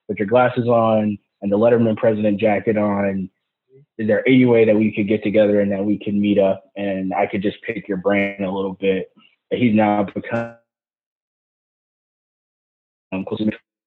with 0.08 0.18
your 0.18 0.28
glasses 0.28 0.68
on 0.68 1.18
and 1.42 1.52
the 1.52 1.58
Letterman 1.58 1.98
president 1.98 2.40
jacket 2.40 2.78
on. 2.78 3.30
Is 3.98 4.08
there 4.08 4.28
any 4.28 4.46
way 4.46 4.66
that 4.66 4.76
we 4.76 4.94
could 4.94 5.08
get 5.08 5.24
together 5.24 5.62
and 5.62 5.72
that 5.72 5.84
we 5.84 5.98
could 5.98 6.14
meet 6.14 6.38
up 6.38 6.64
and 6.76 7.14
I 7.14 7.26
could 7.26 7.42
just 7.42 7.58
pick 7.64 7.88
your 7.88 7.98
brain 7.98 8.44
a 8.44 8.52
little 8.52 8.74
bit? 8.74 9.12
He's 9.52 9.74
now 9.74 10.04
become 10.04 10.56
um, 13.12 13.26
close 13.26 13.42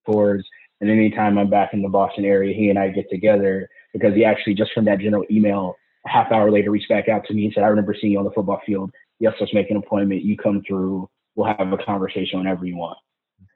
towards, 0.07 0.45
and 0.81 0.91
anytime 0.91 1.39
I'm 1.39 1.51
back 1.51 1.75
in 1.75 1.83
the 1.83 1.89
Boston 1.89 2.25
area, 2.25 2.55
he 2.55 2.71
and 2.71 2.79
I 2.79 2.89
get 2.89 3.11
together 3.11 3.69
because 3.93 4.15
he 4.15 4.25
actually 4.25 4.55
just 4.55 4.73
from 4.73 4.87
that 4.87 5.01
general 5.01 5.25
email, 5.31 5.77
a 6.07 6.09
half 6.09 6.33
hour 6.33 6.51
later, 6.51 6.71
reached 6.71 6.89
back 6.89 7.09
out 7.09 7.25
to 7.27 7.35
me 7.35 7.45
and 7.45 7.55
said, 7.55 7.65
"I 7.65 7.69
remember 7.69 7.95
seeing 7.99 8.13
you 8.13 8.19
on 8.19 8.25
the 8.25 8.31
football 8.31 8.61
field. 8.65 8.91
Yes, 9.19 9.35
let's 9.39 9.53
make 9.53 9.71
an 9.71 9.77
appointment. 9.77 10.23
You 10.23 10.37
come 10.37 10.63
through. 10.67 11.09
We'll 11.35 11.55
have 11.55 11.73
a 11.73 11.79
conversation 11.79 12.39
whenever 12.39 12.65
you 12.65 12.77
want." 12.77 12.99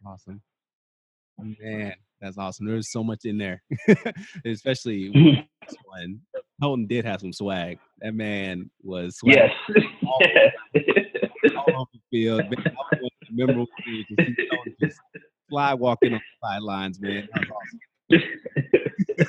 Awesome, 0.07 0.43
man. 1.39 1.95
That's 2.25 2.39
awesome. 2.39 2.67
There's 2.67 2.91
so 2.91 3.05
much 3.05 3.27
in 3.27 3.37
there, 3.37 3.63
especially 4.47 5.11
when 5.11 6.21
Pelton 6.61 6.87
did 6.87 7.05
have 7.05 7.21
some 7.21 7.35
swag. 7.35 7.79
That 8.01 8.15
man 8.15 8.71
was 8.83 9.19
swag 9.19 9.37
yes. 9.37 9.51
all, 10.07 10.23
all 11.59 11.81
over 11.83 11.91
the 11.93 12.01
field. 12.11 12.43
memorable 13.31 13.67
just 14.83 14.99
fly 15.51 15.75
walking 15.75 16.15
on 16.15 16.21
the 16.21 16.49
sidelines, 16.49 16.99
man. 16.99 17.29
Awesome. 18.11 18.23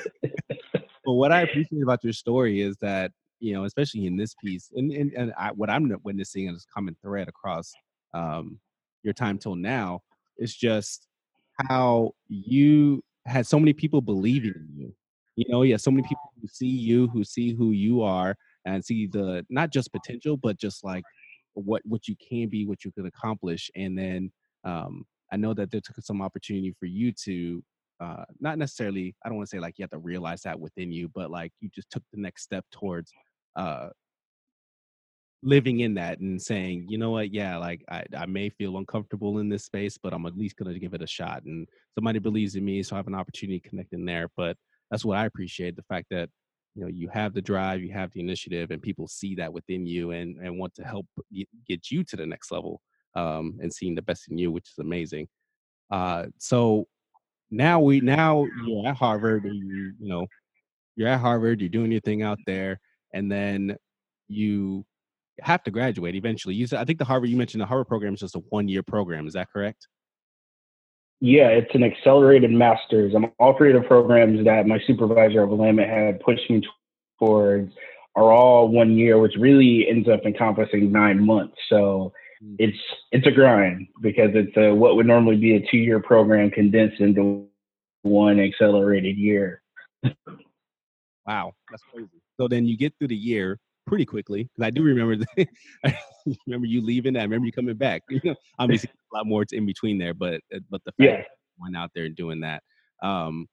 But 1.04 1.12
what 1.12 1.30
I 1.30 1.42
appreciate 1.42 1.84
about 1.84 2.02
your 2.02 2.12
story 2.12 2.60
is 2.60 2.76
that 2.80 3.12
you 3.38 3.54
know, 3.54 3.62
especially 3.62 4.06
in 4.06 4.16
this 4.16 4.34
piece, 4.42 4.72
and 4.74 4.90
and, 4.90 5.12
and 5.12 5.32
I, 5.38 5.52
what 5.52 5.70
I'm 5.70 5.94
witnessing 6.02 6.48
is 6.48 6.66
a 6.68 6.74
common 6.74 6.96
thread 7.00 7.28
across 7.28 7.72
um, 8.12 8.58
your 9.04 9.14
time 9.14 9.38
till 9.38 9.54
now 9.54 10.00
is 10.36 10.52
just 10.56 11.06
how 11.68 12.12
you 12.28 13.02
had 13.26 13.46
so 13.46 13.58
many 13.58 13.72
people 13.72 14.00
believing 14.00 14.54
in 14.54 14.68
you. 14.74 14.94
You 15.36 15.44
know, 15.48 15.62
yeah, 15.62 15.76
so 15.76 15.90
many 15.90 16.02
people 16.02 16.32
who 16.40 16.48
see 16.48 16.66
you, 16.66 17.08
who 17.08 17.22
see 17.22 17.52
who 17.52 17.72
you 17.72 18.02
are, 18.02 18.36
and 18.64 18.84
see 18.84 19.06
the 19.06 19.44
not 19.50 19.70
just 19.70 19.92
potential, 19.92 20.36
but 20.36 20.56
just 20.56 20.82
like 20.84 21.04
what 21.54 21.82
what 21.84 22.08
you 22.08 22.16
can 22.16 22.48
be, 22.48 22.66
what 22.66 22.84
you 22.84 22.92
can 22.92 23.06
accomplish, 23.06 23.70
and 23.76 23.98
then 23.98 24.32
um, 24.64 25.04
I 25.32 25.36
know 25.36 25.52
that 25.54 25.70
there 25.70 25.80
took 25.80 25.96
some 26.00 26.22
opportunity 26.22 26.74
for 26.78 26.86
you 26.86 27.12
to 27.24 27.62
uh, 28.00 28.24
not 28.40 28.58
necessarily 28.58 29.14
i 29.24 29.28
don't 29.28 29.36
want 29.38 29.48
to 29.48 29.56
say 29.56 29.60
like 29.60 29.78
you 29.78 29.82
have 29.82 29.90
to 29.90 29.98
realize 29.98 30.42
that 30.42 30.58
within 30.58 30.92
you 30.92 31.08
but 31.14 31.30
like 31.30 31.52
you 31.60 31.70
just 31.74 31.90
took 31.90 32.02
the 32.12 32.20
next 32.20 32.42
step 32.42 32.64
towards 32.70 33.10
uh 33.56 33.88
living 35.42 35.80
in 35.80 35.94
that 35.94 36.18
and 36.20 36.40
saying 36.40 36.86
you 36.88 36.98
know 36.98 37.10
what? 37.10 37.32
Yeah 37.32 37.56
like 37.58 37.84
I, 37.90 38.04
I 38.16 38.26
may 38.26 38.48
feel 38.48 38.78
uncomfortable 38.78 39.38
in 39.38 39.48
this 39.48 39.64
space 39.64 39.98
but 39.98 40.12
i'm 40.12 40.26
at 40.26 40.36
least 40.36 40.56
going 40.56 40.72
to 40.72 40.80
give 40.80 40.94
it 40.94 41.02
a 41.02 41.06
shot 41.06 41.42
and 41.44 41.68
somebody 41.94 42.18
believes 42.18 42.56
in 42.56 42.64
me 42.64 42.82
so 42.82 42.96
i 42.96 42.98
have 42.98 43.06
an 43.06 43.14
opportunity 43.14 43.60
to 43.60 43.68
connect 43.68 43.92
in 43.92 44.04
there 44.04 44.28
but 44.36 44.56
that's 44.90 45.04
what 45.04 45.18
i 45.18 45.26
appreciate 45.26 45.76
the 45.76 45.82
fact 45.82 46.06
that 46.10 46.28
you 46.74 46.82
know 46.82 46.88
you 46.88 47.08
have 47.08 47.32
the 47.32 47.42
drive 47.42 47.82
you 47.82 47.92
have 47.92 48.10
the 48.12 48.20
initiative 48.20 48.70
and 48.70 48.82
people 48.82 49.08
see 49.08 49.34
that 49.34 49.52
within 49.52 49.86
you 49.86 50.10
and 50.12 50.36
and 50.38 50.56
want 50.58 50.74
to 50.74 50.84
help 50.84 51.06
get 51.66 51.90
you 51.90 52.04
to 52.04 52.16
the 52.16 52.26
next 52.26 52.52
level 52.52 52.80
um 53.14 53.58
and 53.60 53.72
seeing 53.72 53.94
the 53.94 54.02
best 54.02 54.28
in 54.30 54.38
you 54.38 54.52
which 54.52 54.68
is 54.68 54.78
amazing. 54.78 55.26
Uh 55.90 56.26
so 56.38 56.86
now 57.50 57.80
we 57.80 58.00
now 58.00 58.44
you're 58.66 58.88
at 58.88 58.96
Harvard, 58.96 59.44
you 59.44 59.92
you 59.98 60.08
know, 60.08 60.26
you're 60.96 61.08
at 61.08 61.20
Harvard, 61.20 61.60
you're 61.60 61.68
doing 61.68 61.92
your 61.92 62.00
thing 62.00 62.22
out 62.22 62.38
there, 62.46 62.78
and 63.14 63.30
then 63.30 63.76
you 64.28 64.84
have 65.40 65.62
to 65.64 65.70
graduate 65.70 66.14
eventually. 66.14 66.54
You 66.54 66.66
said 66.66 66.80
I 66.80 66.84
think 66.84 66.98
the 66.98 67.04
Harvard 67.04 67.30
you 67.30 67.36
mentioned 67.36 67.60
the 67.60 67.66
Harvard 67.66 67.88
program 67.88 68.14
is 68.14 68.20
just 68.20 68.36
a 68.36 68.40
one 68.50 68.68
year 68.68 68.82
program. 68.82 69.26
Is 69.26 69.34
that 69.34 69.50
correct? 69.52 69.88
Yeah, 71.20 71.48
it's 71.48 71.74
an 71.74 71.82
accelerated 71.82 72.50
master's. 72.50 73.14
I'm 73.14 73.32
all 73.38 73.56
three 73.56 73.74
of 73.74 73.80
the 73.80 73.88
programs 73.88 74.44
that 74.44 74.66
my 74.66 74.78
supervisor 74.86 75.42
of 75.42 75.50
Willamette 75.50 75.88
had 75.88 76.20
pushed 76.20 76.48
me 76.50 76.62
towards 77.18 77.72
are 78.14 78.32
all 78.32 78.68
one 78.68 78.96
year, 78.96 79.18
which 79.18 79.34
really 79.38 79.86
ends 79.88 80.08
up 80.08 80.20
encompassing 80.26 80.92
nine 80.92 81.24
months. 81.24 81.56
So 81.68 82.12
Mm. 82.42 82.56
it's 82.58 82.78
it's 83.12 83.26
a 83.26 83.30
grind 83.30 83.88
because 84.02 84.30
it's 84.34 84.56
a, 84.56 84.74
what 84.74 84.96
would 84.96 85.06
normally 85.06 85.36
be 85.36 85.56
a 85.56 85.66
two 85.70 85.78
year 85.78 86.00
program 86.00 86.50
condensed 86.50 87.00
into 87.00 87.46
one 88.02 88.38
accelerated 88.38 89.16
year. 89.16 89.62
wow, 91.26 91.52
that's 91.70 91.82
crazy. 91.92 92.08
So 92.38 92.48
then 92.48 92.66
you 92.66 92.76
get 92.76 92.94
through 92.98 93.08
the 93.08 93.16
year 93.16 93.58
pretty 93.86 94.04
quickly 94.04 94.44
because 94.44 94.66
I 94.66 94.70
do 94.70 94.82
remember 94.82 95.16
the, 95.36 95.46
I 95.84 95.98
remember 96.46 96.66
you 96.66 96.82
leaving. 96.82 97.16
I 97.16 97.22
remember 97.22 97.46
you 97.46 97.52
coming 97.52 97.76
back. 97.76 98.02
You 98.10 98.20
know, 98.24 98.34
obviously 98.58 98.90
a 99.12 99.16
lot 99.16 99.26
more 99.26 99.44
in 99.52 99.66
between 99.66 99.98
there, 99.98 100.14
but 100.14 100.40
uh, 100.54 100.60
but 100.70 100.82
the 100.84 100.92
fact 100.92 100.98
yeah. 100.98 101.22
went 101.58 101.76
out 101.76 101.90
there 101.94 102.04
and 102.04 102.16
doing 102.16 102.40
that. 102.40 102.62
Um, 103.02 103.46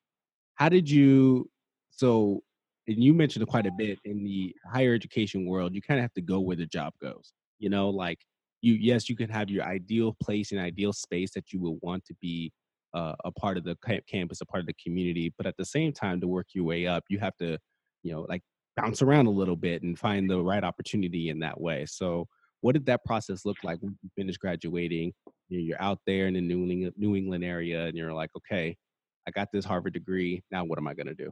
how 0.55 0.69
did 0.69 0.89
you? 0.89 1.49
So, 1.91 2.41
and 2.87 3.03
you 3.03 3.13
mentioned 3.13 3.47
quite 3.47 3.67
a 3.67 3.71
bit 3.77 3.99
in 4.05 4.23
the 4.23 4.55
higher 4.71 4.93
education 4.93 5.45
world. 5.45 5.73
You 5.75 5.81
kind 5.81 5.99
of 5.99 6.03
have 6.03 6.13
to 6.13 6.21
go 6.21 6.39
where 6.39 6.55
the 6.55 6.65
job 6.65 6.93
goes. 7.01 7.33
You 7.59 7.69
know, 7.69 7.89
like 7.89 8.19
you 8.63 8.73
yes 8.73 9.09
you 9.09 9.15
can 9.15 9.29
have 9.29 9.49
your 9.49 9.63
ideal 9.63 10.15
place 10.23 10.51
and 10.51 10.59
ideal 10.59 10.93
space 10.93 11.31
that 11.33 11.51
you 11.51 11.59
will 11.59 11.77
want 11.81 12.03
to 12.05 12.15
be 12.21 12.51
uh, 12.95 13.13
a 13.25 13.31
part 13.31 13.57
of 13.57 13.63
the 13.63 13.75
campus 14.07 14.41
a 14.41 14.45
part 14.45 14.61
of 14.61 14.67
the 14.67 14.75
community 14.81 15.33
but 15.37 15.45
at 15.45 15.55
the 15.57 15.65
same 15.65 15.91
time 15.91 16.21
to 16.21 16.27
work 16.27 16.47
your 16.53 16.63
way 16.63 16.87
up 16.87 17.03
you 17.09 17.19
have 17.19 17.35
to 17.35 17.57
you 18.03 18.11
know 18.11 18.25
like 18.29 18.41
bounce 18.75 19.01
around 19.01 19.27
a 19.27 19.31
little 19.31 19.55
bit 19.55 19.83
and 19.83 19.97
find 19.97 20.29
the 20.29 20.41
right 20.41 20.63
opportunity 20.63 21.29
in 21.29 21.39
that 21.39 21.59
way 21.59 21.85
so 21.85 22.27
what 22.61 22.73
did 22.73 22.85
that 22.85 23.03
process 23.05 23.45
look 23.45 23.57
like 23.63 23.79
when 23.81 23.97
you 24.01 24.09
finished 24.15 24.39
graduating 24.39 25.13
you're 25.49 25.81
out 25.81 25.99
there 26.07 26.27
in 26.27 26.33
the 26.33 26.41
new 26.41 26.63
england, 26.69 26.93
new 26.97 27.15
england 27.15 27.43
area 27.43 27.85
and 27.85 27.95
you're 27.97 28.13
like 28.13 28.31
okay 28.35 28.75
i 29.27 29.31
got 29.31 29.49
this 29.51 29.65
harvard 29.65 29.93
degree 29.93 30.43
now 30.51 30.63
what 30.63 30.79
am 30.79 30.87
i 30.87 30.93
going 30.93 31.07
to 31.07 31.13
do 31.13 31.29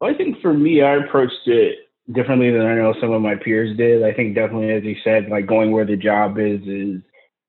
well, 0.00 0.10
i 0.10 0.14
think 0.14 0.40
for 0.40 0.52
me 0.52 0.82
i 0.82 0.96
approached 0.96 1.46
it 1.46 1.78
differently 2.12 2.50
than 2.50 2.62
I 2.62 2.74
know 2.74 2.94
some 3.00 3.12
of 3.12 3.22
my 3.22 3.34
peers 3.34 3.76
did. 3.76 4.04
I 4.04 4.12
think 4.12 4.34
definitely, 4.34 4.70
as 4.70 4.84
you 4.84 4.96
said, 5.02 5.28
like 5.28 5.46
going 5.46 5.72
where 5.72 5.84
the 5.84 5.96
job 5.96 6.38
is 6.38 6.60
is 6.62 7.00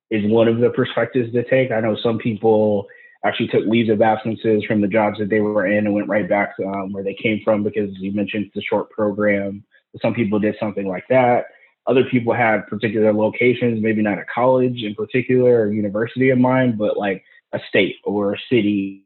is 0.09 0.31
one 0.31 0.47
of 0.47 0.59
the 0.59 0.69
perspectives 0.69 1.31
to 1.33 1.43
take. 1.49 1.71
I 1.71 1.79
know 1.79 1.97
some 2.01 2.17
people 2.17 2.87
actually 3.25 3.47
took 3.47 3.65
leaves 3.65 3.89
of 3.89 4.01
absences 4.01 4.63
from 4.65 4.81
the 4.81 4.87
jobs 4.87 5.17
that 5.19 5.29
they 5.29 5.39
were 5.39 5.67
in 5.67 5.85
and 5.85 5.93
went 5.93 6.07
right 6.07 6.29
back 6.29 6.55
to 6.57 6.65
um, 6.65 6.93
where 6.93 7.03
they 7.03 7.15
came 7.15 7.41
from 7.43 7.63
because 7.63 7.89
you 7.99 8.11
mentioned 8.11 8.45
it's 8.45 8.57
a 8.57 8.67
short 8.67 8.89
program. 8.89 9.63
Some 10.01 10.13
people 10.13 10.39
did 10.39 10.55
something 10.59 10.87
like 10.87 11.05
that. 11.09 11.45
Other 11.87 12.03
people 12.03 12.33
had 12.33 12.67
particular 12.67 13.13
locations, 13.13 13.81
maybe 13.81 14.01
not 14.01 14.19
a 14.19 14.25
college 14.33 14.83
in 14.83 14.93
particular 14.93 15.61
or 15.61 15.73
university 15.73 16.29
in 16.29 16.41
mind, 16.41 16.77
but 16.77 16.97
like 16.97 17.23
a 17.53 17.59
state 17.69 17.95
or 18.03 18.33
a 18.33 18.37
city 18.49 19.05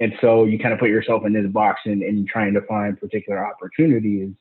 and 0.00 0.14
so 0.20 0.44
you 0.44 0.58
kind 0.58 0.72
of 0.72 0.78
put 0.78 0.90
yourself 0.90 1.24
in 1.26 1.32
this 1.32 1.50
box 1.50 1.80
and, 1.84 2.02
and 2.02 2.28
trying 2.28 2.54
to 2.54 2.62
find 2.62 3.00
particular 3.00 3.44
opportunities. 3.44 4.32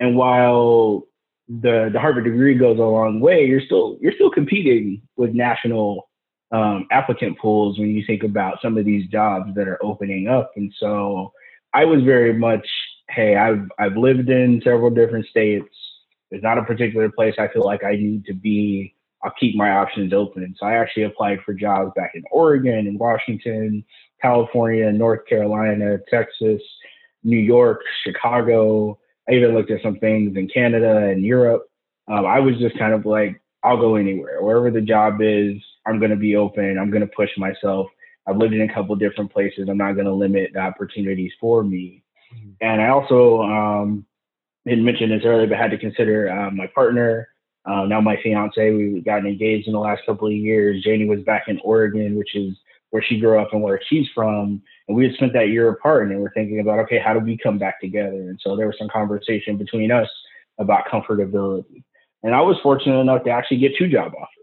And 0.00 0.16
while 0.16 1.04
the 1.48 1.90
the 1.92 1.98
Harvard 1.98 2.24
degree 2.24 2.54
goes 2.54 2.78
a 2.78 2.82
long 2.82 3.20
way, 3.20 3.44
you're 3.44 3.60
still 3.60 3.98
you're 4.00 4.12
still 4.12 4.30
competing 4.30 5.02
with 5.16 5.32
national 5.32 6.08
um, 6.52 6.86
applicant 6.90 7.38
pools 7.38 7.78
when 7.78 7.90
you 7.90 8.04
think 8.06 8.22
about 8.22 8.58
some 8.62 8.76
of 8.78 8.84
these 8.84 9.08
jobs 9.08 9.54
that 9.56 9.68
are 9.68 9.82
opening 9.82 10.28
up. 10.28 10.52
And 10.56 10.72
so 10.78 11.32
I 11.74 11.84
was 11.84 12.02
very 12.02 12.34
much, 12.34 12.66
hey, 13.08 13.36
I've 13.36 13.68
I've 13.78 13.96
lived 13.96 14.28
in 14.28 14.60
several 14.62 14.90
different 14.90 15.26
states. 15.26 15.68
There's 16.30 16.42
not 16.42 16.58
a 16.58 16.64
particular 16.64 17.10
place 17.10 17.34
I 17.38 17.48
feel 17.48 17.64
like 17.64 17.84
I 17.84 17.92
need 17.92 18.24
to 18.26 18.34
be. 18.34 18.94
I'll 19.24 19.32
keep 19.38 19.54
my 19.56 19.70
options 19.70 20.12
open. 20.12 20.54
So 20.58 20.66
I 20.66 20.74
actually 20.74 21.04
applied 21.04 21.40
for 21.44 21.54
jobs 21.54 21.92
back 21.94 22.12
in 22.14 22.24
Oregon 22.32 22.86
and 22.86 22.98
Washington, 22.98 23.84
California, 24.20 24.90
North 24.92 25.26
Carolina, 25.28 25.98
Texas, 26.10 26.60
New 27.22 27.38
York, 27.38 27.80
Chicago. 28.04 28.98
I 29.28 29.34
even 29.34 29.54
looked 29.54 29.70
at 29.70 29.82
some 29.82 29.98
things 30.00 30.36
in 30.36 30.48
Canada 30.48 31.08
and 31.08 31.24
Europe. 31.24 31.68
Um, 32.08 32.26
I 32.26 32.40
was 32.40 32.58
just 32.58 32.76
kind 32.78 32.92
of 32.92 33.06
like, 33.06 33.40
I'll 33.62 33.76
go 33.76 33.94
anywhere. 33.94 34.42
Wherever 34.42 34.72
the 34.72 34.80
job 34.80 35.20
is, 35.22 35.54
I'm 35.86 35.98
going 35.98 36.10
to 36.10 36.16
be 36.16 36.36
open. 36.36 36.78
I'm 36.78 36.90
going 36.90 37.02
to 37.02 37.14
push 37.14 37.30
myself. 37.36 37.86
I've 38.26 38.36
lived 38.36 38.54
in 38.54 38.68
a 38.68 38.72
couple 38.72 38.94
different 38.96 39.32
places. 39.32 39.68
I'm 39.68 39.78
not 39.78 39.92
going 39.92 40.06
to 40.06 40.12
limit 40.12 40.50
the 40.54 40.60
opportunities 40.60 41.32
for 41.40 41.64
me. 41.64 42.02
Mm-hmm. 42.34 42.50
And 42.60 42.80
I 42.80 42.88
also 42.88 43.42
um, 43.42 44.06
didn't 44.64 44.84
mention 44.84 45.10
this 45.10 45.22
earlier, 45.24 45.46
but 45.46 45.58
had 45.58 45.72
to 45.72 45.78
consider 45.78 46.30
uh, 46.30 46.50
my 46.50 46.68
partner, 46.68 47.28
uh, 47.64 47.84
now 47.84 48.00
my 48.00 48.16
fiance. 48.22 48.70
We've 48.70 49.04
gotten 49.04 49.26
engaged 49.26 49.66
in 49.66 49.72
the 49.72 49.80
last 49.80 50.02
couple 50.06 50.28
of 50.28 50.34
years. 50.34 50.84
Janie 50.84 51.08
was 51.08 51.22
back 51.22 51.44
in 51.48 51.60
Oregon, 51.64 52.16
which 52.16 52.34
is 52.34 52.56
where 52.90 53.02
she 53.02 53.18
grew 53.18 53.40
up 53.40 53.48
and 53.52 53.62
where 53.62 53.80
she's 53.88 54.06
from. 54.14 54.62
And 54.86 54.96
we 54.96 55.04
had 55.04 55.14
spent 55.14 55.32
that 55.32 55.48
year 55.48 55.70
apart 55.70 56.10
and 56.10 56.20
we're 56.20 56.32
thinking 56.32 56.60
about, 56.60 56.78
okay, 56.80 56.98
how 56.98 57.14
do 57.14 57.20
we 57.20 57.38
come 57.38 57.58
back 57.58 57.80
together? 57.80 58.28
And 58.28 58.38
so 58.42 58.54
there 58.54 58.66
was 58.66 58.76
some 58.78 58.88
conversation 58.88 59.56
between 59.56 59.90
us 59.90 60.08
about 60.58 60.86
comfortability. 60.92 61.82
And 62.22 62.34
I 62.34 62.40
was 62.40 62.56
fortunate 62.62 63.00
enough 63.00 63.24
to 63.24 63.30
actually 63.30 63.58
get 63.58 63.72
two 63.76 63.88
job 63.88 64.12
offers. 64.14 64.41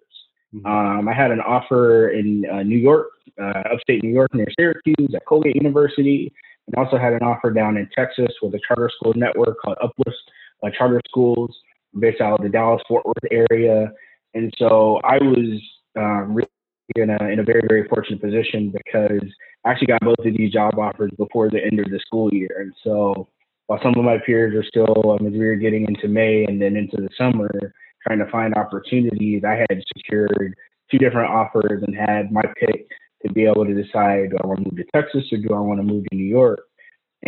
Mm-hmm. 0.55 0.65
Um, 0.65 1.07
I 1.07 1.13
had 1.13 1.31
an 1.31 1.41
offer 1.41 2.09
in 2.09 2.45
uh, 2.51 2.63
New 2.63 2.77
York, 2.77 3.07
uh, 3.41 3.63
upstate 3.71 4.03
New 4.03 4.11
York 4.11 4.33
near 4.33 4.47
Syracuse 4.57 5.13
at 5.15 5.25
Colgate 5.25 5.55
University, 5.55 6.33
and 6.67 6.75
also 6.75 6.97
had 6.97 7.13
an 7.13 7.23
offer 7.23 7.51
down 7.51 7.77
in 7.77 7.87
Texas 7.95 8.31
with 8.41 8.53
a 8.55 8.59
charter 8.67 8.89
school 8.95 9.13
network 9.15 9.57
called 9.63 9.77
Uplift 9.81 10.17
uh, 10.63 10.69
Charter 10.77 11.01
Schools 11.07 11.55
based 11.99 12.21
out 12.21 12.39
of 12.39 12.43
the 12.43 12.49
Dallas 12.49 12.81
Fort 12.87 13.05
Worth 13.05 13.31
area. 13.31 13.91
And 14.33 14.53
so 14.57 14.99
I 15.03 15.17
was 15.17 15.61
uh, 15.97 16.23
really 16.25 16.47
in 16.95 17.09
a, 17.09 17.23
in 17.25 17.39
a 17.39 17.43
very, 17.43 17.63
very 17.67 17.87
fortunate 17.87 18.21
position 18.21 18.71
because 18.71 19.27
I 19.65 19.71
actually 19.71 19.87
got 19.87 20.01
both 20.01 20.19
of 20.19 20.37
these 20.37 20.53
job 20.53 20.77
offers 20.77 21.11
before 21.17 21.49
the 21.49 21.63
end 21.63 21.79
of 21.79 21.89
the 21.89 21.99
school 22.05 22.33
year. 22.33 22.57
And 22.59 22.73
so 22.83 23.27
while 23.67 23.79
some 23.83 23.93
of 23.95 24.03
my 24.03 24.17
peers 24.25 24.55
are 24.55 24.67
still, 24.67 25.11
um, 25.11 25.27
as 25.27 25.33
we 25.33 25.45
were 25.45 25.55
getting 25.55 25.85
into 25.87 26.07
May 26.07 26.45
and 26.45 26.61
then 26.61 26.75
into 26.75 26.97
the 26.97 27.09
summer, 27.17 27.49
trying 28.05 28.19
to 28.19 28.29
find 28.31 28.55
opportunities, 28.55 29.43
I 29.43 29.65
had 29.69 29.83
secured 29.95 30.55
two 30.89 30.97
different 30.97 31.31
offers 31.31 31.83
and 31.85 31.95
had 31.95 32.31
my 32.31 32.43
pick 32.59 32.87
to 33.25 33.33
be 33.33 33.45
able 33.45 33.65
to 33.65 33.73
decide 33.73 34.31
do 34.31 34.37
I 34.43 34.47
want 34.47 34.59
to 34.59 34.65
move 34.65 34.77
to 34.77 34.85
Texas 34.93 35.31
or 35.31 35.37
do 35.37 35.53
I 35.53 35.59
want 35.59 35.79
to 35.79 35.83
move 35.83 36.05
to 36.09 36.15
New 36.15 36.23
York? 36.23 36.59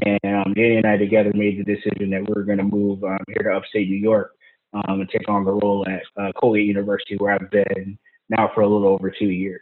And 0.05 0.19
um, 0.23 0.53
Danny 0.53 0.77
and 0.77 0.87
I 0.87 0.97
together 0.97 1.31
made 1.33 1.59
the 1.59 1.63
decision 1.63 2.11
that 2.11 2.21
we 2.25 2.33
are 2.41 2.45
going 2.45 2.59
to 2.59 2.63
move 2.63 3.03
um, 3.03 3.19
here 3.27 3.51
to 3.51 3.57
upstate 3.57 3.89
New 3.89 3.97
York 3.97 4.31
um, 4.73 5.01
and 5.01 5.09
take 5.09 5.27
on 5.27 5.43
the 5.43 5.51
role 5.51 5.85
at 5.87 6.01
uh, 6.21 6.31
Colgate 6.39 6.65
University, 6.65 7.17
where 7.17 7.33
I've 7.33 7.51
been 7.51 7.97
now 8.29 8.49
for 8.53 8.61
a 8.61 8.67
little 8.67 8.87
over 8.87 9.11
two 9.11 9.29
years. 9.29 9.61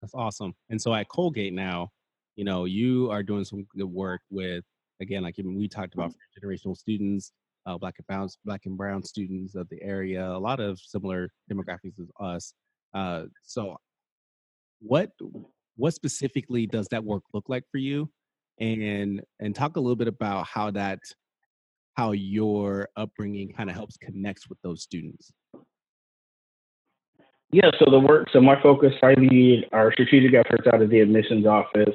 That's 0.00 0.14
awesome. 0.14 0.54
And 0.68 0.82
so 0.82 0.92
at 0.94 1.08
Colgate 1.08 1.52
now, 1.52 1.90
you 2.34 2.44
know, 2.44 2.64
you 2.64 3.08
are 3.10 3.22
doing 3.22 3.44
some 3.44 3.66
good 3.76 3.84
work 3.84 4.20
with, 4.30 4.64
again, 5.00 5.22
like 5.22 5.36
we 5.38 5.68
talked 5.68 5.94
about 5.94 6.12
generational 6.36 6.76
students, 6.76 7.32
uh, 7.66 7.78
black 7.78 7.94
and 7.98 8.06
brown, 8.06 8.28
black 8.44 8.62
and 8.66 8.76
brown 8.76 9.02
students 9.02 9.54
of 9.54 9.68
the 9.68 9.82
area, 9.82 10.26
a 10.26 10.38
lot 10.38 10.60
of 10.60 10.78
similar 10.78 11.28
demographics 11.50 12.00
as 12.00 12.10
us. 12.20 12.54
Uh, 12.94 13.24
so, 13.42 13.76
what 14.80 15.10
what 15.76 15.94
specifically 15.94 16.66
does 16.66 16.88
that 16.88 17.04
work 17.04 17.22
look 17.32 17.48
like 17.48 17.64
for 17.70 17.78
you? 17.78 18.08
and 18.60 19.22
and 19.40 19.54
talk 19.54 19.76
a 19.76 19.80
little 19.80 19.96
bit 19.96 20.08
about 20.08 20.46
how 20.46 20.70
that 20.70 20.98
how 21.94 22.12
your 22.12 22.88
upbringing 22.96 23.52
kind 23.52 23.68
of 23.68 23.76
helps 23.76 23.96
connects 23.96 24.48
with 24.48 24.58
those 24.62 24.82
students. 24.82 25.32
Yeah, 27.50 27.70
so 27.78 27.90
the 27.90 28.00
work, 28.00 28.28
so 28.32 28.40
my 28.40 28.60
focus, 28.62 28.94
I 29.02 29.12
lead 29.12 29.66
our 29.72 29.92
strategic 29.92 30.32
efforts 30.32 30.66
out 30.72 30.80
of 30.80 30.88
the 30.88 31.00
admissions 31.00 31.44
office, 31.44 31.94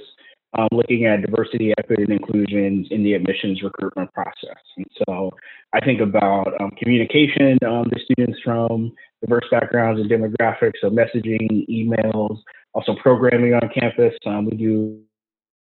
um, 0.58 0.68
looking 0.72 1.06
at 1.06 1.22
diversity, 1.22 1.74
equity, 1.78 2.04
and 2.04 2.14
inclusions 2.14 2.88
in 2.92 3.04
the 3.04 3.14
admissions 3.14 3.62
recruitment 3.62 4.12
process. 4.14 4.58
And 4.76 4.86
so 5.08 5.32
I 5.74 5.80
think 5.80 6.02
about 6.02 6.54
um, 6.60 6.72
communication 6.78 7.58
um, 7.66 7.86
to 7.86 8.00
students 8.04 8.40
from 8.44 8.92
diverse 9.22 9.46
backgrounds 9.52 10.02
and 10.02 10.10
demographics, 10.10 10.74
so 10.82 10.90
messaging, 10.90 11.68
emails, 11.70 12.38
also 12.74 12.96
programming 13.02 13.54
on 13.54 13.70
campus. 13.74 14.14
Um, 14.26 14.46
we 14.46 14.58
do 14.58 15.00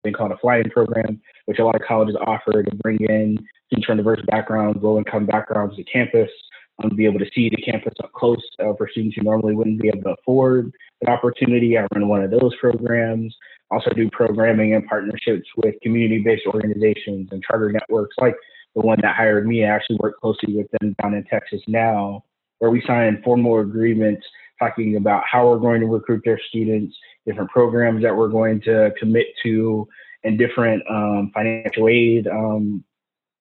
thing 0.03 0.13
called 0.13 0.33
a 0.33 0.37
fly-in 0.37 0.69
program, 0.71 1.21
which 1.47 1.59
a 1.59 1.65
lot 1.65 1.75
of 1.75 1.81
colleges 1.87 2.17
offer 2.27 2.63
to 2.63 2.77
bring 2.77 2.99
in 3.01 3.39
students 3.67 3.87
from 3.87 3.97
diverse 3.97 4.21
backgrounds, 4.27 4.83
low 4.83 4.99
income 4.99 5.25
backgrounds 5.25 5.77
to 5.77 5.85
campus 5.85 6.29
um, 6.83 6.91
be 6.97 7.07
able 7.07 7.19
to 7.19 7.27
see 7.35 7.49
the 7.49 7.63
campus 7.63 7.95
up 8.03 8.13
close 8.13 8.43
uh, 8.61 8.73
for 8.77 8.89
students 8.91 9.17
who 9.17 9.23
normally 9.23 9.55
wouldn't 9.55 9.81
be 9.81 9.89
able 9.89 10.03
to 10.03 10.15
afford 10.21 10.73
an 11.03 11.09
opportunity. 11.09 11.79
I 11.79 11.87
run 11.95 12.09
one 12.09 12.23
of 12.23 12.31
those 12.31 12.55
programs. 12.61 13.35
Also 13.75 13.91
do 13.91 14.09
programming 14.11 14.75
and 14.75 14.87
partnerships 14.87 15.49
with 15.57 15.75
community-based 15.83 16.47
organizations 16.47 17.29
and 17.33 17.43
charter 17.43 17.73
networks 17.73 18.15
like 18.19 18.37
the 18.75 18.81
one 18.81 18.99
that 19.03 19.17
hired 19.17 19.47
me. 19.47 19.65
I 19.65 19.69
actually 19.69 19.97
work 19.97 20.21
closely 20.21 20.57
with 20.57 20.67
them 20.79 20.95
down 21.03 21.15
in 21.15 21.25
Texas 21.25 21.61
now, 21.67 22.25
where 22.59 22.71
we 22.71 22.83
sign 22.87 23.21
formal 23.25 23.59
agreements 23.59 24.25
talking 24.61 24.97
about 24.97 25.25
how 25.31 25.49
we're 25.49 25.59
going 25.59 25.81
to 25.81 25.87
recruit 25.87 26.23
their 26.25 26.41
students, 26.49 26.97
different 27.27 27.51
programs 27.51 28.03
that 28.03 28.15
we're 28.17 28.29
going 28.29 28.61
to 28.63 28.93
commit 28.99 29.27
to, 29.43 29.89
and 30.23 30.39
different 30.39 30.83
um, 30.89 31.31
financial 31.35 31.89
aid 31.89 32.29
um, 32.29 32.85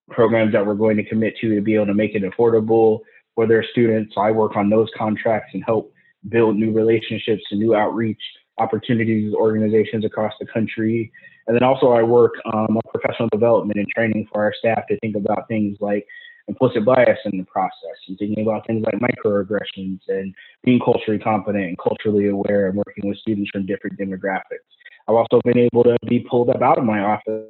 programs 0.10 0.52
that 0.52 0.66
we're 0.66 0.74
going 0.74 0.98
to 0.98 1.04
commit 1.04 1.36
to 1.42 1.56
to 1.56 1.62
be 1.62 1.76
able 1.76 1.86
to 1.86 1.94
make 1.94 2.16
it 2.16 2.24
affordable 2.24 3.00
for 3.36 3.48
their 3.48 3.64
students. 3.72 4.14
So 4.16 4.22
I 4.22 4.32
work 4.32 4.56
on 4.56 4.70
those 4.70 4.90
contracts 4.98 5.52
and 5.54 5.64
help 5.64 5.94
build 6.30 6.58
new 6.58 6.72
relationships 6.72 7.44
and 7.52 7.60
new 7.60 7.76
outreach 7.76 8.22
opportunities 8.58 9.34
organizations 9.34 10.06
across 10.06 10.34
the 10.39 10.45
country. 10.45 11.12
And 11.47 11.56
then 11.56 11.64
also 11.64 11.91
I 11.91 12.04
work 12.04 12.34
um, 12.54 12.78
on 12.78 12.82
professional 12.89 13.30
development 13.32 13.80
and 13.80 13.88
training 13.89 14.28
for 14.32 14.43
our 14.43 14.54
staff 14.58 14.84
to 14.89 14.99
think 14.99 15.16
about 15.16 15.47
things 15.47 15.78
like 15.82 16.06
implicit 16.47 16.86
bias 16.86 17.20
in 17.26 17.38
the 17.38 17.45
process 17.45 17.97
and 18.08 18.18
thinking 18.18 18.43
about 18.43 18.68
things 18.68 18.86
like 18.86 18.95
microaggressions 19.01 19.99
and 20.08 20.34
being 20.64 20.80
culturally 20.84 21.20
competent 21.20 21.64
and 21.64 21.78
culturally 21.78 22.28
aware 22.28 22.68
and 22.68 22.76
working 22.76 23.08
with 23.08 23.18
students 23.18 23.49
from 23.51 23.66
different 23.66 23.97
demographics. 23.97 24.68
I've 25.08 25.16
also 25.16 25.41
been 25.43 25.58
able 25.58 25.84
to 25.84 25.97
be 26.08 26.26
pulled 26.30 26.49
up 26.49 26.62
out 26.62 26.78
of 26.78 26.86
my 26.86 26.99
office 26.99 27.47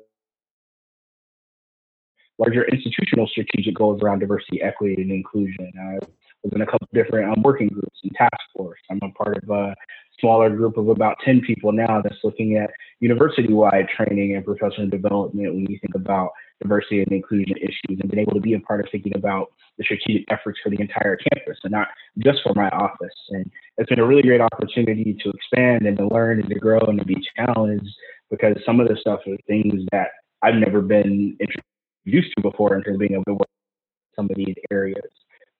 larger 2.39 2.63
institutional 2.65 3.27
strategic 3.27 3.75
goals 3.75 4.01
around 4.01 4.19
diversity, 4.19 4.61
equity, 4.61 5.01
and 5.01 5.11
inclusion. 5.11 5.71
I 5.79 5.99
was 6.43 6.53
in 6.53 6.61
a 6.61 6.65
couple 6.65 6.87
different 6.93 7.29
um, 7.29 7.43
working 7.43 7.69
groups 7.69 7.99
and 8.03 8.11
task 8.15 8.37
force. 8.55 8.79
I'm 8.89 8.99
a 9.01 9.09
part 9.11 9.43
of 9.43 9.49
a 9.49 9.75
smaller 10.19 10.49
group 10.49 10.77
of 10.77 10.89
about 10.89 11.17
10 11.25 11.41
people 11.41 11.71
now 11.71 12.01
that's 12.01 12.23
looking 12.23 12.57
at 12.57 12.69
university-wide 12.99 13.87
training 13.95 14.35
and 14.35 14.45
professional 14.45 14.87
development 14.87 15.53
when 15.53 15.65
you 15.69 15.79
think 15.79 15.95
about 15.95 16.31
diversity 16.61 17.01
and 17.01 17.11
inclusion 17.11 17.55
issues 17.57 17.99
and 17.99 18.09
been 18.09 18.19
able 18.19 18.33
to 18.33 18.39
be 18.39 18.53
a 18.53 18.59
part 18.59 18.79
of 18.79 18.87
thinking 18.91 19.13
about 19.15 19.51
the 19.77 19.83
strategic 19.83 20.25
efforts 20.31 20.59
for 20.63 20.69
the 20.69 20.79
entire 20.79 21.17
campus 21.17 21.57
and 21.63 21.71
not 21.71 21.87
just 22.19 22.39
for 22.43 22.53
my 22.55 22.69
office. 22.69 23.13
And 23.29 23.49
it's 23.77 23.89
been 23.89 23.99
a 23.99 24.05
really 24.05 24.21
great 24.21 24.41
opportunity 24.41 25.17
to 25.23 25.29
expand 25.29 25.85
and 25.85 25.97
to 25.97 26.07
learn 26.07 26.39
and 26.39 26.49
to 26.49 26.55
grow 26.55 26.79
and 26.79 26.99
to 26.99 27.05
be 27.05 27.17
challenged 27.35 27.89
because 28.29 28.55
some 28.65 28.79
of 28.79 28.87
the 28.87 28.97
stuff 28.99 29.21
are 29.27 29.37
things 29.47 29.83
that 29.91 30.09
I've 30.41 30.55
never 30.55 30.81
been 30.81 31.37
introduced 31.39 32.35
to 32.35 32.41
before 32.41 32.75
in 32.75 32.83
terms 32.83 32.95
of 32.95 32.99
being 32.99 33.13
able 33.13 33.25
to 33.25 33.33
work 33.33 33.49
in 33.49 34.15
some 34.15 34.29
of 34.29 34.37
these 34.37 34.55
areas. 34.71 35.03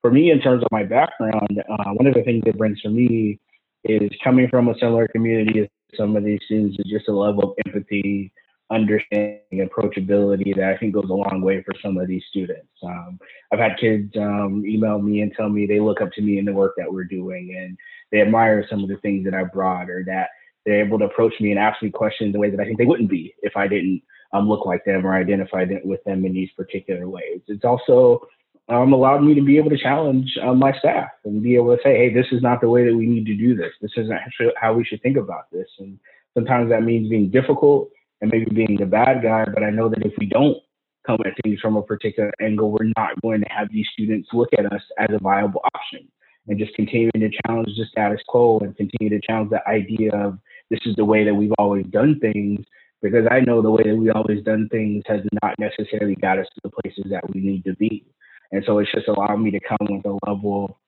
For 0.04 0.12
me, 0.12 0.32
in 0.32 0.42
terms 0.42 0.62
of 0.62 0.68
my 0.70 0.84
background, 0.84 1.64
uh, 1.70 1.92
one 1.94 2.08
of 2.08 2.14
the 2.14 2.24
things 2.24 2.44
it 2.46 2.58
brings 2.58 2.82
for 2.82 2.90
me 2.90 3.40
is 3.86 4.12
coming 4.22 4.50
from 4.50 4.68
a 4.68 4.78
similar 4.78 5.08
community 5.08 5.62
as 5.62 5.68
some 5.98 6.18
of 6.18 6.26
these 6.26 6.42
students 6.44 6.78
is 6.78 6.92
just 6.92 7.08
a 7.08 7.14
level 7.14 7.52
of 7.52 7.56
empathy 7.66 8.34
understanding 8.70 9.40
approachability 9.54 10.54
that 10.58 10.74
I 10.74 10.78
think 10.78 10.94
goes 10.94 11.10
a 11.10 11.14
long 11.14 11.42
way 11.42 11.64
for 11.64 11.74
some 11.82 11.98
of 11.98 12.10
these 12.10 12.24
students. 12.30 12.68
Um, 12.84 13.18
I've 13.54 13.60
had 13.60 13.78
kids 13.80 14.12
um, 14.18 14.66
email 14.68 15.00
me 15.00 15.22
and 15.22 15.32
tell 15.38 15.48
me 15.48 15.66
they 15.66 15.80
look 15.80 16.02
up 16.02 16.12
to 16.14 16.22
me 16.22 16.38
in 16.38 16.44
the 16.44 16.52
work 16.52 16.74
that 16.78 16.92
we're 16.92 17.06
doing 17.06 17.56
and 17.58 17.78
they 18.12 18.20
admire 18.20 18.66
some 18.70 18.84
of 18.84 18.90
the 18.90 18.98
things 18.98 19.24
that 19.24 19.34
I 19.34 19.46
brought 19.46 19.90
or 19.90 20.04
that 20.08 20.30
they're 20.66 20.86
able 20.86 21.00
to 21.00 21.06
approach 21.06 21.34
me 21.40 21.52
and 21.52 21.60
ask 21.60 21.82
me 21.82 21.92
questions 21.92 22.36
in 22.36 22.42
ways 22.42 22.52
that 22.52 22.62
I 22.62 22.66
think 22.66 22.78
they 22.78 22.86
wouldn't 22.86 23.10
be 23.10 23.34
if 23.42 23.56
I 23.56 23.70
didn't 23.70 24.02
um, 24.34 24.50
look 24.50 24.66
like 24.66 24.84
them 24.84 25.08
or 25.08 25.16
identify 25.16 25.66
with 25.86 26.04
them 26.04 26.26
in 26.26 26.34
these 26.34 26.50
particular 26.58 27.08
ways. 27.08 27.40
It's 27.48 27.64
also 27.64 28.28
um, 28.70 28.94
allowed 28.94 29.24
me 29.24 29.36
to 29.36 29.42
be 29.42 29.58
able 29.58 29.70
to 29.70 29.78
challenge 29.78 30.38
uh, 30.42 30.54
my 30.54 30.72
staff 30.80 31.10
and 31.26 31.44
be 31.44 31.56
able 31.56 31.76
to 31.76 31.82
say, 31.84 31.98
hey, 31.98 32.14
this 32.14 32.28
is 32.32 32.42
not 32.42 32.62
the 32.62 32.70
way 32.70 32.86
that 32.86 32.96
we 32.96 33.06
need 33.06 33.26
to 33.26 33.36
do 33.36 33.56
this. 33.56 33.72
This 33.82 33.92
isn't 33.98 34.18
how 34.60 34.74
we 34.74 34.86
should 34.86 35.02
think 35.02 35.18
about 35.18 35.52
this. 35.52 35.68
And 35.80 36.00
sometimes 36.34 36.70
that 36.70 36.84
means 36.84 37.10
being 37.10 37.30
difficult 37.30 37.90
and 38.22 38.32
maybe 38.32 38.50
being 38.54 38.78
the 38.80 38.86
bad 38.86 39.22
guy. 39.22 39.46
But 39.54 39.64
I 39.64 39.70
know 39.70 39.90
that 39.90 40.06
if 40.06 40.14
we 40.18 40.28
don't 40.28 40.58
come 41.06 41.18
at 41.26 41.34
things 41.44 41.60
from 41.60 41.76
a 41.76 41.84
particular 41.84 42.32
angle, 42.42 42.72
we're 42.72 42.92
not 42.96 43.22
going 43.22 43.42
to 43.42 43.50
have 43.50 43.68
these 43.70 43.88
students 43.92 44.30
look 44.32 44.50
at 44.58 44.72
us 44.72 44.82
as 44.98 45.10
a 45.12 45.20
viable 45.20 45.62
option 45.76 46.08
and 46.48 46.58
just 46.58 46.74
continuing 46.74 47.12
to 47.16 47.30
challenge 47.46 47.70
the 47.78 47.86
status 47.92 48.22
quo 48.28 48.60
and 48.60 48.76
continue 48.76 49.10
to 49.10 49.26
challenge 49.26 49.50
the 49.50 49.66
idea 49.68 50.12
of 50.14 50.40
this 50.70 50.80
is 50.86 50.96
the 50.96 51.06
way 51.06 51.24
that 51.24 51.34
we've 51.34 51.54
always 51.58 51.86
done 51.88 52.20
things. 52.20 52.66
Because 53.02 53.26
I 53.30 53.42
know 53.42 53.62
the 53.62 53.72
way 53.72 53.84
that 53.86 53.96
we 53.96 54.10
always 54.12 54.42
done 54.46 54.70
things 54.72 55.04
has 55.08 55.20
not 55.42 55.56
necessarily 55.60 56.16
got 56.16 56.40
us 56.40 56.48
to 56.56 56.62
the 56.64 56.70
places 56.82 57.12
that 57.12 57.30
we 57.34 57.42
need 57.42 57.66
to 57.66 57.76
be. 57.76 58.06
And 58.54 58.64
so 58.66 58.80
it's 58.80 58.92
just 58.94 59.10
allowed 59.10 59.38
me 59.38 59.52
to 59.52 59.60
come 59.60 59.88
with 59.90 60.06
a 60.06 60.18
level 60.30 60.80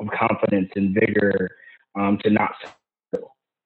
of 0.00 0.08
confidence 0.18 0.70
and 0.74 0.94
vigor 0.94 1.50
um, 1.94 2.18
to 2.24 2.30
not 2.30 2.52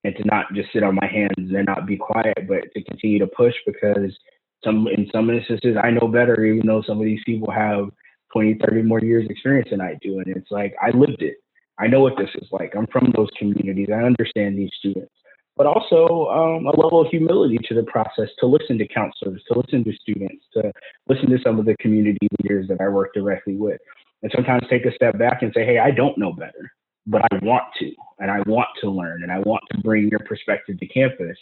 and 0.04 0.14
to 0.16 0.24
not 0.24 0.46
just 0.54 0.72
sit 0.72 0.82
on 0.84 0.94
my 0.94 1.06
hands 1.06 1.32
and 1.36 1.66
not 1.66 1.86
be 1.86 1.96
quiet, 1.96 2.46
but 2.48 2.72
to 2.74 2.82
continue 2.84 3.18
to 3.20 3.26
push 3.28 3.54
because 3.66 4.12
some 4.64 4.88
in 4.88 5.08
some 5.12 5.30
instances 5.30 5.76
I 5.82 5.90
know 5.90 6.08
better, 6.08 6.44
even 6.44 6.66
though 6.66 6.82
some 6.86 6.98
of 6.98 7.04
these 7.04 7.22
people 7.24 7.50
have 7.52 7.90
20, 8.32 8.58
30 8.66 8.82
more 8.82 9.00
years 9.00 9.26
experience 9.30 9.68
than 9.70 9.80
I 9.80 9.96
do. 10.02 10.18
And 10.18 10.28
it's 10.28 10.50
like 10.50 10.74
I 10.82 10.90
lived 10.90 11.22
it. 11.22 11.36
I 11.78 11.86
know 11.86 12.00
what 12.00 12.16
this 12.18 12.30
is 12.36 12.48
like. 12.52 12.74
I'm 12.76 12.86
from 12.88 13.12
those 13.16 13.28
communities. 13.38 13.88
I 13.92 14.02
understand 14.02 14.58
these 14.58 14.70
students. 14.78 15.12
But 15.56 15.66
also 15.66 16.28
um, 16.28 16.66
a 16.66 16.80
level 16.80 17.00
of 17.00 17.08
humility 17.08 17.58
to 17.68 17.74
the 17.74 17.84
process 17.84 18.28
to 18.40 18.46
listen 18.46 18.76
to 18.78 18.86
counselors, 18.86 19.42
to 19.50 19.58
listen 19.58 19.84
to 19.84 19.92
students, 20.00 20.44
to 20.52 20.70
listen 21.08 21.30
to 21.30 21.38
some 21.42 21.58
of 21.58 21.64
the 21.64 21.76
community 21.80 22.28
leaders 22.42 22.68
that 22.68 22.80
I 22.80 22.88
work 22.88 23.14
directly 23.14 23.56
with. 23.56 23.80
And 24.22 24.30
sometimes 24.34 24.64
take 24.68 24.84
a 24.84 24.94
step 24.94 25.18
back 25.18 25.42
and 25.42 25.52
say, 25.54 25.64
hey, 25.64 25.78
I 25.78 25.90
don't 25.92 26.18
know 26.18 26.32
better 26.32 26.72
but 27.06 27.22
I 27.30 27.38
want 27.42 27.64
to, 27.78 27.92
and 28.18 28.30
I 28.30 28.40
want 28.46 28.68
to 28.80 28.90
learn, 28.90 29.22
and 29.22 29.30
I 29.30 29.38
want 29.40 29.62
to 29.70 29.78
bring 29.78 30.08
your 30.08 30.20
perspective 30.20 30.78
to 30.80 30.86
campus. 30.86 31.36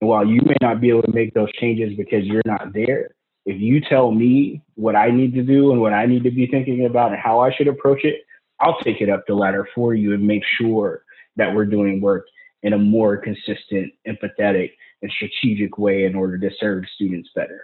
And 0.00 0.08
while 0.08 0.26
you 0.26 0.40
may 0.44 0.56
not 0.62 0.80
be 0.80 0.88
able 0.88 1.02
to 1.02 1.12
make 1.12 1.34
those 1.34 1.52
changes 1.52 1.96
because 1.96 2.24
you're 2.24 2.42
not 2.46 2.72
there, 2.72 3.10
if 3.44 3.60
you 3.60 3.80
tell 3.80 4.12
me 4.12 4.62
what 4.74 4.96
I 4.96 5.10
need 5.10 5.34
to 5.34 5.42
do 5.42 5.72
and 5.72 5.80
what 5.80 5.92
I 5.92 6.06
need 6.06 6.24
to 6.24 6.30
be 6.30 6.46
thinking 6.46 6.86
about 6.86 7.12
and 7.12 7.20
how 7.20 7.40
I 7.40 7.54
should 7.54 7.68
approach 7.68 8.04
it, 8.04 8.22
I'll 8.60 8.78
take 8.80 9.00
it 9.00 9.10
up 9.10 9.26
the 9.26 9.34
ladder 9.34 9.66
for 9.74 9.94
you 9.94 10.14
and 10.14 10.26
make 10.26 10.42
sure 10.58 11.04
that 11.36 11.54
we're 11.54 11.66
doing 11.66 12.00
work 12.00 12.26
in 12.62 12.74
a 12.74 12.78
more 12.78 13.16
consistent, 13.16 13.92
empathetic, 14.06 14.70
and 15.02 15.10
strategic 15.12 15.78
way 15.78 16.04
in 16.04 16.14
order 16.14 16.38
to 16.38 16.50
serve 16.58 16.84
students 16.94 17.30
better. 17.34 17.62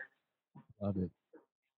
Love 0.81 0.97
it. 0.97 1.11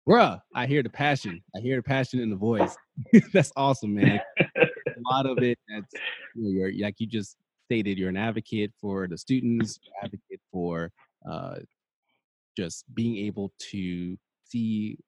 Bruh, 0.09 0.41
I 0.55 0.67
hear 0.67 0.83
the 0.83 0.89
passion. 0.89 1.43
I 1.55 1.61
hear 1.61 1.77
the 1.77 1.83
passion 1.83 2.21
in 2.21 2.31
the 2.31 2.37
voice. 2.37 2.77
That's 3.33 3.53
awesome, 3.57 3.95
man. 3.95 4.21
a 4.99 5.13
lot 5.13 5.27
of 5.27 5.39
it 5.39 5.59
that's 5.69 5.93
you 6.35 6.43
know, 6.43 6.51
you're 6.51 6.73
like 6.85 6.95
you 6.99 7.07
just 7.07 7.37
stated 7.67 7.99
you're 7.99 8.09
an 8.09 8.17
advocate 8.17 8.73
for 8.81 9.07
the 9.07 9.17
students 9.17 9.79
advocate 10.03 10.41
for 10.51 10.91
uh, 11.29 11.57
just 12.57 12.85
being 12.95 13.17
able 13.17 13.53
to 13.59 14.17
see 14.45 14.99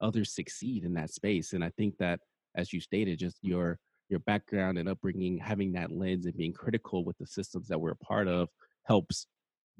others 0.00 0.34
succeed 0.34 0.84
in 0.84 0.94
that 0.94 1.10
space 1.10 1.52
and 1.52 1.64
i 1.64 1.70
think 1.76 1.96
that 1.98 2.20
as 2.54 2.72
you 2.72 2.80
stated 2.80 3.18
just 3.18 3.38
your 3.42 3.78
your 4.08 4.20
background 4.20 4.78
and 4.78 4.88
upbringing 4.88 5.38
having 5.38 5.72
that 5.72 5.90
lens 5.90 6.26
and 6.26 6.36
being 6.36 6.52
critical 6.52 7.04
with 7.04 7.16
the 7.18 7.26
systems 7.26 7.68
that 7.68 7.80
we're 7.80 7.92
a 7.92 7.96
part 7.96 8.28
of 8.28 8.48
helps 8.84 9.26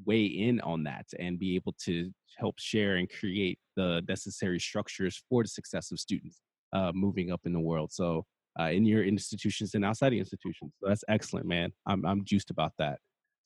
weigh 0.04 0.26
in 0.26 0.60
on 0.60 0.84
that 0.84 1.06
and 1.18 1.38
be 1.38 1.56
able 1.56 1.74
to 1.84 2.10
help 2.38 2.58
share 2.58 2.96
and 2.96 3.10
create 3.10 3.58
the 3.74 4.02
necessary 4.08 4.60
structures 4.60 5.22
for 5.28 5.42
the 5.42 5.48
success 5.48 5.90
of 5.90 5.98
students 5.98 6.40
uh, 6.72 6.92
moving 6.94 7.32
up 7.32 7.40
in 7.44 7.52
the 7.52 7.60
world 7.60 7.90
so 7.92 8.24
uh, 8.58 8.64
in 8.64 8.84
your 8.84 9.04
institutions 9.04 9.74
and 9.74 9.84
outside 9.84 10.10
the 10.10 10.18
institutions. 10.18 10.72
So 10.80 10.88
that's 10.88 11.04
excellent, 11.08 11.46
man. 11.46 11.72
I'm 11.86 12.04
I'm 12.04 12.24
juiced 12.24 12.50
about 12.50 12.72
that. 12.78 12.98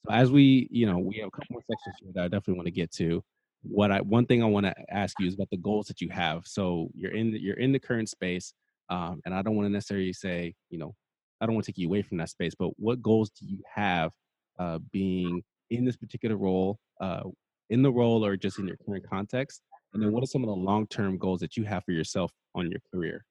So 0.07 0.13
as 0.13 0.31
we, 0.33 0.69
you 0.71 0.87
know, 0.87 0.99
we 0.99 1.19
have 1.19 1.29
a 1.29 1.31
couple 1.31 1.49
more 1.51 1.63
sections 1.63 1.97
here 2.01 2.11
that 2.15 2.25
I 2.25 2.29
definitely 2.29 2.55
want 2.55 2.67
to 2.67 2.73
get 2.73 2.91
to. 2.93 3.23
What 3.63 3.93
I 3.93 4.01
one 4.01 4.27
thing 4.27 4.43
I 4.43 4.47
want 4.47 4.67
to 4.67 4.75
ask 4.91 5.15
you 5.21 5.29
is 5.29 5.35
about 5.35 5.51
the 5.51 5.59
goals 5.59 5.87
that 5.87 6.01
you 6.01 6.09
have. 6.11 6.47
So 6.47 6.89
you're 6.95 7.13
in 7.13 7.33
the, 7.33 7.41
you're 7.41 7.59
in 7.59 7.73
the 7.73 7.79
current 7.79 8.09
space, 8.09 8.55
um, 8.93 9.23
and 9.25 9.35
I 9.35 9.41
don't 9.41 9.57
want 9.57 9.67
to 9.67 9.73
necessarily 9.73 10.13
say, 10.13 10.55
you 10.69 10.79
know, 10.79 10.95
I 11.41 11.47
don't 11.47 11.55
want 11.55 11.65
to 11.65 11.73
take 11.73 11.79
you 11.79 11.89
away 11.89 12.03
from 12.03 12.19
that 12.19 12.29
space, 12.29 12.53
but 12.57 12.79
what 12.79 13.01
goals 13.01 13.31
do 13.31 13.47
you 13.47 13.59
have 13.75 14.13
uh, 14.59 14.81
being 14.93 15.43
in 15.71 15.87
this 15.87 15.97
particular 15.97 16.37
role 16.37 16.79
uh, 17.01 17.23
in 17.71 17.81
the 17.81 17.91
role 17.91 18.23
or 18.23 18.37
just 18.37 18.59
in 18.59 18.67
your 18.67 18.77
current 18.85 19.09
context? 19.09 19.63
And 19.95 20.03
then 20.03 20.13
what 20.13 20.23
are 20.23 20.27
some 20.27 20.43
of 20.43 20.49
the 20.49 20.55
long 20.55 20.87
term 20.89 21.17
goals 21.17 21.41
that 21.41 21.57
you 21.57 21.65
have 21.65 21.85
for 21.85 21.93
yourself 21.93 22.33
on 22.55 22.71
your 22.71 22.81
career? 22.93 23.25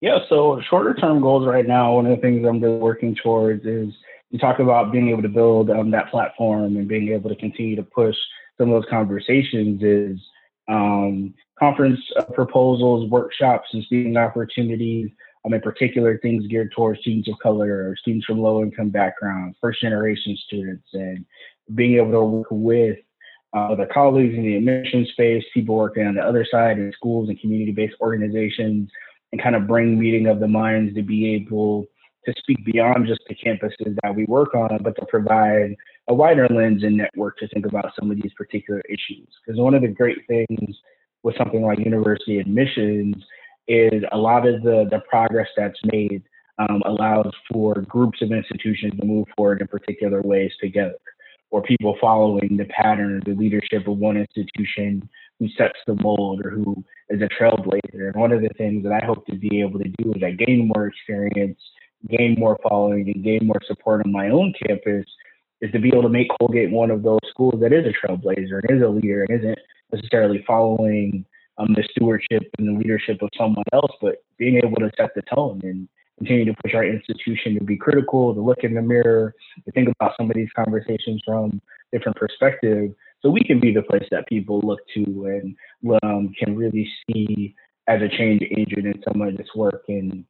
Yeah, 0.00 0.20
so 0.28 0.62
shorter 0.70 0.94
term 0.94 1.20
goals 1.20 1.48
right 1.48 1.66
now, 1.66 1.94
one 1.94 2.06
of 2.06 2.14
the 2.14 2.22
things 2.22 2.46
I'm 2.46 2.60
really 2.60 2.78
working 2.78 3.16
towards 3.20 3.66
is 3.66 3.92
you 4.30 4.38
talk 4.38 4.60
about 4.60 4.92
being 4.92 5.08
able 5.08 5.22
to 5.22 5.28
build 5.28 5.68
um, 5.70 5.90
that 5.90 6.10
platform 6.12 6.76
and 6.76 6.86
being 6.86 7.08
able 7.08 7.28
to 7.28 7.36
continue 7.36 7.74
to 7.74 7.82
push 7.82 8.16
some 8.56 8.70
of 8.70 8.80
those 8.80 8.88
conversations 8.88 9.82
is 9.82 10.20
um, 10.68 11.34
conference 11.60 12.00
uh, 12.18 12.22
proposals, 12.24 13.08
workshops, 13.10 13.68
and 13.72 13.84
speaking 13.84 14.16
opportunities. 14.16 15.10
Um, 15.44 15.54
in 15.54 15.60
particular, 15.60 16.18
things 16.18 16.46
geared 16.48 16.72
towards 16.72 17.00
students 17.00 17.28
of 17.28 17.38
color 17.42 17.88
or 17.88 17.96
students 17.96 18.26
from 18.26 18.40
low 18.40 18.62
income 18.62 18.90
backgrounds, 18.90 19.56
first 19.60 19.80
generation 19.80 20.36
students, 20.46 20.86
and 20.92 21.24
being 21.74 21.96
able 21.96 22.10
to 22.10 22.24
work 22.24 22.48
with 22.50 22.98
uh, 23.52 23.74
their 23.74 23.86
colleagues 23.86 24.34
in 24.34 24.42
the 24.42 24.56
admission 24.56 25.06
space, 25.12 25.44
people 25.54 25.76
working 25.76 26.06
on 26.06 26.14
the 26.14 26.22
other 26.22 26.46
side 26.50 26.78
in 26.78 26.92
schools 26.92 27.28
and 27.28 27.40
community 27.40 27.72
based 27.72 27.96
organizations, 28.00 28.90
and 29.32 29.42
kind 29.42 29.56
of 29.56 29.66
bring 29.66 29.98
meeting 29.98 30.26
of 30.26 30.40
the 30.40 30.48
minds 30.48 30.94
to 30.94 31.02
be 31.02 31.34
able 31.34 31.86
to 32.26 32.34
speak 32.38 32.62
beyond 32.66 33.06
just 33.06 33.20
the 33.28 33.34
campuses 33.34 33.96
that 34.02 34.14
we 34.14 34.24
work 34.26 34.54
on, 34.54 34.78
but 34.82 34.94
to 34.96 35.06
provide 35.06 35.74
a 36.08 36.14
wider 36.14 36.46
lens 36.48 36.82
and 36.82 36.96
network 36.96 37.38
to 37.38 37.48
think 37.48 37.64
about 37.64 37.92
some 37.98 38.10
of 38.10 38.20
these 38.20 38.32
particular 38.36 38.82
issues. 38.90 39.26
Because 39.44 39.58
one 39.58 39.74
of 39.74 39.82
the 39.82 39.88
great 39.88 40.18
things 40.28 40.76
with 41.22 41.36
something 41.36 41.62
like 41.62 41.78
university 41.78 42.38
admissions 42.38 43.16
is 43.68 44.02
a 44.12 44.18
lot 44.18 44.46
of 44.46 44.62
the, 44.62 44.86
the 44.90 45.00
progress 45.08 45.48
that's 45.56 45.78
made 45.84 46.22
um, 46.58 46.82
allows 46.84 47.32
for 47.50 47.74
groups 47.82 48.20
of 48.22 48.32
institutions 48.32 48.92
to 48.98 49.06
move 49.06 49.26
forward 49.36 49.60
in 49.60 49.68
particular 49.68 50.20
ways 50.22 50.52
together, 50.60 50.98
or 51.50 51.62
people 51.62 51.96
following 52.00 52.56
the 52.56 52.66
pattern 52.66 53.16
or 53.16 53.20
the 53.20 53.38
leadership 53.38 53.86
of 53.86 53.96
one 53.96 54.16
institution 54.16 55.08
who 55.38 55.48
sets 55.56 55.78
the 55.86 55.94
mold 56.02 56.44
or 56.44 56.50
who 56.50 56.84
is 57.08 57.22
a 57.22 57.28
trailblazer. 57.42 58.08
And 58.08 58.14
one 58.14 58.32
of 58.32 58.42
the 58.42 58.50
things 58.58 58.82
that 58.84 58.92
I 58.92 59.04
hope 59.04 59.26
to 59.26 59.36
be 59.36 59.60
able 59.60 59.78
to 59.78 59.88
do 59.98 60.12
is 60.14 60.22
I 60.22 60.32
gain 60.32 60.70
more 60.74 60.86
experience, 60.86 61.58
gain 62.08 62.36
more 62.38 62.58
following, 62.68 63.10
and 63.14 63.24
gain 63.24 63.46
more 63.46 63.60
support 63.66 64.04
on 64.04 64.12
my 64.12 64.28
own 64.28 64.52
campus 64.66 65.06
is 65.62 65.72
to 65.72 65.78
be 65.78 65.88
able 65.88 66.02
to 66.02 66.08
make 66.08 66.28
Colgate 66.38 66.70
one 66.70 66.90
of 66.90 67.02
those 67.02 67.20
schools 67.30 67.60
that 67.60 67.72
is 67.72 67.86
a 67.86 68.06
trailblazer 68.06 68.60
and 68.68 68.78
is 68.78 68.82
a 68.82 68.88
leader 68.88 69.24
and 69.28 69.40
isn't 69.40 69.58
necessarily 69.92 70.44
following 70.46 71.24
um, 71.58 71.74
the 71.74 71.84
stewardship 71.90 72.42
and 72.58 72.68
the 72.68 72.78
leadership 72.78 73.18
of 73.22 73.28
someone 73.36 73.64
else, 73.72 73.92
but 74.00 74.16
being 74.38 74.56
able 74.56 74.76
to 74.76 74.90
set 74.96 75.10
the 75.14 75.22
tone 75.34 75.60
and 75.62 75.88
continue 76.18 76.44
to 76.44 76.54
push 76.62 76.74
our 76.74 76.84
institution 76.84 77.54
to 77.58 77.64
be 77.64 77.76
critical, 77.76 78.34
to 78.34 78.40
look 78.40 78.58
in 78.62 78.74
the 78.74 78.82
mirror, 78.82 79.34
to 79.64 79.72
think 79.72 79.88
about 79.88 80.12
some 80.18 80.30
of 80.30 80.36
these 80.36 80.48
conversations 80.54 81.20
from 81.24 81.60
different 81.92 82.16
perspectives, 82.16 82.94
so 83.22 83.28
we 83.28 83.42
can 83.42 83.60
be 83.60 83.72
the 83.72 83.82
place 83.82 84.06
that 84.10 84.26
people 84.28 84.60
look 84.62 84.80
to 84.94 85.26
and 85.26 85.56
um, 86.02 86.32
can 86.38 86.56
really 86.56 86.90
see 87.06 87.54
as 87.88 88.00
a 88.00 88.08
change 88.08 88.42
agent 88.56 88.86
in 88.86 89.02
some 89.06 89.20
of 89.20 89.36
this 89.36 89.48
work. 89.54 89.82
And 89.88 90.24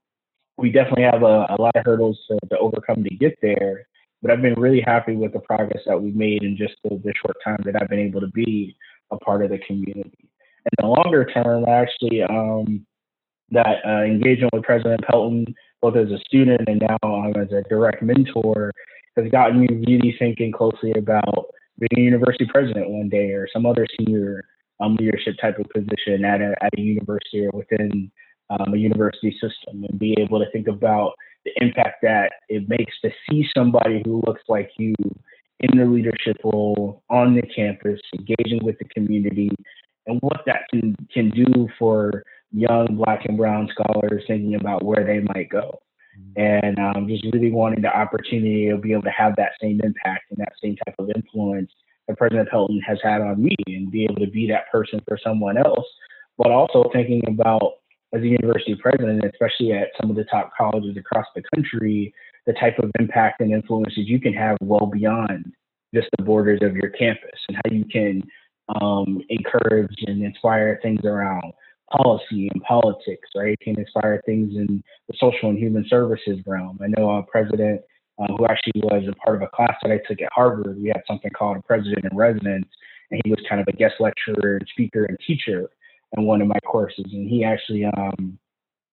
we 0.56 0.70
definitely 0.70 1.04
have 1.04 1.22
a, 1.22 1.46
a 1.50 1.56
lot 1.58 1.76
of 1.76 1.84
hurdles 1.84 2.18
to, 2.28 2.38
to 2.48 2.58
overcome 2.58 3.04
to 3.04 3.14
get 3.14 3.36
there 3.42 3.86
but 4.22 4.30
I've 4.30 4.42
been 4.42 4.54
really 4.54 4.82
happy 4.82 5.16
with 5.16 5.32
the 5.32 5.40
progress 5.40 5.82
that 5.86 6.00
we've 6.00 6.14
made 6.14 6.42
in 6.42 6.56
just 6.56 6.74
the, 6.84 6.90
the 7.02 7.12
short 7.22 7.36
time 7.44 7.60
that 7.64 7.80
I've 7.80 7.88
been 7.88 7.98
able 7.98 8.20
to 8.20 8.28
be 8.28 8.76
a 9.10 9.16
part 9.18 9.44
of 9.44 9.50
the 9.50 9.58
community. 9.58 10.28
In 10.66 10.72
the 10.78 10.86
longer 10.86 11.24
term, 11.24 11.64
actually, 11.66 12.22
um, 12.22 12.86
that 13.50 13.78
uh, 13.86 14.02
engagement 14.02 14.52
with 14.52 14.62
President 14.62 15.00
Pelton, 15.02 15.54
both 15.82 15.96
as 15.96 16.10
a 16.10 16.18
student 16.26 16.68
and 16.68 16.80
now 16.80 16.98
um, 17.02 17.32
as 17.36 17.50
a 17.52 17.62
direct 17.68 18.02
mentor, 18.02 18.72
has 19.16 19.30
gotten 19.30 19.60
me 19.60 19.66
really 19.86 20.14
thinking 20.18 20.52
closely 20.52 20.92
about 20.92 21.46
being 21.78 22.02
a 22.02 22.10
university 22.10 22.46
president 22.46 22.90
one 22.90 23.08
day 23.08 23.30
or 23.30 23.48
some 23.52 23.66
other 23.66 23.86
senior 23.98 24.44
um, 24.80 24.96
leadership 24.96 25.34
type 25.40 25.58
of 25.58 25.66
position 25.70 26.24
at 26.24 26.40
a, 26.40 26.54
at 26.62 26.70
a 26.76 26.80
university 26.80 27.46
or 27.46 27.50
within 27.52 28.10
um, 28.50 28.74
a 28.74 28.76
university 28.76 29.32
system 29.32 29.84
and 29.88 29.98
be 29.98 30.14
able 30.18 30.38
to 30.38 30.50
think 30.50 30.68
about 30.68 31.12
the 31.44 31.52
impact 31.56 31.96
that 32.02 32.32
it 32.48 32.68
makes 32.68 32.92
to 33.02 33.10
see 33.28 33.46
somebody 33.56 34.02
who 34.04 34.22
looks 34.26 34.42
like 34.48 34.70
you 34.78 34.94
in 35.60 35.78
the 35.78 35.84
leadership 35.84 36.36
role 36.44 37.02
on 37.10 37.34
the 37.34 37.42
campus, 37.42 38.00
engaging 38.18 38.64
with 38.64 38.78
the 38.78 38.86
community, 38.86 39.50
and 40.06 40.18
what 40.20 40.40
that 40.46 40.62
can 40.70 40.96
can 41.12 41.30
do 41.30 41.68
for 41.78 42.24
young 42.52 42.86
Black 42.96 43.24
and 43.26 43.36
Brown 43.36 43.68
scholars 43.72 44.24
thinking 44.26 44.54
about 44.54 44.84
where 44.84 45.04
they 45.04 45.20
might 45.34 45.48
go. 45.50 45.80
Mm-hmm. 46.18 46.40
And 46.40 46.78
um, 46.78 47.08
just 47.08 47.24
really 47.32 47.50
wanting 47.50 47.82
the 47.82 47.96
opportunity 47.96 48.68
to 48.70 48.76
be 48.76 48.92
able 48.92 49.02
to 49.02 49.10
have 49.10 49.36
that 49.36 49.52
same 49.60 49.80
impact 49.84 50.30
and 50.30 50.38
that 50.38 50.52
same 50.62 50.76
type 50.84 50.96
of 50.98 51.10
influence 51.14 51.70
that 52.08 52.16
President 52.16 52.48
Pelton 52.48 52.80
has 52.80 52.98
had 53.02 53.20
on 53.20 53.42
me, 53.42 53.54
and 53.66 53.90
be 53.90 54.04
able 54.04 54.16
to 54.16 54.30
be 54.30 54.48
that 54.48 54.70
person 54.72 55.00
for 55.06 55.18
someone 55.22 55.56
else, 55.56 55.86
but 56.38 56.50
also 56.50 56.90
thinking 56.92 57.22
about 57.28 57.74
as 58.12 58.22
a 58.22 58.26
university 58.26 58.74
president, 58.74 59.24
especially 59.24 59.72
at 59.72 59.88
some 60.00 60.10
of 60.10 60.16
the 60.16 60.24
top 60.24 60.50
colleges 60.56 60.96
across 60.96 61.26
the 61.36 61.42
country, 61.54 62.12
the 62.50 62.58
type 62.58 62.78
of 62.80 62.90
impact 62.98 63.40
and 63.40 63.52
influences 63.52 64.08
you 64.08 64.20
can 64.20 64.32
have 64.32 64.56
well 64.60 64.86
beyond 64.86 65.52
just 65.94 66.08
the 66.18 66.24
borders 66.24 66.58
of 66.62 66.74
your 66.74 66.90
campus 66.90 67.38
and 67.48 67.56
how 67.56 67.70
you 67.70 67.84
can 67.84 68.22
um, 68.80 69.20
encourage 69.28 69.94
and 70.06 70.22
inspire 70.22 70.80
things 70.82 71.00
around 71.04 71.52
policy 71.96 72.48
and 72.52 72.62
politics, 72.62 73.28
right? 73.36 73.52
It 73.52 73.60
can 73.60 73.78
inspire 73.78 74.20
things 74.26 74.54
in 74.54 74.82
the 75.08 75.14
social 75.18 75.50
and 75.50 75.58
human 75.58 75.84
services 75.88 76.40
realm. 76.46 76.78
I 76.82 76.86
know 76.88 77.10
a 77.10 77.22
president 77.22 77.82
uh, 78.20 78.26
who 78.36 78.46
actually 78.46 78.82
was 78.82 79.04
a 79.08 79.14
part 79.24 79.36
of 79.36 79.42
a 79.42 79.48
class 79.54 79.76
that 79.82 79.92
I 79.92 79.98
took 80.08 80.20
at 80.20 80.28
Harvard, 80.32 80.76
we 80.80 80.88
had 80.88 81.02
something 81.06 81.30
called 81.36 81.56
a 81.56 81.62
president 81.62 82.04
in 82.10 82.16
residence, 82.16 82.66
and 83.10 83.20
he 83.24 83.30
was 83.30 83.40
kind 83.48 83.60
of 83.60 83.68
a 83.68 83.76
guest 83.76 83.94
lecturer 84.00 84.56
and 84.56 84.68
speaker 84.72 85.04
and 85.04 85.18
teacher 85.26 85.70
in 86.16 86.24
one 86.24 86.42
of 86.42 86.48
my 86.48 86.58
courses, 86.66 87.06
and 87.12 87.28
he 87.28 87.44
actually 87.44 87.84
um, 87.84 88.38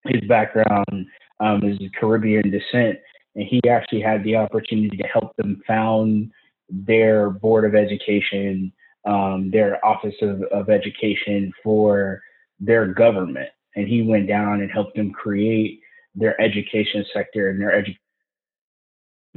his 0.06 0.22
background 0.30 1.06
um, 1.40 1.62
is 1.64 1.78
Caribbean 2.00 2.50
descent, 2.50 2.98
and 3.38 3.48
he 3.48 3.62
actually 3.70 4.02
had 4.02 4.24
the 4.24 4.36
opportunity 4.36 4.98
to 4.98 5.08
help 5.08 5.36
them 5.38 5.62
found 5.66 6.32
their 6.70 7.30
board 7.30 7.66
of 7.66 7.76
education, 7.76 8.74
um, 9.06 9.50
their 9.52 9.84
office 9.86 10.16
of, 10.22 10.42
of 10.52 10.70
education 10.70 11.54
for 11.64 12.22
their 12.60 12.88
government, 12.88 13.50
and 13.76 13.88
he 13.88 14.02
went 14.02 14.28
down 14.28 14.62
and 14.62 14.72
helped 14.72 14.96
them 14.96 15.12
create 15.12 15.80
their 16.16 16.40
education 16.42 17.06
sector 17.14 17.50
and 17.50 17.62
their 17.62 17.72
education 17.72 18.02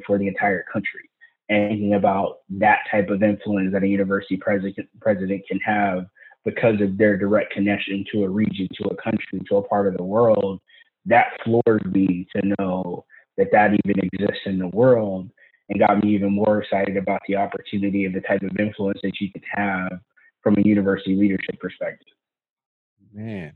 for 0.07 0.19
the 0.19 0.27
entire 0.27 0.65
country. 0.73 1.09
And 1.51 1.69
thinking 1.69 1.95
about 1.95 2.39
that 2.59 2.79
type 2.91 3.11
of 3.11 3.23
influence 3.23 3.73
that 3.73 3.83
a 3.83 3.89
university 3.89 4.39
president 4.39 4.89
president 5.01 5.43
can 5.47 5.59
have 5.61 6.07
because 6.45 6.81
of 6.81 6.97
their 6.97 7.19
direct 7.19 7.53
connection 7.53 8.05
to 8.13 8.25
a 8.25 8.29
region, 8.29 8.67
to 8.81 8.89
a 8.89 8.97
country, 8.97 9.43
to 9.47 9.57
a 9.57 9.63
part 9.69 9.89
of 9.89 9.97
the 9.99 10.03
world, 10.03 10.61
that 11.05 11.39
floored 11.45 11.93
me 11.93 12.27
to 12.35 12.55
know 12.59 13.05
that 13.41 13.51
that 13.53 13.73
even 13.85 14.05
exists 14.05 14.43
in 14.45 14.59
the 14.59 14.69
world 14.69 15.31
and 15.71 15.79
got 15.79 16.05
me 16.05 16.15
even 16.15 16.33
more 16.33 16.63
excited 16.63 16.97
about 16.99 17.23
the 17.27 17.37
opportunity 17.37 18.05
of 18.05 18.13
the 18.13 18.21
type 18.21 18.43
of 18.43 18.51
influence 18.59 19.01
that 19.03 19.19
you 19.19 19.33
could 19.33 19.45
have 19.51 19.99
from 20.43 20.57
a 20.59 20.61
university 20.61 21.17
leadership 21.17 21.59
perspective. 21.59 22.07
Man, 23.15 23.55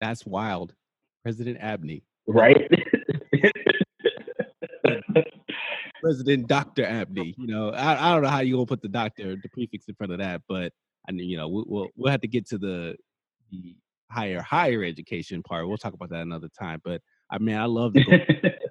that's 0.00 0.24
wild. 0.24 0.74
President 1.22 1.58
Abney. 1.60 2.02
Right? 2.26 2.70
President 6.02 6.48
Dr. 6.48 6.86
Abney. 6.86 7.34
You 7.36 7.46
know, 7.46 7.70
I, 7.70 8.08
I 8.08 8.14
don't 8.14 8.22
know 8.22 8.28
how 8.28 8.40
you're 8.40 8.56
going 8.56 8.66
to 8.66 8.70
put 8.70 8.80
the 8.80 8.88
doctor, 8.88 9.36
the 9.36 9.48
prefix 9.50 9.86
in 9.88 9.94
front 9.94 10.12
of 10.12 10.18
that, 10.20 10.40
but 10.48 10.72
and 11.06 11.20
you 11.20 11.36
know 11.36 11.48
we'll 11.48 11.88
we'll 11.96 12.10
have 12.10 12.22
to 12.22 12.28
get 12.28 12.46
to 12.48 12.58
the 12.58 12.96
the 13.50 13.76
higher 14.10 14.40
higher 14.40 14.82
education 14.84 15.42
part. 15.42 15.68
We'll 15.68 15.76
talk 15.76 15.92
about 15.92 16.08
that 16.10 16.22
another 16.22 16.48
time. 16.58 16.80
But 16.82 17.02
I 17.30 17.38
mean, 17.38 17.56
I 17.56 17.66
love 17.66 17.92
the 17.92 18.02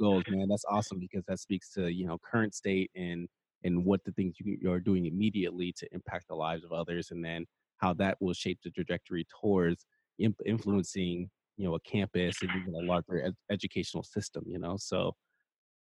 goals. 0.00 0.24
Man. 0.28 0.48
That's 0.48 0.64
awesome 0.70 0.98
because 0.98 1.24
that 1.28 1.40
speaks 1.40 1.72
to 1.74 1.92
you 1.92 2.06
know 2.06 2.18
current 2.18 2.54
state 2.54 2.90
and 2.96 3.28
and 3.64 3.84
what 3.84 4.02
the 4.04 4.12
things 4.12 4.36
you, 4.40 4.58
you're 4.60 4.80
doing 4.80 5.06
immediately 5.06 5.72
to 5.78 5.88
impact 5.92 6.26
the 6.28 6.34
lives 6.34 6.64
of 6.64 6.72
others, 6.72 7.10
and 7.10 7.24
then 7.24 7.46
how 7.78 7.94
that 7.94 8.16
will 8.20 8.34
shape 8.34 8.58
the 8.64 8.70
trajectory 8.70 9.26
towards 9.40 9.86
imp- 10.18 10.40
influencing 10.46 11.30
you 11.56 11.64
know 11.66 11.74
a 11.74 11.80
campus 11.80 12.36
and 12.42 12.50
even 12.60 12.74
a 12.74 12.86
larger 12.86 13.22
ed- 13.26 13.36
educational 13.50 14.02
system. 14.02 14.44
You 14.46 14.58
know, 14.58 14.76
so 14.78 15.14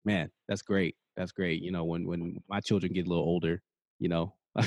man, 0.05 0.29
that's 0.47 0.61
great. 0.61 0.95
That's 1.15 1.31
great. 1.31 1.61
You 1.61 1.71
know, 1.71 1.83
when 1.85 2.07
when 2.07 2.37
my 2.49 2.59
children 2.59 2.93
get 2.93 3.05
a 3.07 3.09
little 3.09 3.23
older, 3.23 3.61
you 3.99 4.09
know, 4.09 4.35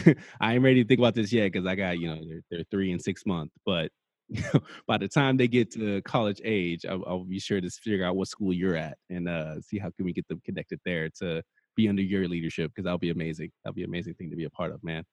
I 0.40 0.54
ain't 0.54 0.62
ready 0.62 0.82
to 0.82 0.88
think 0.88 1.00
about 1.00 1.14
this 1.14 1.32
yet 1.32 1.52
because 1.52 1.66
I 1.66 1.74
got 1.74 1.98
you 1.98 2.08
know 2.08 2.20
they're, 2.28 2.42
they're 2.50 2.64
three 2.70 2.92
and 2.92 3.02
six 3.02 3.26
months. 3.26 3.54
But 3.64 3.90
by 4.86 4.98
the 4.98 5.08
time 5.08 5.36
they 5.36 5.48
get 5.48 5.70
to 5.72 6.02
college 6.02 6.40
age, 6.44 6.84
I'll, 6.86 7.04
I'll, 7.06 7.24
be 7.24 7.38
sure 7.38 7.60
to 7.60 7.70
figure 7.70 8.04
out 8.04 8.16
what 8.16 8.28
school 8.28 8.52
you're 8.52 8.76
at 8.76 8.98
and 9.08 9.28
uh, 9.28 9.60
see 9.60 9.78
how 9.78 9.90
can 9.90 10.04
we 10.04 10.12
get 10.12 10.26
them 10.28 10.40
connected 10.44 10.80
there 10.84 11.08
to 11.20 11.42
be 11.76 11.88
under 11.88 12.02
your 12.02 12.26
leadership 12.26 12.70
because 12.70 12.84
that'll 12.84 12.98
be 12.98 13.10
amazing. 13.10 13.50
That'll 13.62 13.74
be 13.74 13.84
an 13.84 13.90
amazing 13.90 14.14
thing 14.14 14.30
to 14.30 14.36
be 14.36 14.44
a 14.44 14.50
part 14.50 14.72
of, 14.72 14.82
man. 14.82 15.04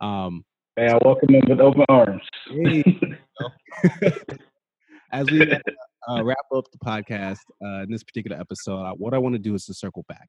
Um, 0.00 0.44
hey, 0.76 0.88
I 0.88 0.98
welcome 1.04 1.32
them 1.32 1.42
with 1.48 1.60
open 1.60 1.84
arms. 1.88 2.22
As 5.12 5.30
we 5.30 5.42
uh, 6.08 6.22
wrap 6.22 6.38
up 6.54 6.64
the 6.70 6.78
podcast 6.84 7.38
uh, 7.64 7.82
in 7.82 7.90
this 7.90 8.04
particular 8.04 8.38
episode, 8.38 8.94
what 8.98 9.14
I 9.14 9.18
want 9.18 9.34
to 9.34 9.38
do 9.38 9.54
is 9.54 9.64
to 9.66 9.74
circle 9.74 10.04
back. 10.08 10.28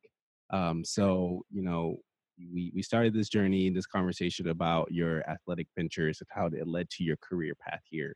Um, 0.52 0.84
so 0.84 1.44
you 1.52 1.64
know, 1.64 1.98
we 2.38 2.72
we 2.74 2.82
started 2.82 3.14
this 3.14 3.30
journey, 3.30 3.70
this 3.70 3.86
conversation 3.86 4.48
about 4.48 4.92
your 4.92 5.28
athletic 5.30 5.68
ventures 5.78 6.20
and 6.22 6.28
how 6.32 6.48
it 6.48 6.68
led 6.68 6.90
to 6.92 7.04
your 7.04 7.18
career 7.22 7.54
path 7.62 7.82
here. 7.90 8.16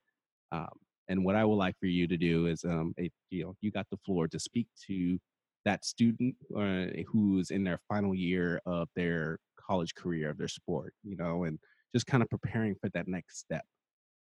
Um, 0.51 0.69
and 1.07 1.23
what 1.23 1.35
I 1.35 1.45
would 1.45 1.55
like 1.55 1.75
for 1.79 1.85
you 1.85 2.07
to 2.07 2.17
do 2.17 2.47
is, 2.47 2.63
um, 2.63 2.93
if, 2.97 3.11
you 3.29 3.43
know, 3.43 3.55
you 3.61 3.71
got 3.71 3.87
the 3.91 3.97
floor 4.05 4.27
to 4.27 4.39
speak 4.39 4.67
to 4.87 5.19
that 5.63 5.85
student 5.85 6.35
uh, 6.55 6.85
who's 7.07 7.51
in 7.51 7.63
their 7.63 7.79
final 7.87 8.15
year 8.15 8.61
of 8.65 8.87
their 8.95 9.37
college 9.59 9.93
career 9.95 10.29
of 10.29 10.37
their 10.37 10.47
sport, 10.47 10.93
you 11.03 11.15
know, 11.15 11.43
and 11.43 11.59
just 11.93 12.07
kind 12.07 12.23
of 12.23 12.29
preparing 12.29 12.75
for 12.75 12.89
that 12.89 13.07
next 13.07 13.39
step. 13.39 13.65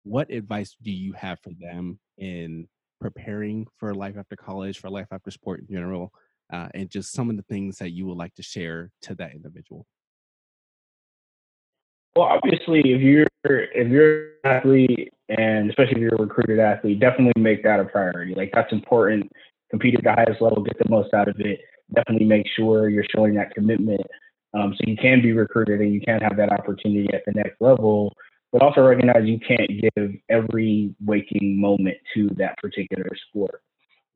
What 0.02 0.30
advice 0.30 0.76
do 0.82 0.90
you 0.90 1.12
have 1.14 1.38
for 1.42 1.52
them 1.58 1.98
in 2.18 2.68
preparing 3.00 3.66
for 3.78 3.94
life 3.94 4.16
after 4.18 4.36
college, 4.36 4.78
for 4.78 4.90
life 4.90 5.08
after 5.12 5.30
sport 5.30 5.60
in 5.60 5.66
general, 5.74 6.12
uh, 6.52 6.68
and 6.74 6.90
just 6.90 7.12
some 7.12 7.30
of 7.30 7.36
the 7.36 7.42
things 7.44 7.78
that 7.78 7.90
you 7.90 8.06
would 8.06 8.16
like 8.16 8.34
to 8.34 8.42
share 8.42 8.90
to 9.02 9.14
that 9.16 9.32
individual? 9.34 9.86
Well, 12.16 12.26
obviously, 12.26 12.80
if 12.84 13.00
you're 13.00 13.26
if 13.44 13.88
you're 13.88 14.26
an 14.44 14.50
athlete, 14.56 15.12
and 15.28 15.68
especially 15.68 15.94
if 15.94 15.98
you're 15.98 16.14
a 16.14 16.22
recruited 16.22 16.60
athlete, 16.60 17.00
definitely 17.00 17.42
make 17.42 17.64
that 17.64 17.80
a 17.80 17.84
priority. 17.84 18.34
Like 18.34 18.52
that's 18.54 18.72
important. 18.72 19.30
Compete 19.70 19.96
at 19.96 20.04
the 20.04 20.12
highest 20.12 20.40
level, 20.40 20.62
get 20.62 20.78
the 20.78 20.88
most 20.88 21.12
out 21.12 21.28
of 21.28 21.34
it. 21.40 21.60
Definitely 21.92 22.26
make 22.26 22.46
sure 22.56 22.88
you're 22.88 23.04
showing 23.14 23.34
that 23.34 23.52
commitment, 23.54 24.00
um, 24.54 24.74
so 24.76 24.88
you 24.88 24.96
can 24.96 25.20
be 25.22 25.32
recruited 25.32 25.80
and 25.80 25.92
you 25.92 26.00
can 26.00 26.20
have 26.20 26.36
that 26.36 26.52
opportunity 26.52 27.08
at 27.12 27.22
the 27.26 27.32
next 27.32 27.60
level. 27.60 28.14
But 28.52 28.62
also 28.62 28.82
recognize 28.82 29.24
you 29.24 29.40
can't 29.40 29.68
give 29.68 30.12
every 30.28 30.94
waking 31.04 31.60
moment 31.60 31.96
to 32.14 32.30
that 32.36 32.56
particular 32.58 33.08
sport. 33.28 33.60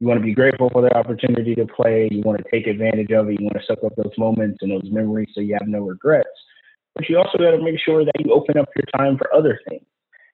You 0.01 0.07
want 0.07 0.20
to 0.20 0.24
be 0.24 0.34
grateful 0.34 0.70
for 0.70 0.82
the 0.82 0.96
opportunity 0.96 1.55
to 1.57 1.66
play. 1.66 2.09
You 2.11 2.22
want 2.22 2.38
to 2.38 2.51
take 2.51 2.66
advantage 2.66 3.11
of 3.11 3.28
it. 3.28 3.40
You 3.40 3.46
want 3.46 3.59
to 3.59 3.66
soak 3.66 3.82
up 3.84 3.96
those 3.96 4.16
moments 4.16 4.59
and 4.62 4.70
those 4.70 4.90
memories 4.92 5.28
so 5.34 5.40
you 5.40 5.57
have 5.59 5.68
no 5.68 5.80
regrets. 5.80 6.28
But 6.94 7.09
you 7.09 7.18
also 7.18 7.38
got 7.38 7.51
to 7.51 7.62
make 7.62 7.80
sure 7.84 8.05
that 8.05 8.12
you 8.18 8.32
open 8.32 8.59
up 8.59 8.68
your 8.76 8.86
time 8.96 9.18
for 9.18 9.32
other 9.34 9.59
things 9.68 9.84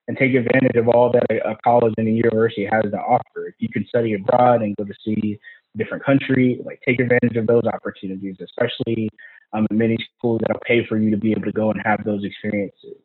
and 0.07 0.17
take 0.17 0.35
advantage 0.35 0.75
of 0.75 0.87
all 0.87 1.11
that 1.11 1.25
a, 1.31 1.55
college 1.63 1.93
and 1.97 2.07
a 2.07 2.11
university 2.11 2.67
has 2.71 2.83
to 2.83 2.97
offer. 2.97 3.47
If 3.47 3.55
you 3.57 3.69
can 3.69 3.85
study 3.87 4.13
abroad 4.13 4.61
and 4.61 4.75
go 4.75 4.83
to 4.83 4.93
see 5.03 5.39
a 5.73 5.77
different 5.77 6.03
country, 6.03 6.59
like 6.63 6.79
take 6.85 6.99
advantage 6.99 7.35
of 7.35 7.47
those 7.47 7.63
opportunities, 7.65 8.35
especially 8.39 9.09
um, 9.53 9.65
in 9.71 9.77
many 9.77 9.97
schools 10.17 10.41
that'll 10.41 10.61
pay 10.65 10.85
for 10.85 10.97
you 10.97 11.09
to 11.09 11.17
be 11.17 11.31
able 11.31 11.43
to 11.43 11.51
go 11.51 11.71
and 11.71 11.81
have 11.83 12.03
those 12.03 12.23
experiences. 12.23 12.97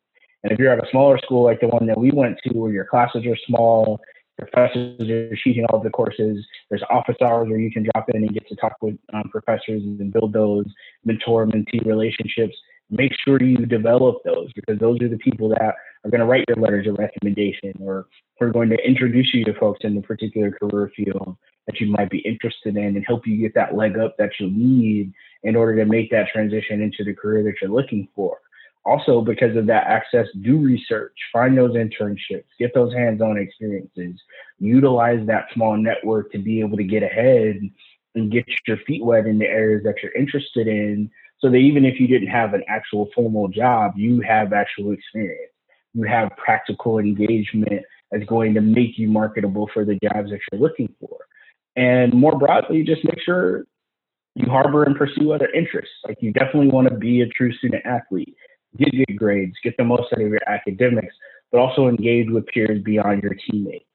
And 0.43 0.51
if 0.51 0.59
you're 0.59 0.73
at 0.73 0.83
a 0.83 0.89
smaller 0.91 1.17
school 1.19 1.43
like 1.43 1.59
the 1.59 1.67
one 1.67 1.87
that 1.87 1.97
we 1.97 2.11
went 2.11 2.37
to, 2.43 2.57
where 2.57 2.71
your 2.71 2.85
classes 2.85 3.25
are 3.25 3.37
small 3.47 3.99
professors 4.41 4.99
are 5.09 5.35
teaching 5.43 5.65
all 5.69 5.77
of 5.77 5.83
the 5.83 5.89
courses. 5.89 6.45
There's 6.69 6.83
office 6.89 7.15
hours 7.21 7.47
where 7.49 7.59
you 7.59 7.71
can 7.71 7.83
drop 7.83 8.09
in 8.09 8.23
and 8.23 8.33
get 8.33 8.47
to 8.47 8.55
talk 8.55 8.73
with 8.81 8.97
um, 9.13 9.29
professors 9.31 9.81
and 9.83 10.11
build 10.11 10.33
those 10.33 10.65
mentor 11.05 11.45
mentee 11.45 11.85
relationships. 11.85 12.55
Make 12.89 13.11
sure 13.23 13.41
you 13.41 13.65
develop 13.65 14.17
those 14.25 14.51
because 14.53 14.79
those 14.79 15.01
are 15.01 15.07
the 15.07 15.17
people 15.17 15.47
that 15.49 15.75
are 16.03 16.09
going 16.09 16.19
to 16.19 16.25
write 16.25 16.45
your 16.47 16.57
letters 16.57 16.87
of 16.87 16.97
recommendation 16.97 17.73
or 17.79 18.07
are 18.41 18.49
going 18.49 18.69
to 18.69 18.77
introduce 18.85 19.33
you 19.33 19.45
to 19.45 19.53
folks 19.59 19.81
in 19.83 19.95
the 19.95 20.01
particular 20.01 20.51
career 20.51 20.91
field 20.95 21.37
that 21.67 21.79
you 21.79 21.87
might 21.91 22.09
be 22.09 22.19
interested 22.19 22.75
in 22.75 22.95
and 22.95 23.05
help 23.05 23.25
you 23.27 23.37
get 23.37 23.53
that 23.53 23.75
leg 23.75 23.97
up 23.97 24.15
that 24.17 24.31
you 24.39 24.49
need 24.49 25.13
in 25.43 25.55
order 25.55 25.75
to 25.75 25.85
make 25.85 26.09
that 26.09 26.27
transition 26.33 26.81
into 26.81 27.03
the 27.03 27.13
career 27.13 27.43
that 27.43 27.53
you're 27.61 27.71
looking 27.71 28.07
for 28.15 28.39
also 28.85 29.21
because 29.21 29.55
of 29.55 29.67
that 29.67 29.85
access 29.87 30.27
do 30.41 30.57
research 30.57 31.13
find 31.31 31.57
those 31.57 31.75
internships 31.75 32.45
get 32.59 32.73
those 32.73 32.93
hands-on 32.93 33.37
experiences 33.37 34.19
utilize 34.59 35.25
that 35.27 35.45
small 35.53 35.77
network 35.77 36.31
to 36.31 36.39
be 36.39 36.59
able 36.59 36.77
to 36.77 36.83
get 36.83 37.03
ahead 37.03 37.59
and 38.15 38.31
get 38.31 38.45
your 38.67 38.77
feet 38.87 39.03
wet 39.03 39.25
in 39.25 39.39
the 39.39 39.45
areas 39.45 39.83
that 39.83 39.95
you're 40.01 40.13
interested 40.13 40.67
in 40.67 41.09
so 41.39 41.49
that 41.49 41.57
even 41.57 41.85
if 41.85 41.99
you 41.99 42.07
didn't 42.07 42.27
have 42.27 42.53
an 42.53 42.63
actual 42.67 43.09
formal 43.13 43.47
job 43.47 43.93
you 43.95 44.21
have 44.21 44.53
actual 44.53 44.91
experience. 44.91 45.51
You 45.93 46.03
have 46.03 46.31
practical 46.37 46.99
engagement 46.99 47.83
that's 48.11 48.23
going 48.25 48.53
to 48.53 48.61
make 48.61 48.97
you 48.97 49.09
marketable 49.09 49.69
for 49.73 49.83
the 49.83 49.99
jobs 50.03 50.29
that 50.29 50.39
you're 50.51 50.61
looking 50.61 50.93
for. 50.99 51.17
And 51.75 52.13
more 52.13 52.37
broadly 52.37 52.83
just 52.83 53.03
make 53.03 53.19
sure 53.23 53.65
you 54.35 54.49
harbor 54.49 54.83
and 54.83 54.95
pursue 54.95 55.33
other 55.33 55.49
interests. 55.53 55.93
Like 56.07 56.17
you 56.21 56.31
definitely 56.31 56.69
want 56.69 56.89
to 56.89 56.95
be 56.95 57.21
a 57.21 57.27
true 57.27 57.53
student 57.53 57.85
athlete 57.85 58.35
get 58.77 58.91
good 58.91 59.17
grades, 59.17 59.55
get 59.63 59.75
the 59.77 59.83
most 59.83 60.13
out 60.13 60.21
of 60.21 60.29
your 60.29 60.39
academics, 60.47 61.15
but 61.51 61.59
also 61.59 61.87
engage 61.87 62.29
with 62.29 62.45
peers 62.47 62.81
beyond 62.83 63.23
your 63.23 63.35
teammates. 63.49 63.85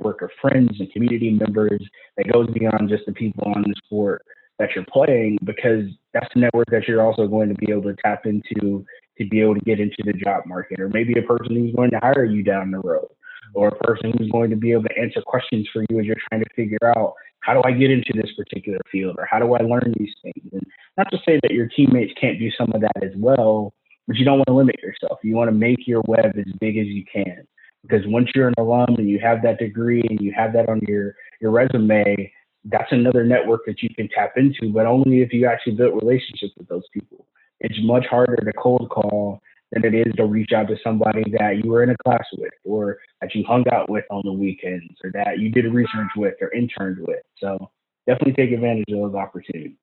Work 0.00 0.22
of 0.22 0.30
friends 0.40 0.70
and 0.80 0.90
community 0.92 1.30
members 1.30 1.80
that 2.16 2.32
goes 2.32 2.48
beyond 2.52 2.88
just 2.88 3.04
the 3.06 3.12
people 3.12 3.52
on 3.54 3.62
the 3.62 3.74
sport 3.84 4.22
that 4.58 4.70
you're 4.74 4.86
playing, 4.90 5.38
because 5.44 5.84
that's 6.12 6.26
the 6.34 6.40
network 6.40 6.66
that 6.70 6.88
you're 6.88 7.02
also 7.02 7.28
going 7.28 7.48
to 7.48 7.54
be 7.54 7.70
able 7.70 7.82
to 7.82 7.94
tap 8.02 8.24
into 8.24 8.84
to 9.18 9.28
be 9.28 9.40
able 9.40 9.54
to 9.54 9.60
get 9.60 9.80
into 9.80 9.96
the 10.04 10.12
job 10.12 10.44
market, 10.46 10.80
or 10.80 10.88
maybe 10.88 11.14
a 11.18 11.22
person 11.22 11.54
who's 11.54 11.74
going 11.74 11.90
to 11.90 12.00
hire 12.02 12.24
you 12.24 12.42
down 12.42 12.70
the 12.70 12.78
road, 12.78 13.06
or 13.54 13.68
a 13.68 13.76
person 13.84 14.12
who's 14.16 14.30
going 14.30 14.50
to 14.50 14.56
be 14.56 14.72
able 14.72 14.82
to 14.82 14.98
answer 14.98 15.22
questions 15.24 15.68
for 15.72 15.84
you 15.88 16.00
as 16.00 16.06
you're 16.06 16.16
trying 16.30 16.42
to 16.42 16.50
figure 16.54 16.78
out 16.96 17.14
how 17.46 17.54
do 17.54 17.62
I 17.64 17.70
get 17.70 17.92
into 17.92 18.12
this 18.12 18.32
particular 18.36 18.80
field 18.90 19.14
or 19.18 19.26
how 19.30 19.38
do 19.38 19.54
I 19.54 19.62
learn 19.62 19.94
these 19.96 20.12
things? 20.20 20.52
And 20.52 20.66
not 20.98 21.08
to 21.12 21.18
say 21.24 21.38
that 21.44 21.52
your 21.52 21.68
teammates 21.68 22.12
can't 22.20 22.40
do 22.40 22.50
some 22.58 22.72
of 22.74 22.80
that 22.80 23.04
as 23.04 23.12
well, 23.16 23.72
but 24.08 24.16
you 24.16 24.24
don't 24.24 24.38
want 24.38 24.48
to 24.48 24.54
limit 24.54 24.82
yourself. 24.82 25.20
You 25.22 25.36
want 25.36 25.48
to 25.48 25.54
make 25.54 25.86
your 25.86 26.02
web 26.08 26.32
as 26.36 26.52
big 26.60 26.76
as 26.76 26.86
you 26.86 27.04
can. 27.10 27.46
Because 27.82 28.04
once 28.06 28.28
you're 28.34 28.48
an 28.48 28.54
alum 28.58 28.96
and 28.98 29.08
you 29.08 29.20
have 29.20 29.42
that 29.42 29.60
degree 29.60 30.02
and 30.10 30.18
you 30.20 30.32
have 30.36 30.52
that 30.54 30.68
on 30.68 30.80
your, 30.88 31.14
your 31.40 31.52
resume, 31.52 32.32
that's 32.64 32.90
another 32.90 33.22
network 33.22 33.60
that 33.66 33.80
you 33.80 33.90
can 33.94 34.08
tap 34.08 34.32
into, 34.36 34.72
but 34.72 34.86
only 34.86 35.22
if 35.22 35.32
you 35.32 35.46
actually 35.46 35.76
build 35.76 35.94
relationships 36.02 36.52
with 36.58 36.66
those 36.66 36.82
people. 36.92 37.26
It's 37.60 37.78
much 37.80 38.06
harder 38.06 38.34
to 38.34 38.52
cold 38.54 38.90
call 38.90 39.40
than 39.72 39.84
it 39.84 39.94
is 39.94 40.12
to 40.16 40.24
reach 40.24 40.52
out 40.54 40.68
to 40.68 40.76
somebody 40.82 41.24
that 41.38 41.60
you 41.62 41.70
were 41.70 41.82
in 41.82 41.90
a 41.90 41.96
class 42.04 42.24
with 42.38 42.52
or 42.64 42.98
that 43.20 43.34
you 43.34 43.44
hung 43.46 43.64
out 43.72 43.90
with 43.90 44.04
on 44.10 44.22
the 44.24 44.32
weekends 44.32 44.94
or 45.02 45.10
that 45.12 45.38
you 45.38 45.50
did 45.50 45.72
research 45.72 46.10
with 46.16 46.34
or 46.40 46.52
interned 46.52 46.98
with. 47.00 47.22
So 47.38 47.70
definitely 48.06 48.34
take 48.34 48.52
advantage 48.52 48.84
of 48.92 48.98
those 49.00 49.14
opportunities. 49.14 49.76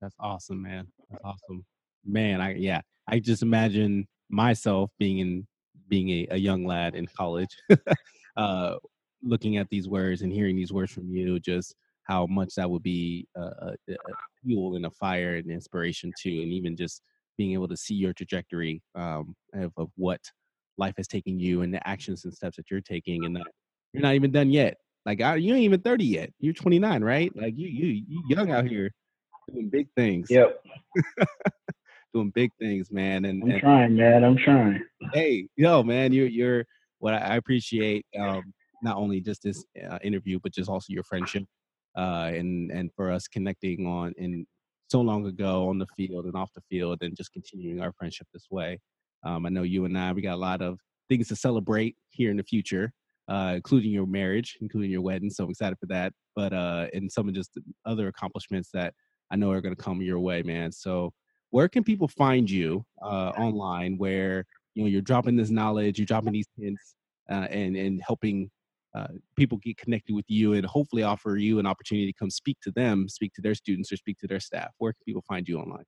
That's 0.00 0.14
awesome, 0.20 0.62
man. 0.62 0.86
That's 1.10 1.22
awesome. 1.24 1.64
Man, 2.06 2.40
I 2.40 2.54
yeah, 2.54 2.80
I 3.08 3.18
just 3.18 3.42
imagine 3.42 4.06
myself 4.30 4.90
being 4.98 5.18
in 5.18 5.46
being 5.88 6.08
a, 6.10 6.28
a 6.32 6.36
young 6.36 6.64
lad 6.64 6.94
in 6.94 7.06
college, 7.06 7.56
uh, 8.36 8.76
looking 9.22 9.56
at 9.56 9.68
these 9.68 9.88
words 9.88 10.22
and 10.22 10.32
hearing 10.32 10.54
these 10.54 10.72
words 10.72 10.92
from 10.92 11.08
you, 11.08 11.40
just 11.40 11.74
how 12.04 12.26
much 12.26 12.54
that 12.54 12.70
would 12.70 12.82
be 12.82 13.26
a, 13.36 13.40
a, 13.40 13.74
a 13.88 13.96
fuel 14.42 14.76
and 14.76 14.86
a 14.86 14.90
fire 14.90 15.36
and 15.36 15.50
inspiration 15.50 16.12
too, 16.20 16.40
and 16.42 16.52
even 16.52 16.76
just 16.76 17.02
being 17.38 17.52
able 17.52 17.68
to 17.68 17.76
see 17.76 17.94
your 17.94 18.12
trajectory 18.12 18.82
um, 18.94 19.34
of, 19.54 19.72
of 19.76 19.88
what 19.96 20.20
life 20.76 20.94
has 20.96 21.08
taken 21.08 21.38
you 21.38 21.62
and 21.62 21.72
the 21.72 21.88
actions 21.88 22.24
and 22.24 22.34
steps 22.34 22.56
that 22.56 22.70
you're 22.70 22.80
taking 22.80 23.24
and 23.24 23.36
that 23.36 23.46
you're 23.92 24.02
not 24.02 24.14
even 24.14 24.30
done 24.30 24.50
yet. 24.50 24.76
Like 25.06 25.22
I, 25.22 25.36
you 25.36 25.54
ain't 25.54 25.62
even 25.62 25.80
30 25.80 26.04
yet. 26.04 26.30
You're 26.40 26.52
29 26.52 27.02
right? 27.02 27.34
Like 27.34 27.54
you 27.56 27.68
you 27.68 28.04
you 28.06 28.22
young 28.28 28.50
out 28.50 28.66
here 28.66 28.90
doing 29.50 29.70
big 29.70 29.88
things. 29.96 30.28
Yep. 30.30 30.62
Doing 32.14 32.30
big 32.30 32.50
things 32.58 32.90
man 32.90 33.26
and 33.26 33.42
i'm 33.42 33.50
and, 33.50 33.60
trying 33.60 33.94
man. 33.94 34.24
I'm 34.24 34.38
trying. 34.38 34.82
Hey 35.12 35.46
yo 35.56 35.82
man 35.82 36.10
you're 36.10 36.26
you're 36.26 36.64
what 37.00 37.12
i 37.12 37.36
appreciate 37.36 38.06
um 38.18 38.42
not 38.82 38.96
only 38.96 39.20
just 39.20 39.42
this 39.42 39.62
uh, 39.88 39.98
interview 40.02 40.40
but 40.42 40.50
just 40.50 40.70
also 40.70 40.86
your 40.88 41.02
friendship 41.02 41.44
uh 41.98 42.30
and 42.32 42.72
and 42.72 42.90
for 42.96 43.10
us 43.12 43.28
connecting 43.28 43.86
on 43.86 44.14
and 44.16 44.46
so 44.88 45.00
long 45.00 45.26
ago 45.26 45.68
on 45.68 45.78
the 45.78 45.86
field 45.96 46.24
and 46.24 46.34
off 46.34 46.50
the 46.54 46.62
field 46.70 46.98
and 47.02 47.16
just 47.16 47.32
continuing 47.32 47.80
our 47.80 47.92
friendship 47.92 48.26
this 48.32 48.46
way. 48.50 48.78
Um, 49.24 49.46
I 49.46 49.48
know 49.48 49.62
you 49.62 49.84
and 49.84 49.96
I, 49.96 50.12
we 50.12 50.22
got 50.22 50.34
a 50.34 50.36
lot 50.36 50.62
of 50.62 50.78
things 51.08 51.28
to 51.28 51.36
celebrate 51.36 51.96
here 52.10 52.30
in 52.30 52.36
the 52.36 52.42
future, 52.42 52.92
uh, 53.28 53.52
including 53.56 53.90
your 53.90 54.06
marriage, 54.06 54.56
including 54.60 54.90
your 54.90 55.02
wedding. 55.02 55.30
So 55.30 55.44
I'm 55.44 55.50
excited 55.50 55.78
for 55.78 55.86
that. 55.86 56.12
But, 56.34 56.52
uh, 56.52 56.86
and 56.94 57.10
some 57.10 57.28
of 57.28 57.34
just 57.34 57.50
other 57.84 58.08
accomplishments 58.08 58.70
that 58.72 58.94
I 59.30 59.36
know 59.36 59.50
are 59.50 59.60
going 59.60 59.74
to 59.74 59.82
come 59.82 60.00
your 60.00 60.20
way, 60.20 60.42
man. 60.42 60.72
So 60.72 61.12
where 61.50 61.68
can 61.68 61.84
people 61.84 62.08
find 62.08 62.50
you 62.50 62.84
uh, 63.02 63.30
online 63.36 63.98
where, 63.98 64.44
you 64.74 64.82
know, 64.84 64.88
you're 64.88 65.02
dropping 65.02 65.36
this 65.36 65.50
knowledge, 65.50 65.98
you're 65.98 66.06
dropping 66.06 66.32
these 66.32 66.48
hints 66.56 66.94
uh, 67.30 67.46
and, 67.50 67.76
and 67.76 68.00
helping 68.06 68.50
uh, 68.98 69.08
people 69.36 69.58
get 69.58 69.76
connected 69.76 70.14
with 70.14 70.24
you 70.28 70.54
and 70.54 70.66
hopefully 70.66 71.02
offer 71.02 71.36
you 71.36 71.58
an 71.58 71.66
opportunity 71.66 72.10
to 72.10 72.18
come 72.18 72.30
speak 72.30 72.58
to 72.62 72.70
them, 72.72 73.08
speak 73.08 73.32
to 73.34 73.42
their 73.42 73.54
students, 73.54 73.92
or 73.92 73.96
speak 73.96 74.18
to 74.18 74.26
their 74.26 74.40
staff? 74.40 74.70
Where 74.78 74.92
can 74.92 75.02
people 75.06 75.24
find 75.28 75.46
you 75.46 75.58
online? 75.58 75.84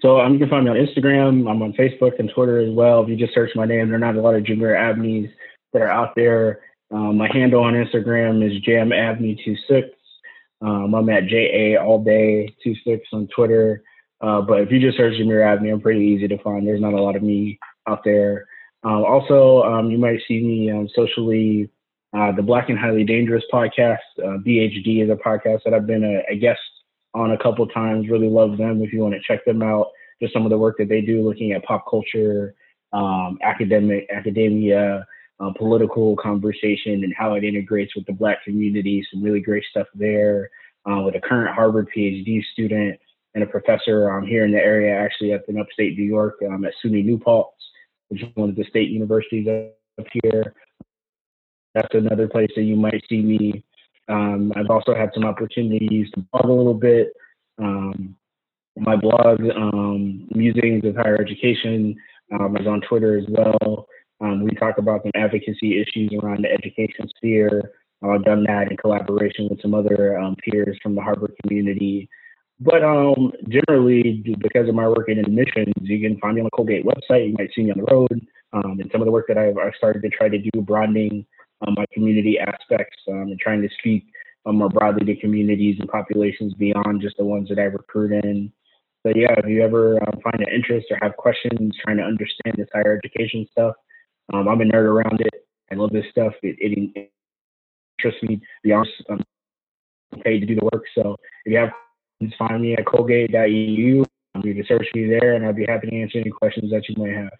So 0.00 0.20
um, 0.20 0.32
you 0.34 0.38
can 0.38 0.50
find 0.50 0.64
me 0.64 0.70
on 0.70 0.76
Instagram. 0.76 1.50
I'm 1.50 1.62
on 1.62 1.72
Facebook 1.72 2.18
and 2.18 2.30
Twitter 2.34 2.58
as 2.58 2.74
well. 2.74 3.02
If 3.02 3.08
you 3.08 3.16
just 3.16 3.34
search 3.34 3.50
my 3.54 3.64
name, 3.64 3.88
there 3.88 3.96
are 3.96 4.00
not 4.00 4.16
a 4.16 4.20
lot 4.20 4.34
of 4.34 4.42
Jameer 4.42 4.76
Abneys 4.76 5.30
that 5.72 5.82
are 5.82 5.90
out 5.90 6.14
there. 6.14 6.60
Um, 6.90 7.16
my 7.16 7.28
handle 7.32 7.62
on 7.62 7.74
Instagram 7.74 8.44
is 8.44 8.62
jamabney26. 8.62 9.90
Um, 10.60 10.94
I'm 10.94 11.08
at 11.08 11.28
ja 11.30 11.82
all 11.82 12.02
day 12.02 12.54
26 12.62 13.08
on 13.12 13.28
Twitter. 13.34 13.82
Uh, 14.20 14.40
but 14.40 14.60
if 14.60 14.70
you 14.70 14.80
just 14.80 14.96
search 14.96 15.14
Jameer 15.14 15.46
Abney, 15.46 15.70
I'm 15.70 15.80
pretty 15.80 16.04
easy 16.04 16.28
to 16.28 16.38
find. 16.38 16.66
There's 16.66 16.80
not 16.80 16.94
a 16.94 17.02
lot 17.02 17.16
of 17.16 17.22
me 17.22 17.58
out 17.88 18.02
there. 18.04 18.46
Um, 18.84 19.04
also, 19.04 19.62
um, 19.62 19.90
you 19.90 19.98
might 19.98 20.20
see 20.28 20.40
me 20.42 20.70
um, 20.70 20.88
socially. 20.94 21.70
Uh, 22.12 22.30
the 22.32 22.42
Black 22.42 22.68
and 22.68 22.78
Highly 22.78 23.02
Dangerous 23.02 23.42
podcast, 23.52 23.98
uh, 24.18 24.38
BHD, 24.46 25.02
is 25.02 25.10
a 25.10 25.16
podcast 25.16 25.64
that 25.64 25.74
I've 25.74 25.86
been 25.86 26.04
a, 26.04 26.22
a, 26.32 26.36
guest 26.36 26.60
on 27.12 27.32
a 27.32 27.38
couple 27.38 27.66
times. 27.66 28.08
Really 28.08 28.28
love 28.28 28.56
them 28.56 28.82
if 28.82 28.92
you 28.92 29.00
want 29.00 29.14
to 29.14 29.20
check 29.20 29.44
them 29.44 29.62
out. 29.62 29.88
Just 30.22 30.32
some 30.32 30.44
of 30.44 30.50
the 30.50 30.58
work 30.58 30.76
that 30.78 30.88
they 30.88 31.00
do, 31.00 31.22
looking 31.26 31.52
at 31.52 31.64
pop 31.64 31.84
culture, 31.90 32.54
um, 32.92 33.38
academic 33.42 34.06
academia, 34.14 35.04
uh, 35.40 35.50
political 35.58 36.14
conversation, 36.16 37.02
and 37.02 37.12
how 37.18 37.34
it 37.34 37.42
integrates 37.42 37.96
with 37.96 38.06
the 38.06 38.12
Black 38.12 38.44
community. 38.44 39.04
Some 39.12 39.22
really 39.22 39.40
great 39.40 39.64
stuff 39.70 39.88
there. 39.94 40.50
Uh, 40.86 41.00
with 41.00 41.16
a 41.16 41.20
current 41.20 41.52
Harvard 41.54 41.88
PhD 41.96 42.42
student 42.52 43.00
and 43.34 43.42
a 43.42 43.46
professor 43.46 44.12
um, 44.12 44.26
here 44.26 44.44
in 44.44 44.52
the 44.52 44.58
area, 44.58 44.94
actually 44.94 45.32
up 45.32 45.42
in 45.48 45.58
upstate 45.58 45.98
New 45.98 46.04
York 46.04 46.34
um, 46.46 46.64
at 46.66 46.74
SUNY 46.84 47.02
New 47.02 47.18
Paltz, 47.18 47.53
which 48.14 48.22
is 48.22 48.36
one 48.36 48.48
of 48.48 48.54
the 48.54 48.64
state 48.70 48.90
universities 48.90 49.48
up 49.98 50.06
here. 50.22 50.54
That's 51.74 51.92
another 51.94 52.28
place 52.28 52.50
that 52.54 52.62
you 52.62 52.76
might 52.76 53.02
see 53.08 53.20
me. 53.20 53.64
Um, 54.08 54.52
I've 54.54 54.70
also 54.70 54.94
had 54.94 55.10
some 55.12 55.24
opportunities 55.24 56.06
to 56.14 56.24
blog 56.32 56.44
a 56.44 56.52
little 56.52 56.74
bit. 56.74 57.12
Um, 57.58 58.14
my 58.76 58.94
blog, 58.94 59.40
um, 59.56 60.28
Musings 60.30 60.84
of 60.84 60.94
Higher 60.94 61.20
Education, 61.20 61.96
um, 62.38 62.56
is 62.56 62.68
on 62.68 62.82
Twitter 62.82 63.18
as 63.18 63.24
well. 63.28 63.88
Um, 64.20 64.44
we 64.44 64.50
talk 64.52 64.78
about 64.78 65.02
some 65.02 65.12
advocacy 65.16 65.80
issues 65.80 66.12
around 66.22 66.44
the 66.44 66.52
education 66.52 67.08
sphere. 67.16 67.72
I've 68.02 68.24
done 68.24 68.44
that 68.44 68.70
in 68.70 68.76
collaboration 68.76 69.48
with 69.50 69.60
some 69.60 69.74
other 69.74 70.18
um, 70.20 70.36
peers 70.36 70.78
from 70.82 70.94
the 70.94 71.00
Harvard 71.00 71.32
community. 71.42 72.08
But 72.60 72.84
um, 72.84 73.32
generally, 73.48 74.22
because 74.38 74.68
of 74.68 74.74
my 74.74 74.88
work 74.88 75.08
in 75.08 75.18
admissions, 75.18 75.74
you 75.80 76.00
can 76.00 76.18
find 76.20 76.36
me 76.36 76.40
on 76.40 76.44
the 76.44 76.50
Colgate 76.50 76.84
website. 76.84 77.28
You 77.28 77.34
might 77.36 77.50
see 77.54 77.64
me 77.64 77.72
on 77.72 77.78
the 77.78 77.92
road. 77.92 78.26
Um, 78.52 78.78
and 78.78 78.88
some 78.92 79.00
of 79.00 79.06
the 79.06 79.12
work 79.12 79.26
that 79.28 79.38
I've, 79.38 79.58
I've 79.58 79.74
started 79.76 80.02
to 80.02 80.10
try 80.10 80.28
to 80.28 80.38
do, 80.38 80.62
broadening 80.62 81.26
um, 81.66 81.74
my 81.76 81.84
community 81.92 82.38
aspects 82.38 82.96
um, 83.08 83.22
and 83.22 83.40
trying 83.40 83.62
to 83.62 83.68
speak 83.78 84.06
um, 84.46 84.56
more 84.56 84.68
broadly 84.68 85.04
to 85.06 85.20
communities 85.20 85.76
and 85.80 85.88
populations 85.88 86.54
beyond 86.54 87.00
just 87.00 87.16
the 87.16 87.24
ones 87.24 87.48
that 87.48 87.58
I 87.58 87.64
recruit 87.64 88.12
in. 88.24 88.52
So 89.02 89.12
yeah, 89.14 89.34
if 89.36 89.46
you 89.46 89.62
ever 89.62 90.00
uh, 90.02 90.12
find 90.22 90.40
an 90.40 90.54
interest 90.54 90.86
or 90.90 90.98
have 91.02 91.16
questions 91.16 91.74
trying 91.84 91.96
to 91.96 92.04
understand 92.04 92.56
this 92.56 92.68
higher 92.72 92.98
education 93.02 93.46
stuff, 93.50 93.74
um, 94.32 94.48
I'm 94.48 94.60
a 94.60 94.64
nerd 94.64 94.86
around 94.86 95.20
it. 95.20 95.46
I 95.70 95.74
love 95.74 95.90
this 95.90 96.06
stuff. 96.10 96.32
It, 96.42 96.56
it 96.58 97.10
interests 97.98 98.22
me. 98.22 98.36
To 98.36 98.42
be 98.62 98.72
honest, 98.72 98.92
I'm 99.10 99.20
paid 100.22 100.40
to 100.40 100.46
do 100.46 100.54
the 100.54 100.68
work. 100.72 100.84
So 100.94 101.16
if 101.44 101.52
you 101.52 101.58
have 101.58 101.70
questions, 102.18 102.34
find 102.38 102.62
me 102.62 102.74
at 102.74 102.84
colgate.edu. 102.86 104.04
You 104.42 104.54
can 104.54 104.64
search 104.66 104.86
me 104.94 105.06
there, 105.08 105.34
and 105.34 105.46
I'd 105.46 105.56
be 105.56 105.64
happy 105.66 105.88
to 105.88 106.00
answer 106.00 106.18
any 106.18 106.30
questions 106.30 106.70
that 106.72 106.88
you 106.88 106.96
might 106.98 107.14
have. 107.14 107.30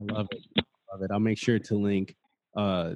Love 0.00 0.26
it. 0.32 0.64
Love 0.92 1.02
it. 1.02 1.10
I'll 1.12 1.20
make 1.20 1.38
sure 1.38 1.58
to 1.58 1.74
link 1.76 2.16
uh, 2.56 2.94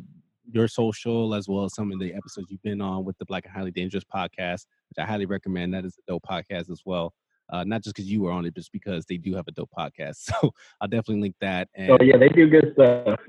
your 0.50 0.66
social 0.66 1.34
as 1.34 1.48
well 1.48 1.64
as 1.64 1.74
some 1.74 1.92
of 1.92 2.00
the 2.00 2.12
episodes 2.12 2.50
you've 2.50 2.62
been 2.62 2.80
on 2.80 3.04
with 3.04 3.16
the 3.18 3.24
Black 3.24 3.44
and 3.44 3.54
Highly 3.54 3.70
Dangerous 3.70 4.04
podcast, 4.04 4.66
which 4.88 4.98
I 4.98 5.04
highly 5.04 5.26
recommend. 5.26 5.74
That 5.74 5.84
is 5.84 5.96
a 5.96 6.10
dope 6.10 6.24
podcast 6.28 6.70
as 6.70 6.82
well. 6.84 7.12
Uh, 7.48 7.62
not 7.62 7.84
just 7.84 7.94
because 7.94 8.10
you 8.10 8.22
were 8.22 8.32
on 8.32 8.44
it, 8.44 8.56
just 8.56 8.72
because 8.72 9.06
they 9.06 9.16
do 9.16 9.34
have 9.36 9.46
a 9.46 9.52
dope 9.52 9.70
podcast. 9.76 10.16
So 10.42 10.50
I'll 10.80 10.88
definitely 10.88 11.20
link 11.20 11.36
that. 11.40 11.68
And, 11.76 11.90
oh 11.90 11.98
yeah, 12.02 12.16
they 12.16 12.28
do 12.28 12.48
good 12.48 12.72
stuff. 12.74 13.20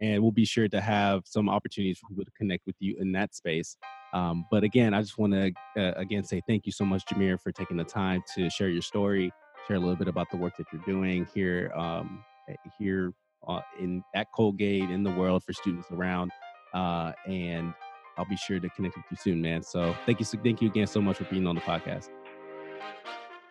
and 0.00 0.20
we'll 0.22 0.32
be 0.32 0.44
sure 0.44 0.68
to 0.68 0.80
have 0.80 1.22
some 1.24 1.48
opportunities 1.48 1.98
for 1.98 2.08
people 2.08 2.24
to 2.24 2.32
connect 2.32 2.66
with 2.66 2.76
you 2.80 2.96
in 2.98 3.12
that 3.12 3.34
space. 3.36 3.76
Um, 4.12 4.46
but 4.50 4.64
again, 4.64 4.94
I 4.94 5.00
just 5.00 5.18
want 5.18 5.32
to 5.32 5.52
uh, 5.76 5.92
again 5.96 6.24
say 6.24 6.42
thank 6.46 6.66
you 6.66 6.72
so 6.72 6.84
much, 6.84 7.04
Jameer, 7.06 7.40
for 7.40 7.52
taking 7.52 7.76
the 7.76 7.84
time 7.84 8.22
to 8.34 8.48
share 8.50 8.68
your 8.68 8.82
story, 8.82 9.32
share 9.66 9.76
a 9.76 9.80
little 9.80 9.96
bit 9.96 10.08
about 10.08 10.30
the 10.30 10.36
work 10.36 10.56
that 10.56 10.66
you're 10.72 10.82
doing 10.86 11.26
here 11.34 11.70
um, 11.76 12.24
eh, 12.48 12.54
here 12.78 13.12
uh, 13.46 13.60
in 13.78 14.02
at 14.14 14.26
Colgate 14.34 14.90
in 14.90 15.02
the 15.02 15.10
world 15.10 15.44
for 15.44 15.52
students 15.52 15.90
around. 15.90 16.30
Uh, 16.72 17.12
and 17.26 17.74
I'll 18.16 18.28
be 18.28 18.36
sure 18.36 18.58
to 18.58 18.68
connect 18.70 18.96
with 18.96 19.04
you 19.10 19.16
soon, 19.16 19.40
man. 19.40 19.62
So 19.62 19.94
thank 20.06 20.20
you, 20.20 20.26
thank 20.26 20.60
you 20.60 20.68
again 20.68 20.86
so 20.86 21.00
much 21.00 21.18
for 21.18 21.24
being 21.24 21.46
on 21.46 21.54
the 21.54 21.60
podcast. 21.60 22.08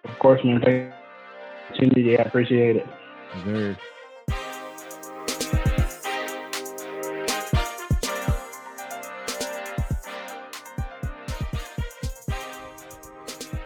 Of 0.03 0.19
course, 0.19 0.41
man. 0.43 0.61
Thank 0.63 1.95
you. 1.97 2.17
I 2.17 2.21
appreciate 2.23 2.77
it. 2.77 2.87
Very. 3.43 3.77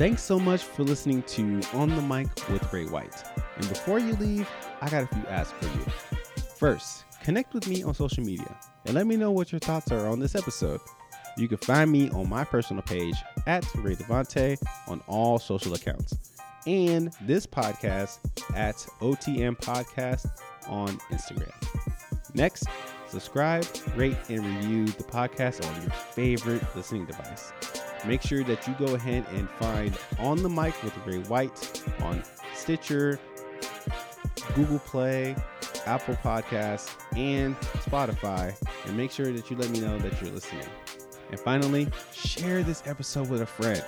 Thanks 0.01 0.23
so 0.23 0.39
much 0.39 0.63
for 0.63 0.81
listening 0.81 1.21
to 1.21 1.61
On 1.73 1.87
the 1.87 2.01
Mic 2.01 2.27
with 2.49 2.73
Ray 2.73 2.87
White. 2.87 3.23
And 3.57 3.69
before 3.69 3.99
you 3.99 4.13
leave, 4.15 4.49
I 4.81 4.89
got 4.89 5.03
a 5.03 5.05
few 5.05 5.23
asks 5.27 5.53
for 5.59 5.77
you. 5.77 5.85
First, 6.57 7.05
connect 7.21 7.53
with 7.53 7.67
me 7.67 7.83
on 7.83 7.93
social 7.93 8.23
media 8.23 8.57
and 8.87 8.95
let 8.95 9.05
me 9.05 9.15
know 9.15 9.29
what 9.29 9.51
your 9.51 9.59
thoughts 9.59 9.91
are 9.91 10.07
on 10.07 10.19
this 10.19 10.33
episode. 10.33 10.81
You 11.37 11.47
can 11.47 11.59
find 11.59 11.91
me 11.91 12.09
on 12.09 12.27
my 12.27 12.43
personal 12.43 12.81
page 12.81 13.13
at 13.45 13.63
Ray 13.75 13.93
Devante 13.95 14.57
on 14.87 15.01
all 15.05 15.37
social 15.37 15.75
accounts, 15.75 16.17
and 16.65 17.13
this 17.21 17.45
podcast 17.45 18.17
at 18.55 18.77
OTM 19.01 19.59
Podcast 19.59 20.31
on 20.65 20.97
Instagram. 21.11 21.53
Next, 22.33 22.65
subscribe, 23.07 23.67
rate, 23.95 24.17
and 24.29 24.43
review 24.43 24.87
the 24.87 25.03
podcast 25.03 25.63
on 25.63 25.81
your 25.83 25.91
favorite 25.91 26.63
listening 26.75 27.05
device. 27.05 27.53
Make 28.05 28.21
sure 28.21 28.43
that 28.43 28.67
you 28.67 28.75
go 28.79 28.95
ahead 28.95 29.25
and 29.31 29.49
find 29.51 29.97
On 30.17 30.41
the 30.41 30.49
Mic 30.49 30.81
with 30.83 30.97
Ray 31.05 31.19
White 31.19 31.83
on 32.01 32.23
Stitcher, 32.55 33.19
Google 34.55 34.79
Play, 34.79 35.35
Apple 35.85 36.15
Podcasts, 36.15 36.95
and 37.15 37.55
Spotify. 37.59 38.55
And 38.85 38.97
make 38.97 39.11
sure 39.11 39.31
that 39.31 39.49
you 39.51 39.57
let 39.57 39.69
me 39.69 39.81
know 39.81 39.97
that 39.99 40.19
you're 40.21 40.31
listening. 40.31 40.65
And 41.29 41.39
finally, 41.39 41.87
share 42.13 42.63
this 42.63 42.83
episode 42.85 43.29
with 43.29 43.41
a 43.41 43.45
friend. 43.45 43.83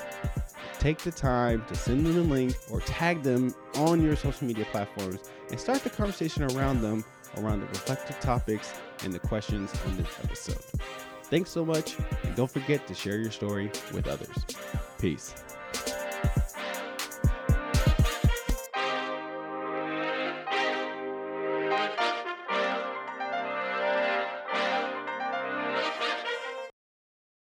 Take 0.79 0.99
the 0.99 1.11
time 1.11 1.63
to 1.67 1.75
send 1.75 2.05
them 2.05 2.17
a 2.17 2.21
link 2.21 2.55
or 2.69 2.81
tag 2.81 3.23
them 3.23 3.53
on 3.75 4.01
your 4.01 4.15
social 4.15 4.47
media 4.47 4.65
platforms 4.71 5.29
and 5.49 5.59
start 5.59 5.83
the 5.83 5.89
conversation 5.89 6.43
around 6.43 6.81
them 6.81 7.03
around 7.37 7.61
the 7.61 7.67
reflective 7.67 8.19
topics 8.19 8.73
and 9.03 9.13
the 9.13 9.19
questions 9.19 9.73
on 9.85 9.97
this 9.97 10.07
episode. 10.23 10.63
Thanks 11.33 11.49
so 11.49 11.65
much, 11.65 11.95
and 12.21 12.35
don't 12.35 12.51
forget 12.51 12.85
to 12.85 12.93
share 12.93 13.17
your 13.17 13.31
story 13.31 13.71
with 13.91 14.07
others. 14.07 14.29
Peace. 14.99 15.33